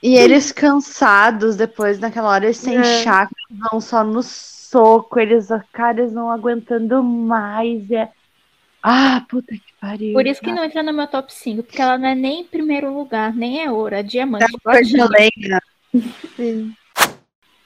[0.05, 2.83] E eles cansados depois, naquela hora, eles sem É.
[2.83, 7.89] chakra, vão só no soco, eles, cara, eles não aguentando mais.
[7.89, 8.11] É...
[8.83, 10.13] Ah, puta que pariu.
[10.13, 12.43] Por isso que não entra no meu top 5, porque ela não é nem em
[12.43, 14.45] primeiro lugar, nem é ouro, é diamante.
[15.09, 15.59] Lenha.
[16.35, 16.71] Sim.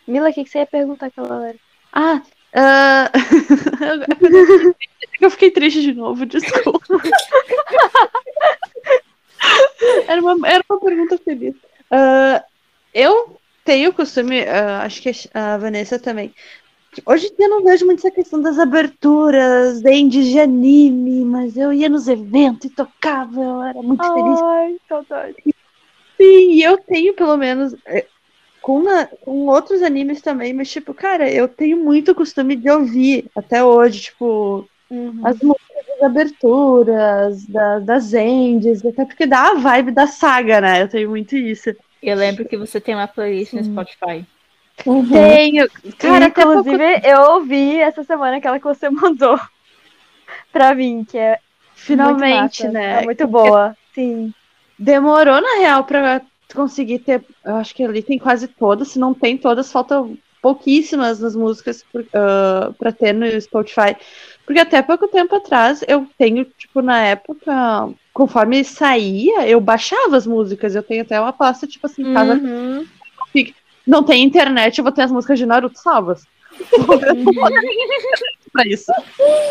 [0.08, 1.56] Mila, o que, que você ia perguntar aquela hora?
[1.92, 2.22] Ah,
[2.54, 3.12] ah,
[5.20, 6.80] eu fiquei triste de novo, desculpa.
[10.08, 11.54] era, uma, era uma pergunta feliz.
[11.92, 12.44] Ah,
[12.94, 16.34] eu tenho o costume, ah, acho que a Vanessa também.
[17.08, 21.26] Hoje em dia eu não vejo muito essa questão das aberturas, de indies de anime,
[21.26, 25.36] mas eu ia nos eventos e tocava, eu era muito feliz Ai, saudade.
[26.22, 28.10] Sim, e eu tenho pelo menos é,
[28.62, 33.32] com, na- com outros animes também, mas tipo, cara, eu tenho muito costume de ouvir
[33.36, 35.24] até hoje, tipo, Uhum.
[35.24, 35.69] as músicas
[36.00, 40.82] das aberturas, da- das endes, até porque dá a vibe da saga, né?
[40.82, 41.72] Eu tenho muito isso.
[42.02, 43.64] Eu lembro que você tem uma playlist no.
[43.64, 44.26] Spotify.
[45.12, 45.68] Tenho,
[45.98, 49.38] cara, até pouco inclusive, eu ouvi essa semana aquela que você mandou
[50.54, 51.40] pra mim, que é
[51.76, 52.88] finalmente, muito massa.
[52.88, 53.02] né?
[53.02, 53.76] É muito boa.
[53.94, 54.34] Sim.
[54.78, 56.22] Demorou, na real, pra
[56.56, 57.22] conseguir ter.
[57.44, 58.88] Eu acho que ali tem quase todas.
[58.88, 63.96] Se não tem todas, faltam pouquíssimas nas músicas por- ah, pra ter no Spotify.
[64.46, 70.26] Porque até pouco tempo atrás eu tenho, tipo, na época, conforme saía, eu baixava as
[70.26, 70.76] músicas.
[70.76, 72.34] Eu tenho até uma pasta, tipo assim, em casa.
[72.34, 72.86] Uhum.
[73.86, 76.24] Não tem internet, eu vou ter as músicas de Naruto salvas.
[78.52, 78.92] pra isso.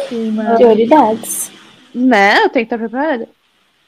[0.09, 0.36] Sim.
[0.56, 1.51] Prioridades.
[1.94, 2.44] né?
[2.44, 3.28] Eu tenho que estar preparada.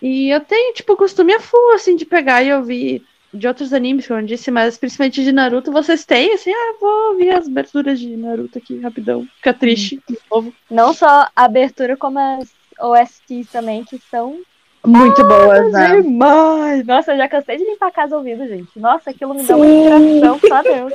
[0.00, 4.06] E eu tenho, tipo, costume a full, assim, de pegar e ouvir de outros animes,
[4.06, 7.98] como eu disse, mas principalmente de Naruto, vocês têm, assim, ah, vou ouvir as aberturas
[8.00, 9.26] de Naruto aqui, rapidão.
[9.36, 10.52] Fica triste, de novo.
[10.70, 12.50] Não só a abertura, como as
[12.80, 14.40] OSTs também, que são
[14.84, 16.00] Muito boas, né?
[16.00, 16.84] demais.
[16.86, 18.78] Nossa, eu já cansei de limpar a casa ouvindo, gente.
[18.78, 20.94] Nossa, aquilo me dá uma inspiração, só Deus.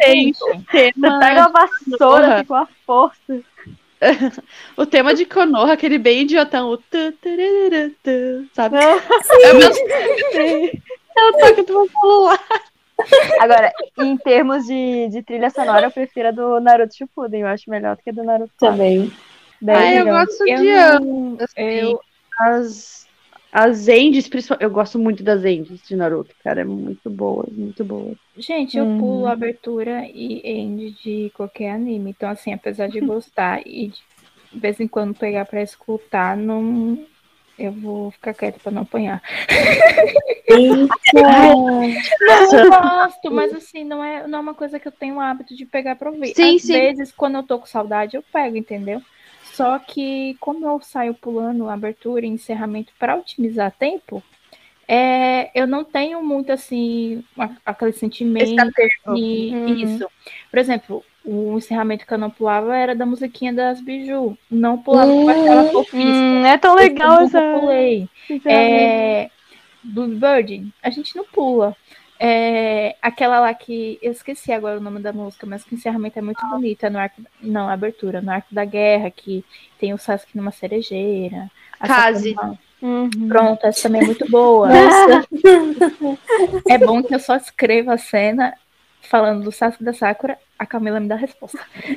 [0.70, 3.40] Tema, pega a vassoura com a força.
[4.76, 7.12] o tema de Konoha, aquele bem idiotão, o tu,
[8.02, 8.76] tu, sabe?
[8.76, 8.80] É.
[8.80, 9.70] É o meu
[11.16, 12.40] é o toque do meu celular.
[13.40, 17.40] Agora, em termos de, de trilha sonora, eu prefiro a do Naruto Shippuden.
[17.42, 18.52] Eu acho melhor do que a do Naruto.
[18.58, 19.12] Também.
[19.60, 22.00] Bem Ah, eu gosto Eu de não- assim, eu-
[22.38, 23.07] as,
[23.52, 27.84] as endes, principalmente, eu gosto muito das endes de Naruto, cara, é muito boas, muito
[27.84, 28.16] boas.
[28.36, 28.98] Gente, eu Uhum.
[28.98, 32.10] pulo abertura e end de qualquer anime.
[32.10, 34.02] Então, assim, apesar de gostar e de
[34.52, 37.06] vez em quando pegar pra escutar, não.
[37.58, 39.20] Eu vou ficar quieta pra não apanhar.
[41.12, 45.54] Eu gosto, mas assim, não é, não é uma coisa que eu tenho o hábito
[45.54, 46.34] de pegar pra ouvir.
[46.34, 46.72] Sim, Às sim.
[46.72, 49.02] vezes, quando eu tô com saudade, eu pego, entendeu?
[49.58, 54.22] Só que, como eu saio pulando abertura e encerramento pra otimizar tempo,
[54.86, 57.24] é, eu não tenho muito assim
[57.66, 58.54] aquele sentimento
[59.16, 59.74] e Uhum.
[59.74, 60.08] isso.
[60.48, 64.38] Por exemplo, o encerramento que eu não pulava era da musiquinha das Biju.
[64.48, 66.06] Não pulava com aquela fofíssima.
[66.06, 67.40] Hum, é tão legal essa.
[67.40, 68.08] eu pulei.
[68.46, 69.28] É,
[69.82, 71.76] Bluebird, a gente não pula.
[72.18, 73.98] É, aquela lá que.
[74.02, 76.84] Eu esqueci agora o nome da música, mas que o encerramento é muito bonito.
[76.84, 77.22] É no arco.
[77.40, 79.44] Não, a abertura, no arco da guerra, que
[79.78, 81.50] tem o Sasuke numa cerejeira.
[81.80, 82.34] Case.
[82.80, 83.28] Uhum.
[83.28, 84.68] Pronto, essa também é muito boa.
[86.68, 88.54] É bom que eu só escrevo a cena
[89.02, 91.58] falando do Sasuke da Sakura, a Camila me dá a resposta.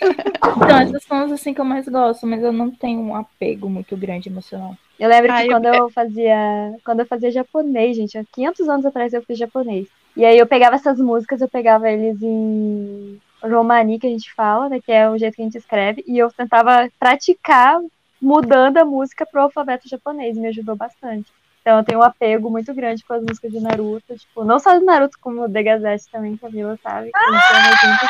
[0.00, 3.68] então, essas são as assim que eu mais gosto, mas eu não tenho um apego
[3.68, 4.76] muito grande emocional.
[4.98, 6.74] Eu lembro que Ah, eu- quando eu fazia.
[6.84, 9.88] Quando eu fazia japonês, gente, há 500 anos atrás eu fiz japonês.
[10.16, 14.68] E aí eu pegava essas músicas, eu pegava eles em romani, que a gente fala,
[14.68, 14.80] né?
[14.84, 17.78] Que é o jeito que a gente escreve, e eu tentava praticar
[18.20, 21.32] mudando a música pro alfabeto japonês, me ajudou bastante.
[21.60, 24.78] Então eu tenho um apego muito grande com as músicas de Naruto, tipo, não só
[24.78, 27.10] do Naruto, como o The Gazette também, que a Vila sabe.
[27.10, 28.06] que a gente ama junto.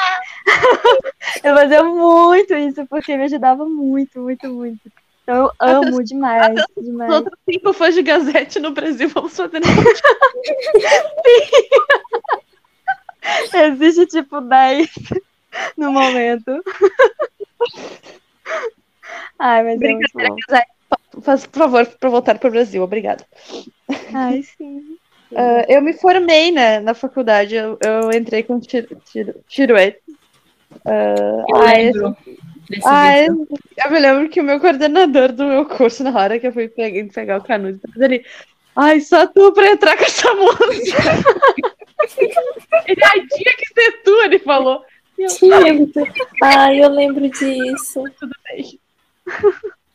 [1.45, 4.81] eu fazia muito isso, porque me ajudava muito, muito, muito.
[5.23, 7.13] Então eu amo demais, demais.
[7.13, 9.61] Outro cinco fãs de Gazette no Brasil, vamos fazer
[13.55, 14.89] Existe tipo 10
[15.77, 16.63] no momento.
[19.39, 20.37] Ai, mas é muito Brincadeira, bom.
[20.49, 20.80] Gazette.
[21.23, 23.25] Faz, por favor, para voltar para o Brasil, obrigada.
[24.15, 24.97] Ai, sim.
[25.35, 30.01] Ah, eu me formei né, na faculdade, eu, eu entrei com tiro, tiro, tiroete.
[30.85, 32.17] Ah, Eu lembro
[32.69, 33.47] desse Ah, vídeo.
[33.77, 36.53] é- eu me lembro que o meu coordenador do meu curso, na hora que eu
[36.53, 38.25] fui pegar, pegar o canudo, ele.
[38.77, 40.59] Ai, só tu pra entrar com essa música.
[42.87, 44.83] ele, ai, tinha que ser tu, ele falou.
[45.19, 45.59] Eu, Tinha.
[46.43, 48.03] Ai, eu lembro disso.
[48.19, 48.81] tudo bem.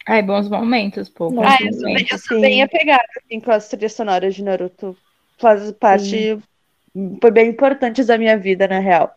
[0.08, 1.30] Ai, bons momentos, pô.
[1.32, 2.12] Bons Ah, eu sou, bem, momentos.
[2.12, 4.96] eu sou bem apegada assim, com as trilhas sonoras de Naruto.
[5.38, 6.38] Faz parte.
[7.22, 9.14] Foi bem importantes da minha vida, na real.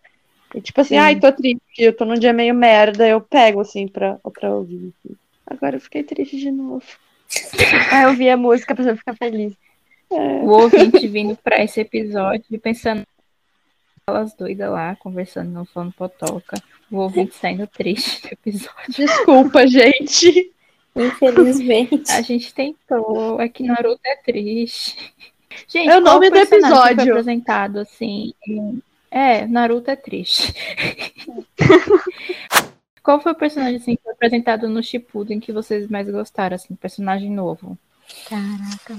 [0.55, 1.01] E tipo assim, Sim.
[1.01, 4.93] ai, tô triste, eu tô num dia meio merda, eu pego assim pra, pra ouvir.
[5.05, 5.15] assim.
[5.47, 6.85] Agora eu fiquei triste de novo.
[7.93, 9.53] Aí eu vi a música pra ficar feliz.
[10.11, 13.03] O ouvinte vindo pra esse episódio e pensando
[14.07, 16.57] elas doidas lá, conversando, não falando potoca.
[16.91, 18.95] O ouvinte saindo triste do episódio.
[18.97, 20.51] Desculpa, gente.
[20.99, 22.11] Infelizmente.
[22.13, 25.15] A gente tentou, é que Naruto é triste.
[25.67, 26.97] Gente, É o nome do episódio.
[26.97, 28.35] Foi apresentado assim.
[29.11, 30.53] É, Naruto é triste.
[33.03, 36.75] Qual foi o personagem assim, que foi apresentado no Shippuden que vocês mais gostaram, assim,
[36.75, 37.79] personagem novo?
[38.29, 38.99] Caraca.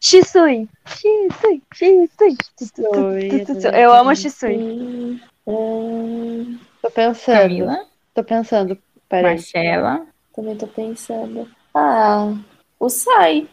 [0.00, 0.68] Shisui.
[0.84, 1.62] Shisui.
[1.72, 2.36] Shisui.
[2.58, 4.56] Shisui, Eu amo Shisui.
[4.56, 7.38] Hum, hum, Tô pensando.
[7.38, 8.76] Camila, Tô pensando.
[9.12, 9.34] Peraí.
[9.34, 11.46] Marcela, também tô pensando.
[11.74, 12.34] Ah,
[12.80, 13.46] o Sai.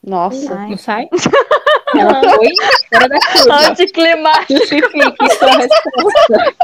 [0.00, 0.54] Nossa.
[0.56, 0.70] Ai.
[0.70, 1.08] não sai?
[1.98, 2.52] Ela foi
[2.88, 3.68] fora da curva.
[3.68, 4.52] Anticlimático.
[4.52, 6.54] Justifique sua resposta.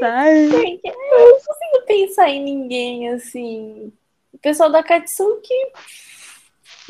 [0.00, 0.50] Sai.
[0.50, 3.90] Gente, eu não consigo pensar em ninguém assim.
[4.34, 5.54] O pessoal da Katsuki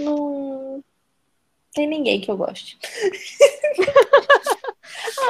[0.01, 0.83] não
[1.73, 2.77] tem ninguém que eu goste.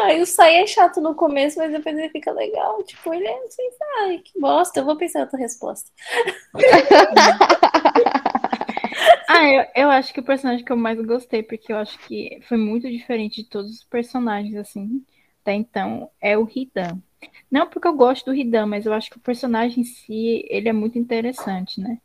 [0.02, 2.82] Ai, o Sai é chato no começo, mas depois ele fica legal.
[2.82, 3.62] Tipo, ele é assim,
[3.98, 4.80] ai, que bosta.
[4.80, 5.90] Eu vou pensar outra resposta.
[9.32, 12.40] Ah, eu, eu acho que o personagem que eu mais gostei, porque eu acho que
[12.48, 15.04] foi muito diferente de todos os personagens, assim,
[15.40, 17.00] até então, é o Hidan.
[17.50, 20.68] Não porque eu gosto do Hidan, mas eu acho que o personagem em si, ele
[20.68, 21.98] é muito interessante, né?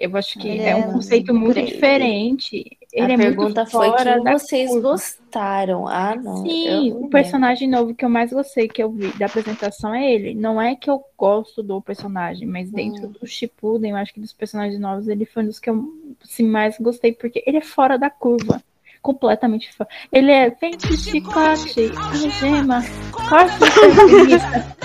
[0.00, 1.66] Eu acho que Ele é um é conceito muito incrível.
[1.66, 2.78] diferente.
[2.92, 4.80] Ele a é pergunta muito foi da vocês curva.
[4.80, 5.86] gostaram.
[5.88, 6.46] Ah, não.
[6.46, 10.34] Sim, o personagem novo que eu mais gostei que eu vi da apresentação é ele.
[10.34, 13.12] Não é que eu gosto do personagem, mas dentro Hum.
[13.20, 15.84] do Shippuden, eu acho que dos personagens novos, ele foi um dos que eu
[16.22, 18.62] assim, mais gostei, porque ele é fora da curva.
[19.02, 19.88] Completamente fora.
[20.12, 22.82] Ele é de chicote, algema,
[23.12, 23.58] corte.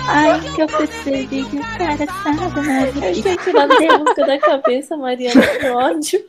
[0.08, 3.12] Ai, que eu percebi que o cara sabe na Eu vida.
[3.12, 5.46] tinha tirado essa música da cabeça, Mariana.
[5.46, 6.24] Que ódio.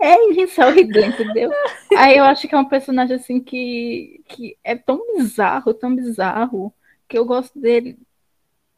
[0.00, 1.50] É isso, é o Hidan, entendeu?
[1.96, 6.72] Aí eu acho que é um personagem assim que, que é tão bizarro, tão bizarro,
[7.08, 7.98] que eu gosto dele.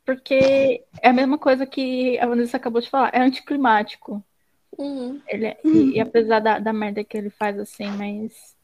[0.04, 4.22] Porque é a mesma coisa que a Vanessa acabou de falar, é anticlimático.
[4.78, 5.20] Hum.
[5.28, 8.54] Ele é- e, e apesar da, da merda que ele faz assim, mas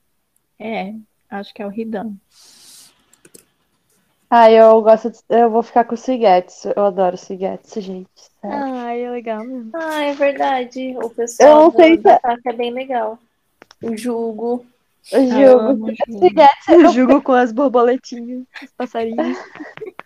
[0.59, 0.95] é,
[1.31, 2.13] acho que é o Hidan.
[4.31, 6.73] Ah, eu gosto de, Eu vou ficar com o Suigetsu.
[6.75, 8.09] Eu adoro o Suigetsu, gente.
[8.41, 8.57] sério.
[8.65, 9.71] Ai, é legal mesmo.
[9.75, 10.97] Ah, é verdade.
[10.97, 13.19] O Eu pessoal não do sei se- ataque é bem legal.
[13.83, 14.65] O Jugo.
[15.13, 15.69] O Ah, eu jogo.
[15.71, 16.19] amo o.
[16.19, 19.37] Suigetsu, Eu jogo com as borboletinhas, os passarinhos.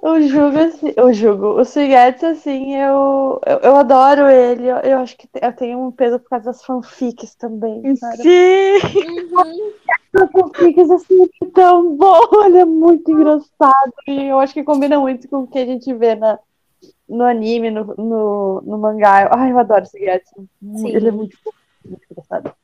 [0.00, 4.66] O Jugo, assim, o Jugo, o Suigetsu, assim, eu, eu, eu adoro ele.
[4.66, 8.16] Eu, eu acho que eu tenho um peso por causa das fanfics também, cara.
[8.16, 8.78] Sim.
[10.14, 13.92] As fanfics, assim, é tão bom, ele é muito engraçado.
[14.06, 16.38] E eu acho que combina muito com o que a gente vê na,
[17.08, 19.28] no anime, no, no, no mangá.
[19.30, 20.48] Ai, eu adoro o Suigetsu.
[20.76, 20.88] Sim.
[20.88, 21.36] Ele é muito,
[21.84, 22.54] muito engraçado.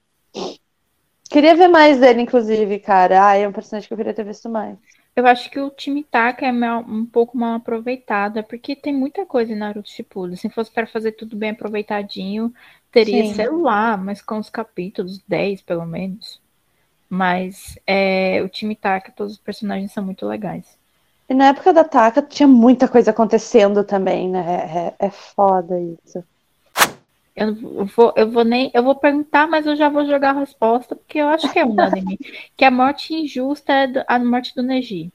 [1.29, 3.23] Queria ver mais dele, inclusive, cara.
[3.23, 4.77] Ai, é um personagem que eu queria ter visto mais.
[5.21, 8.93] Eu acho que o time Taka é mal- um pouco mal aproveitado, é porque tem
[8.95, 10.37] muita coisa em Naruto Shippuden.
[10.37, 12.53] Se fosse para fazer tudo bem aproveitadinho,
[12.91, 13.47] teria, Sim.
[13.51, 16.41] lá, mas com os capítulos, 10 pelo menos.
[17.09, 20.79] Mas é, o time Taka, todos os personagens são muito legais.
[21.31, 24.41] E na época da Taka tinha muita coisa acontecendo também, né?
[25.01, 26.23] É, é- é foda isso.
[27.35, 27.55] Eu
[27.87, 31.19] vou, eu vou nem, eu vou perguntar, mas eu já vou jogar a resposta, porque
[31.19, 32.19] eu acho que é unânime.
[32.57, 35.13] que a morte injusta é do- a morte do Neji.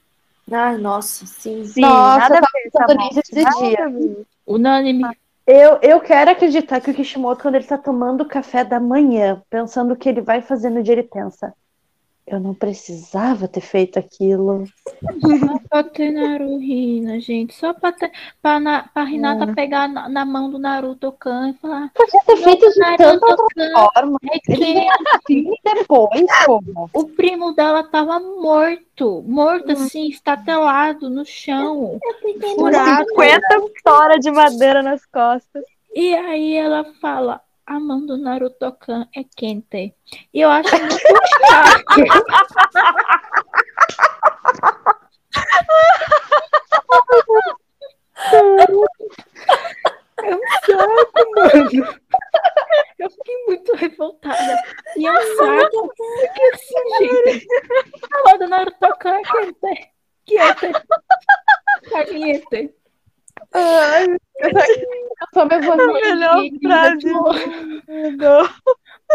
[0.50, 1.64] Ai, nossa, sim.
[1.64, 2.86] Sim, Nossa, nada eu a ver essa
[3.20, 3.78] esse dia.
[4.46, 5.16] Unânime.
[5.46, 9.92] Eu, eu quero acreditar que o Kishimoto, quando ele está tomando café da manhã, pensando
[9.94, 11.54] o que ele vai fazer no dia, ele pensa:
[12.26, 14.64] eu não precisava ter feito aquilo.
[15.20, 17.54] Só pra ter Naruhina, gente.
[17.54, 18.10] Só pra, ter,
[18.42, 21.92] pra, na, pra Renata pegar na, na mão do Naruto Kan e falar.
[21.94, 24.18] Podia ter feito de tanta Naruto outra forma.
[24.32, 26.90] é que veio assim depois, como?
[26.92, 29.22] o primo dela tava morto.
[29.26, 32.00] Morto assim, estatelado no chão.
[32.56, 33.08] Furado.
[33.08, 35.62] 50 horas de madeira nas costas.
[35.94, 37.40] E aí ela fala.
[37.66, 39.92] A mão do Naruto Kan é quente.
[40.32, 40.96] E eu acho muito
[41.48, 42.00] chato.
[50.22, 51.98] É um saco, mano.
[53.00, 54.62] Eu fiquei muito revoltada.
[54.96, 55.92] E é um saco.
[55.96, 57.46] Porque assim, gente.
[58.12, 59.90] A mão do Naruto Kan é quente.
[60.24, 60.72] Quente.
[63.52, 64.06] Ai,
[64.38, 64.50] eu
[65.32, 66.98] só me vou melhor frase.
[66.98, 67.24] tipo,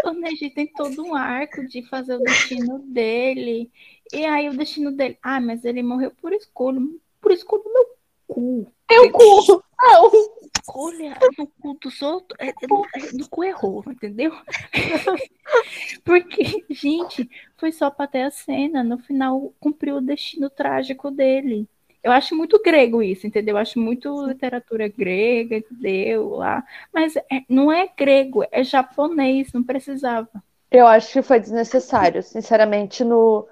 [0.05, 3.71] O Neji tem todo um arco de fazer o destino dele.
[4.13, 5.17] E aí o destino dele.
[5.21, 6.79] Ah, mas ele morreu por escolha.
[7.19, 7.85] Por escolha do meu
[8.27, 8.71] cu.
[8.89, 9.63] Meu cu!
[9.81, 10.11] Não!
[10.57, 12.37] Escolha no cu dos outros.
[12.39, 14.31] É, é, é, cu errou, entendeu?
[16.03, 18.83] Porque, gente, foi só pra ter a cena.
[18.83, 21.67] No final, cumpriu o destino trágico dele.
[22.03, 23.53] Eu acho muito grego isso, entendeu?
[23.55, 26.29] Eu acho muito literatura grega, entendeu?
[26.29, 26.63] Lá.
[26.93, 30.29] Mas é- não é grego, é japonês, não precisava.
[30.71, 33.47] Eu acho que foi desnecessário, sinceramente, no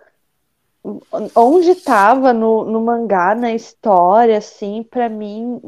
[1.35, 5.61] onde estava no, no mangá, na história, assim, pra mim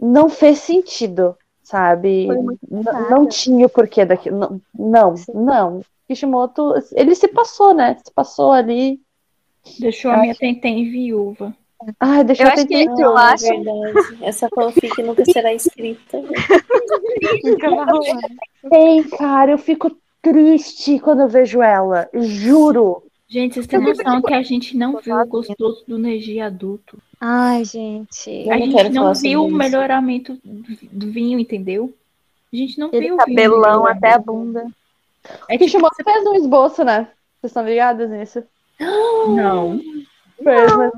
[0.00, 2.26] não fez sentido, sabe?
[2.26, 3.08] Foi muito N- nada.
[3.10, 4.38] não tinha o porquê daquilo.
[4.38, 5.82] Não, não, não.
[6.08, 7.96] Kishimoto, ele se passou, né?
[8.04, 9.00] Se passou ali.
[9.78, 11.56] Deixou a minha Tentem viúva.
[12.00, 13.02] Ai, deixa Eu eu acho que tentar.
[13.02, 14.18] eu É acho verdade.
[14.22, 16.18] Essa fanfic nunca será escrita.
[17.42, 18.68] que.
[18.68, 22.08] Tem, cara, eu fico triste quando eu vejo ela.
[22.14, 23.02] Juro.
[23.28, 26.98] Gente, vocês têm noção que a gente não viu o gostoso do Neji adulto.
[27.20, 28.48] Ai, gente.
[28.50, 29.56] A não gente não viu o isso.
[29.56, 31.92] melhoramento do vinho, entendeu?
[32.52, 34.66] A gente não viu o vinho cabelão até a bunda.
[35.48, 37.08] É tipo, Kishimoto fez um esboço, né?
[37.40, 38.42] Vocês estão ligados nisso?
[38.80, 39.78] não.
[40.50, 40.92] Fez, mas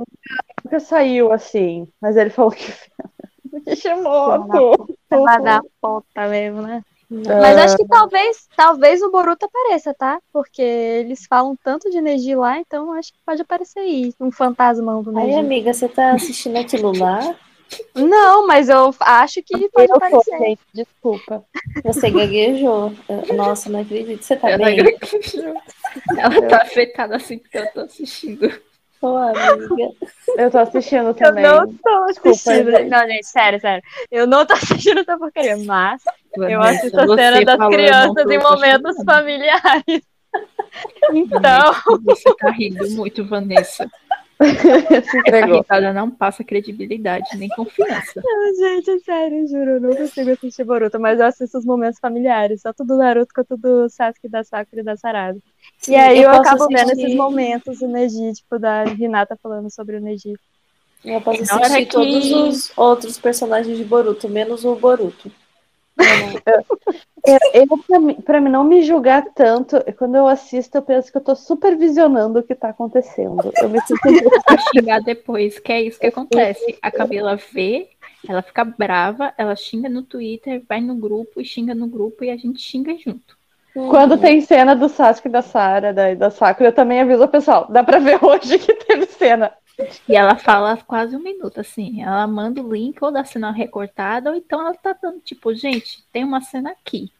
[0.65, 1.89] nunca saiu assim.
[2.01, 2.73] Mas ele falou que.
[3.67, 4.89] Kishimoto.
[5.11, 6.83] Vai dar ponta mesmo, né?
[7.11, 7.41] Não.
[7.41, 10.21] Mas acho que talvez, talvez o Boruto apareça, tá?
[10.33, 15.03] Porque eles falam tanto de Neji lá, então acho que pode aparecer aí um fantasmão
[15.03, 15.39] do Ai, Neji.
[15.41, 17.35] amiga, você tá assistindo aquilo lá?
[17.97, 20.39] Não, mas eu acho que pode Eu tô, aparecer.
[20.39, 21.45] gente, desculpa.
[21.85, 22.93] Você gaguejou.
[23.09, 24.23] Eu- Nossa, não acredito.
[24.23, 24.79] Você tá Ela, bem?
[26.17, 28.53] ela tá afetada assim porque eu tô assistindo.
[29.03, 29.93] Ô, amiga.
[30.37, 31.43] Eu tô assistindo Eu também.
[31.43, 32.71] não tô Desculpa, assistindo.
[32.71, 32.89] gente.
[32.91, 33.83] Não, gente, sério, sério.
[34.11, 36.03] Eu não tô assistindo essa porcaria, mas
[36.37, 40.03] eu Vanessa, assisto a cena das falou, eu não crianças em momentos familiares.
[41.13, 41.73] Então,
[42.05, 43.91] Você tá rindo muito, Vanessa.
[44.41, 45.65] Se entregou.
[45.93, 48.23] não passa credibilidade nem confiança.
[48.59, 52.85] gente, sério, juro, eu não consigo assistir Boruto, mas eu assisto os momentos familiares, tanto
[52.85, 55.39] do Naruto quanto do Sasuke, da Sakura e da Sarada.
[55.81, 59.37] Sim, E aí eu, posso acabo vendo assistir- esses momentos, o Neji, tipo, da Renata
[59.43, 60.35] falando sobre o Neji.
[61.03, 65.33] Eu posso assistir que- todos os outros personagens de Boruto, menos o Boruto.
[67.27, 71.11] Eu, eu, pra, mim, pra mim não me julgar tanto, quando eu assisto, eu penso
[71.13, 73.53] que eu tô supervisionando o que tá acontecendo.
[73.61, 74.01] Eu me sinto
[74.45, 76.79] Pra xingar depois, que é isso que acontece.
[76.83, 77.89] A Camila vê,
[78.29, 82.31] ela fica brava, ela xinga no Twitter, vai no grupo e xinga no grupo e
[82.31, 83.39] a gente xinga junto.
[83.73, 87.29] Quando tem cena do Sasuke e da Sara, da, da Sakura, eu também aviso o
[87.29, 87.67] pessoal.
[87.71, 89.53] Dá pra ver hoje que teve cena.
[90.09, 92.03] E ela fala quase um minuto, assim.
[92.03, 96.05] Ela manda o link ou da cena recortada, ou então ela tá dando, tipo, gente,
[96.13, 97.11] tem uma cena aqui.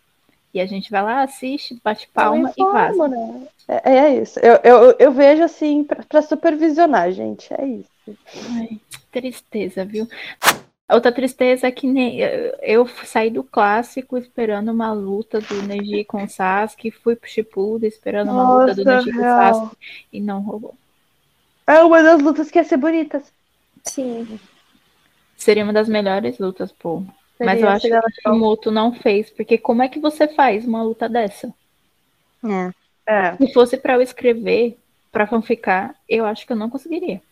[0.53, 2.91] E a gente vai lá, assiste, bate palma e vaza.
[2.91, 3.49] informo, né?
[3.69, 4.39] É, é isso.
[4.41, 7.55] Eu, eu, eu vejo assim pra, pra supervisionar, gente.
[7.55, 8.19] É isso.
[8.51, 8.81] Ai,
[9.13, 10.09] tristeza, viu?
[10.93, 12.19] Outra tristeza é que nem
[12.63, 17.89] eu, saí do clássico esperando uma luta do Neji com o Sasuke, fui pro Shippuden
[17.89, 19.23] esperando uma luta do Nossa, Neji com o.
[19.23, 19.77] Sasuke
[20.13, 20.75] e não rolou.
[21.67, 23.33] É uma das lutas que ia ser bonitas.
[23.85, 24.41] Sim.
[25.37, 27.03] Seria uma das melhores lutas, pô.
[27.39, 30.67] Mas Seria, eu acho que o Kishimoto não fez, porque como é que você faz
[30.67, 31.55] uma luta dessa?
[32.45, 32.73] É.
[33.07, 33.37] É.
[33.37, 34.77] Se fosse pra eu escrever,
[35.11, 37.23] pra fanficar, eu acho que eu não conseguiria.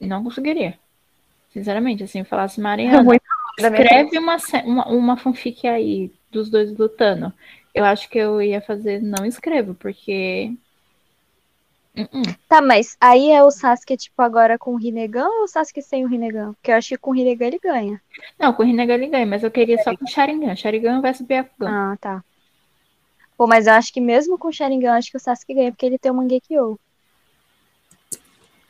[0.00, 0.78] Não conseguiria.
[1.54, 3.02] Sinceramente, assim, falasse, Mariana,
[3.56, 7.32] escreve uma, uma, uma fanfic aí dos dois lutando.
[7.72, 10.52] Eu acho que eu ia fazer não escrevo, porque.
[11.96, 12.22] Uh-uh.
[12.48, 16.04] Tá, mas aí é o Sasuke, tipo, agora com o Rinnegan ou o Sasuke sem
[16.04, 16.52] o Rinnegan?
[16.54, 18.02] Porque eu acho que com o Rinnegan ele ganha.
[18.36, 20.56] Não, com o Rinnegan ele ganha, mas eu queria só com o Sharingan.
[20.56, 21.70] Sharingan versus Byakugan.
[21.70, 22.24] Ah, tá.
[23.36, 25.70] Pô, mas eu acho que mesmo com o Sharingan, eu acho que o Sasuke ganha,
[25.70, 26.78] porque ele tem o Mangekyo.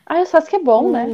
[0.06, 1.06] Ah, o Sasuke é bom, né?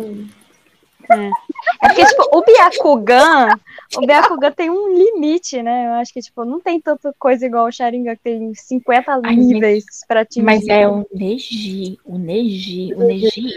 [1.09, 3.49] É porque, tipo, o Byakugan,
[3.97, 5.87] o Byakugan tem um limite, né?
[5.87, 9.37] Eu acho que, tipo, não tem tanta coisa igual o Sharingan, que tem 50 Ai,
[9.37, 10.45] níveis pra atingir.
[10.45, 13.49] Mas é o Neji, o Neji, o Neji.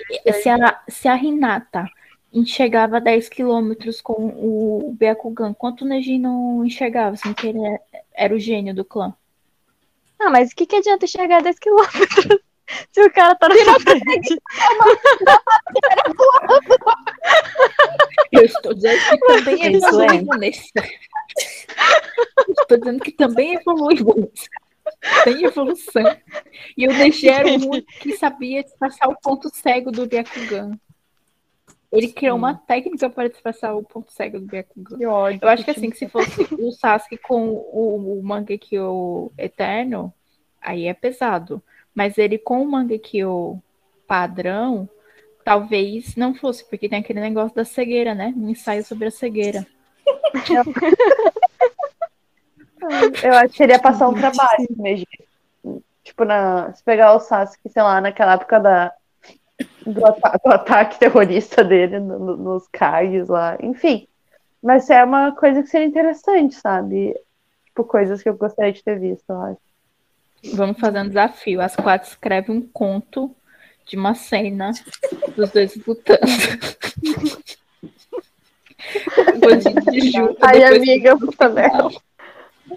[0.42, 1.86] Se a, se a Hinata
[2.34, 7.80] enxergava 10 quilômetros com o Byakugan, quanto o Neji não enxergava, assim, que ele é-
[8.14, 9.14] era o gênio do clã?
[10.20, 12.40] Ah, mas o que, que adianta enxergar 10 quilômetros
[12.92, 14.42] se o cara tá na sua frente?
[18.32, 20.72] Eu estou dizendo que também Isso evoluiu nesse.
[22.50, 24.32] Estou dizendo que também evoluiu.
[25.24, 26.04] Tem evolução.
[26.78, 30.80] E o Neji era o único que sabia disfarçar o ponto cego do Byakugan.
[31.92, 34.98] Ele criou uma técnica para disfarçar o ponto cego do Byakugan.
[34.98, 35.40] Que ódio.
[35.42, 40.14] Eu acho que assim, que se fosse o Sasuke com o, o Mangekyo Eterno,
[40.62, 41.62] aí é pesado.
[41.94, 43.62] Mas ele com o Mangekyo
[44.08, 44.90] padrão,
[45.44, 48.34] talvez não fosse, porque tem aquele negócio da cegueira, né?
[48.36, 49.66] Um ensaio sobre a cegueira.
[53.24, 55.06] Eu acho que ele ia passar um trabalho mesmo.
[56.04, 58.94] Tipo, na, se pegar o Sasuke, sei lá, naquela época da,
[59.86, 63.58] do, ata- do ataque terrorista dele no- no- nos Kages lá.
[63.62, 64.08] Enfim.
[64.62, 67.16] Mas é uma coisa que seria interessante, sabe?
[67.66, 69.62] Tipo, coisas que eu gostaria de ter visto, eu acho.
[70.54, 71.62] Vamos fazer um desafio.
[71.62, 73.34] As quatro escrevem um conto
[73.86, 74.72] de uma cena
[75.36, 76.20] dos dois lutando.
[80.42, 81.90] Ai, amiga, puta merda.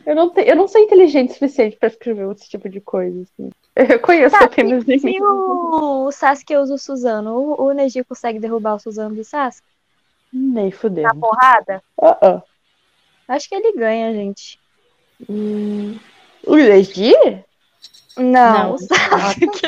[0.05, 3.23] Eu não, te, eu não sou inteligente o suficiente pra escrever esse tipo de coisa,
[3.23, 3.51] assim.
[3.75, 8.39] Eu conheço Tá, apenas Se o, o Sasuke usa o Suzano, o, o Neji consegue
[8.39, 9.67] derrubar o Suzano do Sasuke
[10.33, 11.05] Nem fudeu.
[11.05, 11.83] na porrada?
[12.01, 12.43] Ah, ah.
[13.29, 14.59] Acho que ele ganha, gente.
[15.29, 15.99] Hum,
[16.47, 17.13] O Legi?
[18.17, 18.75] Não, Não.
[18.75, 19.61] o Sasuke.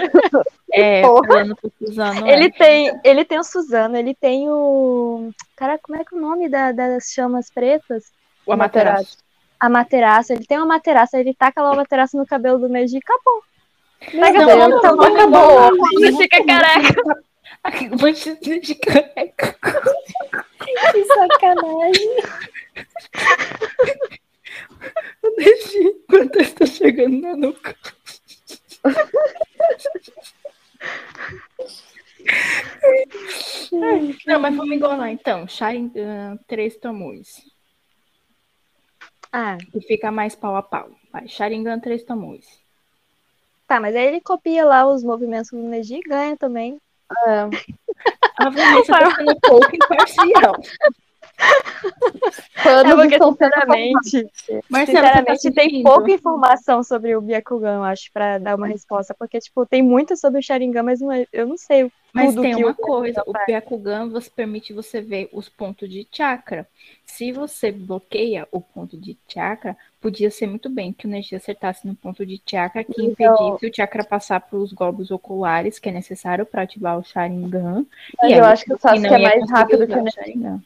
[0.73, 1.27] É, Porra.
[1.27, 2.27] falando pro Suzano.
[2.27, 2.33] é.
[2.33, 5.31] Ele tem, ele tem o Suzano, ele tem o.
[5.57, 8.05] Cara, como é que é o nome da- das chamas pretas?
[8.47, 9.17] o Amaterasu.
[9.61, 10.33] A materaça.
[10.33, 13.43] Ele tem uma materaça, ele taca lá a materaça no cabelo do Neji e acabou.
[14.11, 15.71] Pega Deus, fogo, tá bom, acabou.
[16.01, 17.23] Ele fica careca.
[18.01, 19.57] Bandido de careca.
[20.93, 22.17] que sacanagem.
[25.37, 27.75] Deixa quando está chegando na nuca.
[34.27, 35.47] Não, mas vamos engolar então.
[35.47, 37.41] Sharingan, três tomos.
[39.33, 40.91] Ah, E fica mais pau a pau.
[41.13, 42.47] Vai, Sharingan, três tomos.
[43.67, 46.81] tá, mas aí ele copia lá os movimentos do Neji e ganha também.
[48.41, 50.55] Obviamente, você tá sendo pouco imparcial.
[52.63, 54.31] Quando É porque, sendo sinceramente,
[54.69, 59.15] Marcelo, tá sinceramente tem pouca informação sobre o Byakugan, eu acho, pra dar uma resposta.
[59.17, 62.31] Porque, tipo, tem muito sobre o Sharingan, mas não é- eu não sei o Mas
[62.31, 63.33] tudo tem que uma o coisa, o.
[63.47, 66.67] Byakugan você permite você ver os pontos de chakra.
[67.07, 71.87] Se você bloqueia o ponto de chakra, podia ser muito bem que o Neji acertasse
[71.87, 75.89] no ponto de chakra que Então- impedisse o chakra passar para os globos oculares, que
[75.89, 77.87] é necessário para ativar o Sharingan.
[78.21, 80.61] Mas E eu aí, acho que o Sasuke é mais rápido que o o Neji.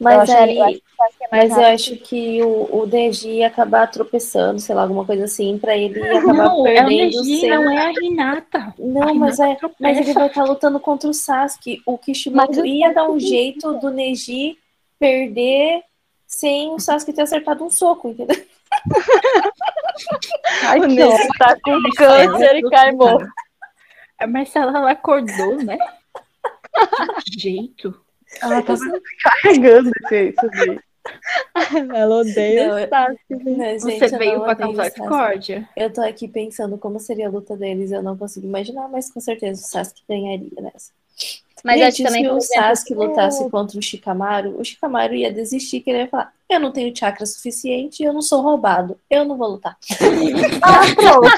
[0.00, 0.04] Sharingan.
[0.04, 0.64] Mas Eu acho que- aí, eu
[1.04, 5.04] acho é mas eu acho que o, o Deji ia acabar tropeçando, sei lá, alguma
[5.04, 6.88] coisa assim, pra ele ia acabar Não, é o perdendo
[7.22, 8.74] Neji, sem- não é a Hinata.
[8.78, 9.80] Não, A mas, Hinata é, tropeça.
[9.80, 11.82] mas ele vai estar lutando contra o Sasuke.
[11.84, 14.56] O Kishimoto Mas o ia dar um jeito do Neji
[14.98, 15.82] perder
[16.26, 18.36] sem o Sasuke ter acertado um soco, entendeu?
[20.64, 23.26] Ai, O Neji tá com câncer e cai morto.
[24.18, 25.76] A Marcela, ela acordou, né?
[27.24, 28.00] Que jeito.
[28.40, 28.74] Ela tá
[29.22, 30.78] carregando esse, daí.
[31.94, 35.68] Ela odeia Não, o Você gente, eu veio não o causar discórdia?
[35.76, 39.20] Eu tô aqui pensando como seria a luta deles, eu não consigo imaginar, mas com
[39.20, 40.92] certeza o Sasuke ganharia nessa.
[41.64, 45.80] Mas Gente, acho também, se o Sasuke lutasse contra o Shikamaru, o Shikamaru ia desistir,
[45.80, 49.36] que ele ia falar: Eu não tenho chakra suficiente, eu não sou roubado, eu não
[49.36, 49.76] vou lutar.
[50.62, 51.28] Ah, pronto.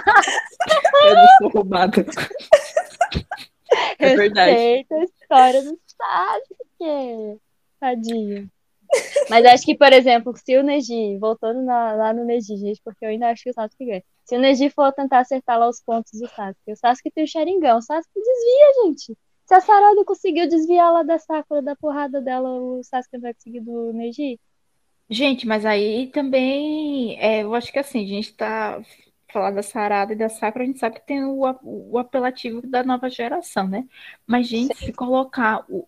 [1.06, 2.04] Eu não sou roubado.
[3.98, 4.50] É verdade.
[4.50, 7.40] Respeita a história do Sasuke.
[7.78, 8.50] Tadinho.
[9.28, 13.04] Mas acho que, por exemplo, se o Neji, voltando na- lá no Neji, gente, porque
[13.04, 14.02] eu ainda acho que o Sasuke ganha.
[14.24, 17.26] Se o Neji for tentar acertar lá os pontos do Sasuke, o Sasuke tem o
[17.28, 19.18] Sharingan, o Sasuke desvia, gente.
[19.46, 23.60] Se a Sarada conseguiu desviar lá da Sakura, da porrada dela, o Sasuke vai conseguir
[23.60, 24.38] do Neji?
[25.08, 28.80] Gente, mas aí também, é, eu acho que assim, a gente tá
[29.32, 32.82] falando da Sarada e da Sakura, a gente sabe que tem o, o apelativo da
[32.84, 33.86] nova geração, né?
[34.26, 35.86] Mas, gente, se colocar o,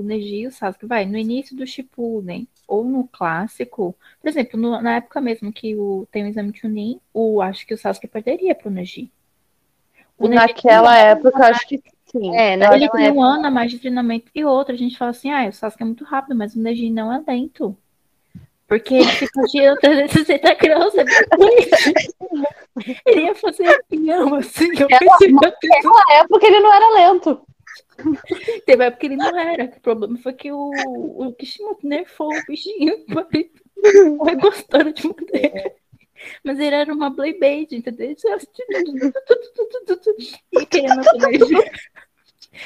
[0.00, 4.58] o Neji e o Sasuke, vai, no início do Shippuden ou no clássico, por exemplo,
[4.60, 8.08] no- na época mesmo que o, tem o exame Chunin, o, acho que o Sasuke
[8.08, 9.10] perderia pro Neji.
[10.18, 12.32] O Neji Naquela época, eu acho que sim.
[12.34, 13.22] É, ele tem um época.
[13.22, 14.74] ano a mais de treinamento e outra.
[14.74, 17.22] A gente fala assim, ah, o Sasuke é muito rápido, mas o Neji não é
[17.26, 17.76] lento.
[18.70, 20.94] Porque ele fica girando 360 graus.
[20.94, 21.04] é.
[23.04, 24.68] Ele ia fazer pinhão, assim.
[24.78, 25.84] Eu pensei, meu Deus.
[25.84, 27.44] Naquela época ele não era lento.
[28.64, 29.64] Teve época que ele não era.
[29.64, 33.04] O problema foi que o, o Kishimoto nerfou o bichinho.
[34.18, 35.74] Foi gostando de mulher.
[36.44, 38.14] Mas ele era uma Beyblade, entendeu?
[40.52, 41.02] E querendo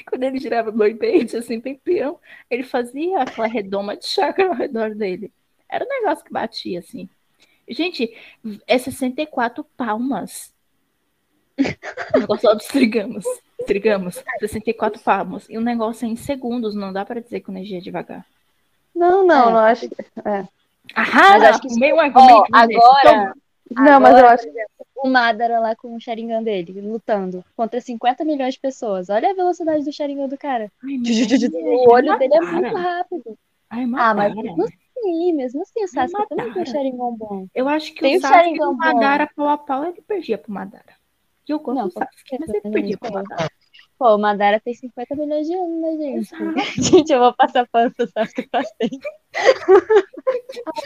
[0.07, 2.19] quando ele, girava- Beyblade, assim, bem peão,
[2.51, 5.33] ele fazia aquela redoma de chakra ao redor dele.
[5.69, 7.09] Era um negócio que batia, assim.
[7.69, 8.15] Gente,
[8.67, 10.53] é 64 palmas.
[12.15, 13.25] O negócio lá dos trigamos.
[13.67, 14.23] Trigamos.
[14.41, 15.47] 64 palmas.
[15.49, 18.27] E o negócio é em segundos, não dá pra dizer que o Neji é devagar.
[18.95, 19.53] Não, não, É.
[19.53, 19.87] não acho.
[19.87, 20.47] É.
[20.95, 21.05] Ah,
[21.39, 22.77] Mas acho que meu argumento desse.
[22.77, 23.35] agora,
[23.71, 24.49] Não, mas eu Agora, acho
[24.97, 29.09] o Madara lá com o Sharingan dele, lutando contra 50 milhões de pessoas.
[29.09, 30.71] Olha a velocidade do Sharingan do cara.
[30.83, 30.97] Ai,
[31.63, 33.39] O olho dele é muito rápido.
[33.71, 34.55] Ai, Ah, mas Madara.
[35.05, 36.67] Assim, mesmo assim, o Sasuke também tem um Madara.
[36.67, 37.47] Sharingan bom.
[37.55, 38.77] Eu acho que Tem o o Sasuke o bom.
[38.77, 40.95] Madara pau a pau, ele perdia pro Madara.
[41.47, 43.13] E eu gosto Não, do Sasuke, mas ele perdia não pro.
[43.13, 43.51] Madara.
[43.97, 46.35] Pô, o Madara tem 50 milhões de anos, né, gente?
[46.35, 46.55] Exato.
[46.83, 49.09] Gente, eu vou passar pano pro Sasuke pra sempre.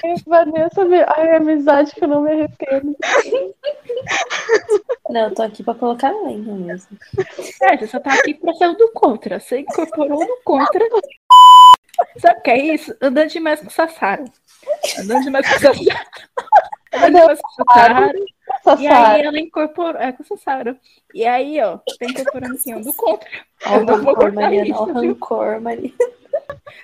[0.04, 0.82] Ai, Vanessa,
[1.16, 2.94] ai, amizade que eu não me arrependo.
[5.08, 6.98] Não, eu tô aqui pra colocar lenha mesmo.
[7.62, 9.40] É, você só tá aqui pra ser o do contra.
[9.40, 10.84] Você incorporou no contra.
[12.18, 12.96] Sabe o que é isso?
[13.00, 14.24] Andando demais com o Sassaro.
[14.98, 15.78] Andando demais com o Sassaro.
[16.92, 18.24] Andando demais com o Sassaro.
[18.80, 20.00] E aí ela incorporou.
[20.00, 20.76] É com o Sassaro.
[21.14, 23.28] E aí, ó, tá incorporando assim, ó, do contra.
[23.66, 24.76] Ó, o Eu não vou rancor, Mariana.
[24.76, 25.94] Ó, o rancor, Mariana.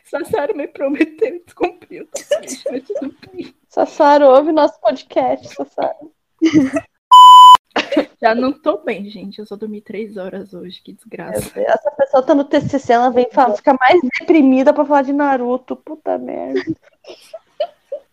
[0.05, 2.09] Sassaro me prometeu e descumpriu.
[3.69, 6.13] Sassaro, ouve nosso podcast, Sassaro.
[8.25, 9.39] Já não tô bem, gente.
[9.39, 10.81] Eu só dormi três horas hoje.
[10.83, 11.61] Que desgraça.
[11.61, 15.77] Essa pessoa tá no TCC, ela vem falar, fica mais deprimida pra falar de Naruto.
[15.77, 16.65] Puta merda.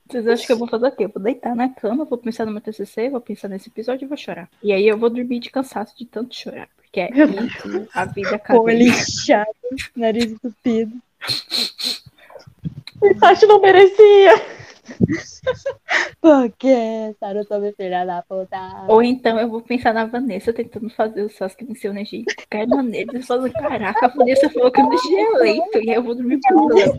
[0.05, 1.05] Vocês acham que eu vou fazer o quê?
[1.05, 4.07] Eu vou deitar na cama, vou pensar no meu TCC, vou pensar nesse episódio e
[4.09, 4.49] vou chorar.
[4.61, 6.67] E aí eu vou dormir de cansaço de tanto chorar.
[6.75, 8.99] Porque é isso, a vida ele acadêmica.
[8.99, 9.55] inchado,
[9.95, 10.97] nariz entupido.
[13.01, 14.60] Itachi não merecia.
[16.21, 18.57] Porque Naruto me filha da puta.
[18.87, 22.23] Ou então eu vou pensar na Vanessa tentando fazer o Sasuke vencer o Neji.
[22.23, 25.77] De qualquer maneira, eles falam, caraca, a Vanessa falou que o Neji é lento.
[25.77, 26.97] E aí eu vou dormir por ela.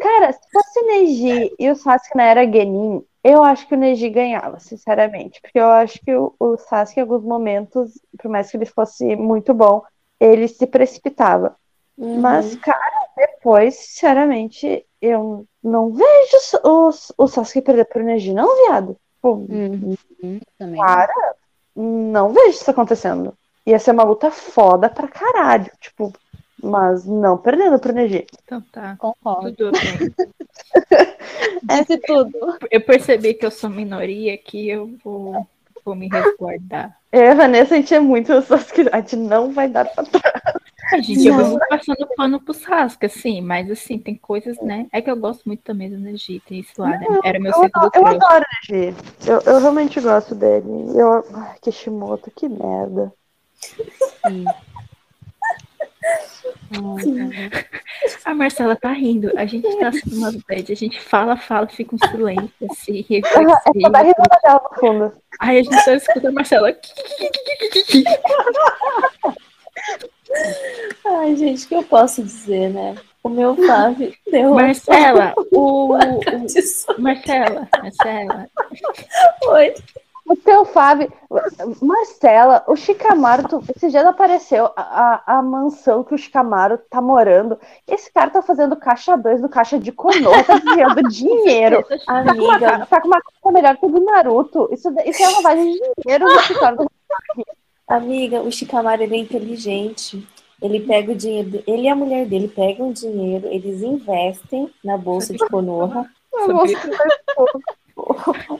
[0.00, 3.78] Cara, se fosse o Neji e o Sasuke na era Genin, eu acho que o
[3.78, 5.40] Neji ganhava, sinceramente.
[5.40, 9.16] Porque eu acho que o, o Sasuke, em alguns momentos, por mais que ele fosse
[9.16, 9.82] muito bom,
[10.20, 11.56] ele se precipitava.
[11.96, 12.20] Uhum.
[12.20, 18.96] Mas, cara, depois, sinceramente, eu não vejo o, o Sasuke perder pro Neji, não, viado.
[19.20, 19.94] Pô, Uhum,
[20.58, 20.80] também.
[20.80, 21.34] Cara,
[21.74, 23.36] não vejo isso acontecendo.
[23.66, 26.12] Ia ser uma luta foda pra caralho, tipo,
[26.62, 28.26] mas não perdendo pro Neji.
[28.44, 29.52] Então tá, Concordo.
[29.56, 29.78] tudo.
[31.62, 32.58] Disse tudo.
[32.70, 35.46] Eu percebi que eu sou minoria, que eu vou,
[35.84, 36.96] vou me resguardar.
[37.12, 40.54] A Vanessa, a gente é muito Sasuke, a gente não vai dar pra trás.
[40.92, 41.50] A gente, eu Não.
[41.50, 44.86] vou passando pano pro Sasuke, assim, mas assim, tem coisas, né?
[44.92, 46.98] É que eu gosto muito também do Neji, tem esse lado.
[47.00, 47.20] né?
[47.24, 48.94] Era meu Eu, eu adoro o Neji.
[49.26, 50.66] Eu, eu realmente gosto dele.
[50.94, 53.12] Eu, ai, Kishimoto, que merda.
[54.26, 54.44] Sim.
[58.24, 59.32] A Marcela tá rindo.
[59.38, 63.22] A gente tá assistindo umas bad, a gente fala, fala, fica um silêncio, assim, É
[63.80, 65.12] só dar risada dela no fundo.
[65.40, 66.76] Aí a gente só escuta a Marcela.
[71.06, 72.94] Ai, gente, o que eu posso dizer, né?
[73.22, 75.98] O meu Fábio deu Marcela, o, o-.
[76.98, 78.48] Marcela, Marcela.
[79.48, 79.74] Oi.
[80.26, 81.12] O teu Fábio,
[81.82, 86.98] Marcela, o Shikamaru, tu, esse dia apareceu a, a, a mansão que o Shikamaru tá
[87.02, 87.58] morando.
[87.86, 91.84] Esse cara tá fazendo caixa 2 do caixa de Konoha, tá desviando dinheiro.
[92.06, 94.68] Tá com, uma, Amiga, tá com uma conta melhor que o do Naruto.
[94.72, 96.90] Isso, isso é lavagem de dinheiro no do
[97.88, 100.26] amiga, o Shikamaru ele é inteligente.
[100.62, 104.96] Ele pega o dinheiro, ele e a mulher dele pegam o dinheiro, eles investem na
[104.96, 106.08] bolsa de Konoha.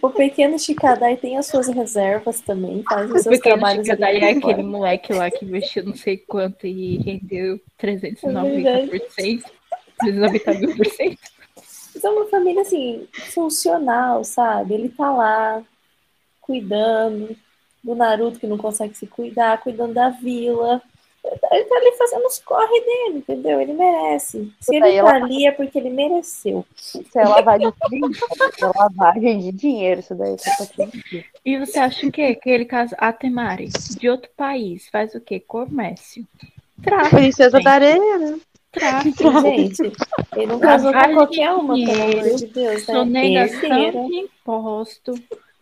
[0.00, 3.98] O pequeno Shikadai tem as suas reservas também, faz os O seus pequeno trabalhos ali
[3.98, 9.44] Chicadai é aquele moleque lá que investiu não sei quanto e rendeu É 390%.
[9.98, 11.18] 390 mil por cento.
[11.94, 14.74] Mas é uma família, assim, funcional, sabe?
[14.74, 15.62] Ele tá lá,
[16.40, 17.36] cuidando
[17.84, 20.82] do Naruto, que não consegue se cuidar, cuidando da vila.
[21.24, 23.60] Ele tá ali fazendo os corre dele, entendeu?
[23.60, 24.52] Ele merece.
[24.60, 26.66] Se ele tá ali é porque ele mereceu.
[26.76, 28.12] Isso é lavagem de dinheiro.
[28.12, 30.34] Isso é lavagem de dinheiro, isso daí.
[30.34, 32.34] Isso é E você acha o quê?
[32.34, 35.40] Que ele casa a Temari de outro país faz o quê?
[35.40, 36.26] Comércio.
[36.82, 37.16] Tráfico.
[37.16, 37.64] Princesa gente.
[37.64, 38.38] da areia, né?
[38.70, 39.40] Tráfico.
[39.40, 39.92] Gente,
[40.36, 42.86] ele não casou com qualquer uma, pelo amor dinheiro, de Deus.
[42.86, 42.94] Né?
[42.94, 45.14] Sonegação de imposto.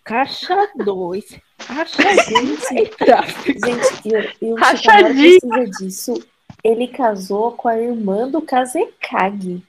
[0.05, 1.41] Caixa 2.
[1.61, 3.67] Rachadinha e tráfico.
[3.67, 4.09] Gente,
[4.41, 5.41] e, e o Rachadinho.
[5.41, 6.29] Precisa disso.
[6.63, 9.63] Ele casou com a irmã do Kazekage.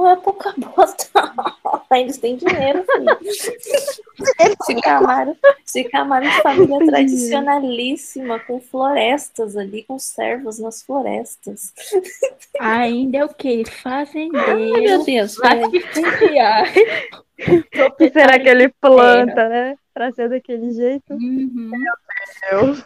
[0.00, 1.10] Não é pouca bosta.
[1.92, 3.18] Eles têm dinheiro, filho.
[4.64, 5.36] Shikamaru,
[5.66, 11.74] Shikamaru de família tradicionalíssima, com florestas ali, com servos nas florestas.
[12.58, 13.62] Ainda é o quê?
[13.84, 15.04] Ai, meu Fazendeiro.
[15.04, 15.36] Deus.
[17.86, 19.76] O que será que ele planta, né?
[19.92, 21.12] Pra ser daquele jeito.
[21.12, 21.72] Uhum.
[22.52, 22.84] Ai,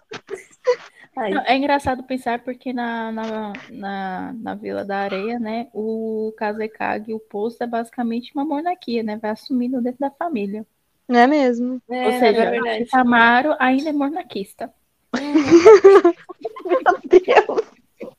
[1.16, 7.12] Não, É engraçado pensar porque na, na, na, na Vila da Areia, né, o Kazekage,
[7.14, 9.16] o posto é basicamente uma monarquia, né?
[9.16, 10.66] Vai assumindo dentro da família.
[11.08, 11.80] Não é mesmo?
[11.90, 12.86] é, Ou seja, é verdade.
[12.86, 14.72] Tamaro ainda é monarquista.
[17.08, 17.74] Deus.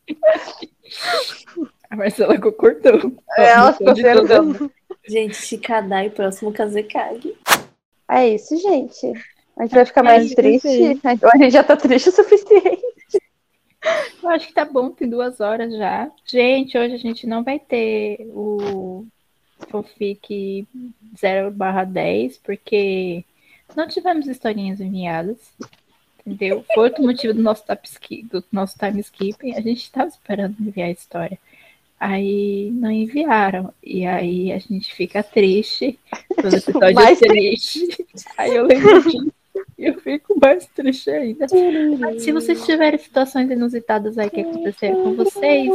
[1.89, 3.13] A Marcela concordou.
[3.37, 4.71] Ela Não ficou.
[5.07, 7.35] Gente, Shikadai, próximo Kazekage.
[8.09, 9.13] É isso, gente.
[9.57, 10.99] A gente vai ficar mais Ai, triste.
[11.03, 12.81] A gente já tá triste o suficiente.
[14.21, 16.11] Eu acho que tá bom, tem duas horas já.
[16.25, 19.05] Gente, hoje a gente não vai ter o
[19.69, 20.67] Fofic
[21.17, 21.53] 0
[21.87, 23.23] 10, porque
[23.75, 25.37] não tivemos historinhas enviadas.
[26.25, 26.65] Entendeu?
[26.73, 27.63] Foi outro motivo do nosso,
[28.23, 29.53] do nosso time skipping.
[29.53, 31.39] A gente estava esperando enviar a história.
[31.99, 33.71] Aí não enviaram.
[33.81, 35.99] E aí a gente fica triste.
[36.33, 38.05] Quando o episódio Mais é triste.
[38.37, 39.31] Aí eu lembro disso.
[39.77, 41.47] Eu fico mais triste ainda.
[41.99, 45.69] Mas se vocês tiverem situações inusitadas aí que aconteceram com vocês,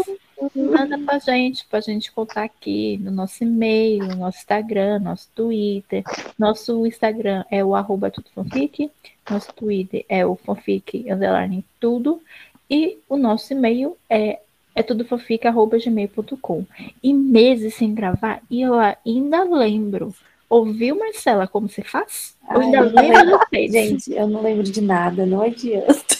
[0.55, 6.03] manda pra gente, pra gente contar aqui no nosso e-mail, no nosso Instagram, nosso Twitter.
[6.39, 8.91] Nosso Instagram é o arroba tudofanfic,
[9.29, 12.23] nosso Twitter é o fanfic underline tudo,
[12.71, 14.41] e o nosso e-mail é
[14.75, 16.65] é tudofanfic.gmail.com.
[17.03, 20.15] E meses sem gravar, e eu ainda lembro.
[20.51, 22.35] Ouviu, Marcela, como se faz?
[22.53, 23.71] Eu ainda Ai, lembro vocês.
[23.73, 25.95] Gente, eu não lembro de nada, não adianta.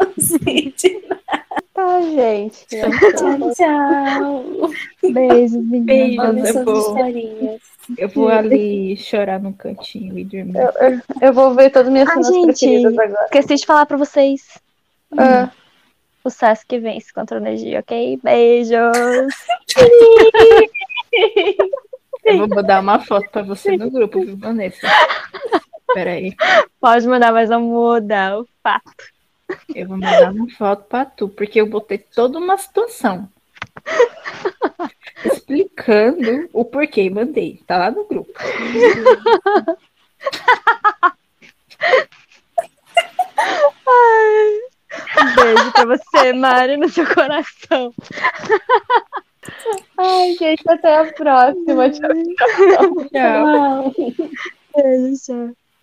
[0.00, 1.00] Não sei de
[1.72, 2.66] Tá, gente.
[2.66, 2.90] Tchau,
[3.54, 4.70] tchau.
[5.12, 6.34] Beijos, meninas.
[6.34, 6.58] Beijos.
[7.98, 8.28] Eu vou-.
[8.28, 10.58] Eu ali chorar no cantinho e dormir.
[10.58, 12.44] Eu, eu- eu vou ver todas as minhas Ah, cenas gente.
[12.46, 13.24] preferidas agora.
[13.24, 14.58] Esqueci de falar pra vocês.
[15.16, 15.50] Ah,
[16.22, 18.20] O Sasuke vence contra o Neji, ok?
[18.22, 19.34] Beijos.
[22.24, 24.86] Eu vou mandar uma foto pra você no grupo, viu, Vanessa?
[25.94, 26.34] Peraí.
[26.80, 29.04] Pode mandar, mas não muda o fato.
[29.74, 33.28] Eu vou mandar uma foto pra tu, porque eu botei toda uma situação.
[35.24, 37.60] Explicando o porquê e mandei.
[37.66, 38.32] Tá lá no grupo.
[45.18, 47.92] Um beijo pra você, Mari, no seu coração.
[49.98, 51.90] Ai, gente, até a próxima.
[51.90, 52.10] Tchau.
[52.36, 53.08] Tchau.
[53.08, 53.94] Tchau.
[54.74, 55.56] Beijo, tchau.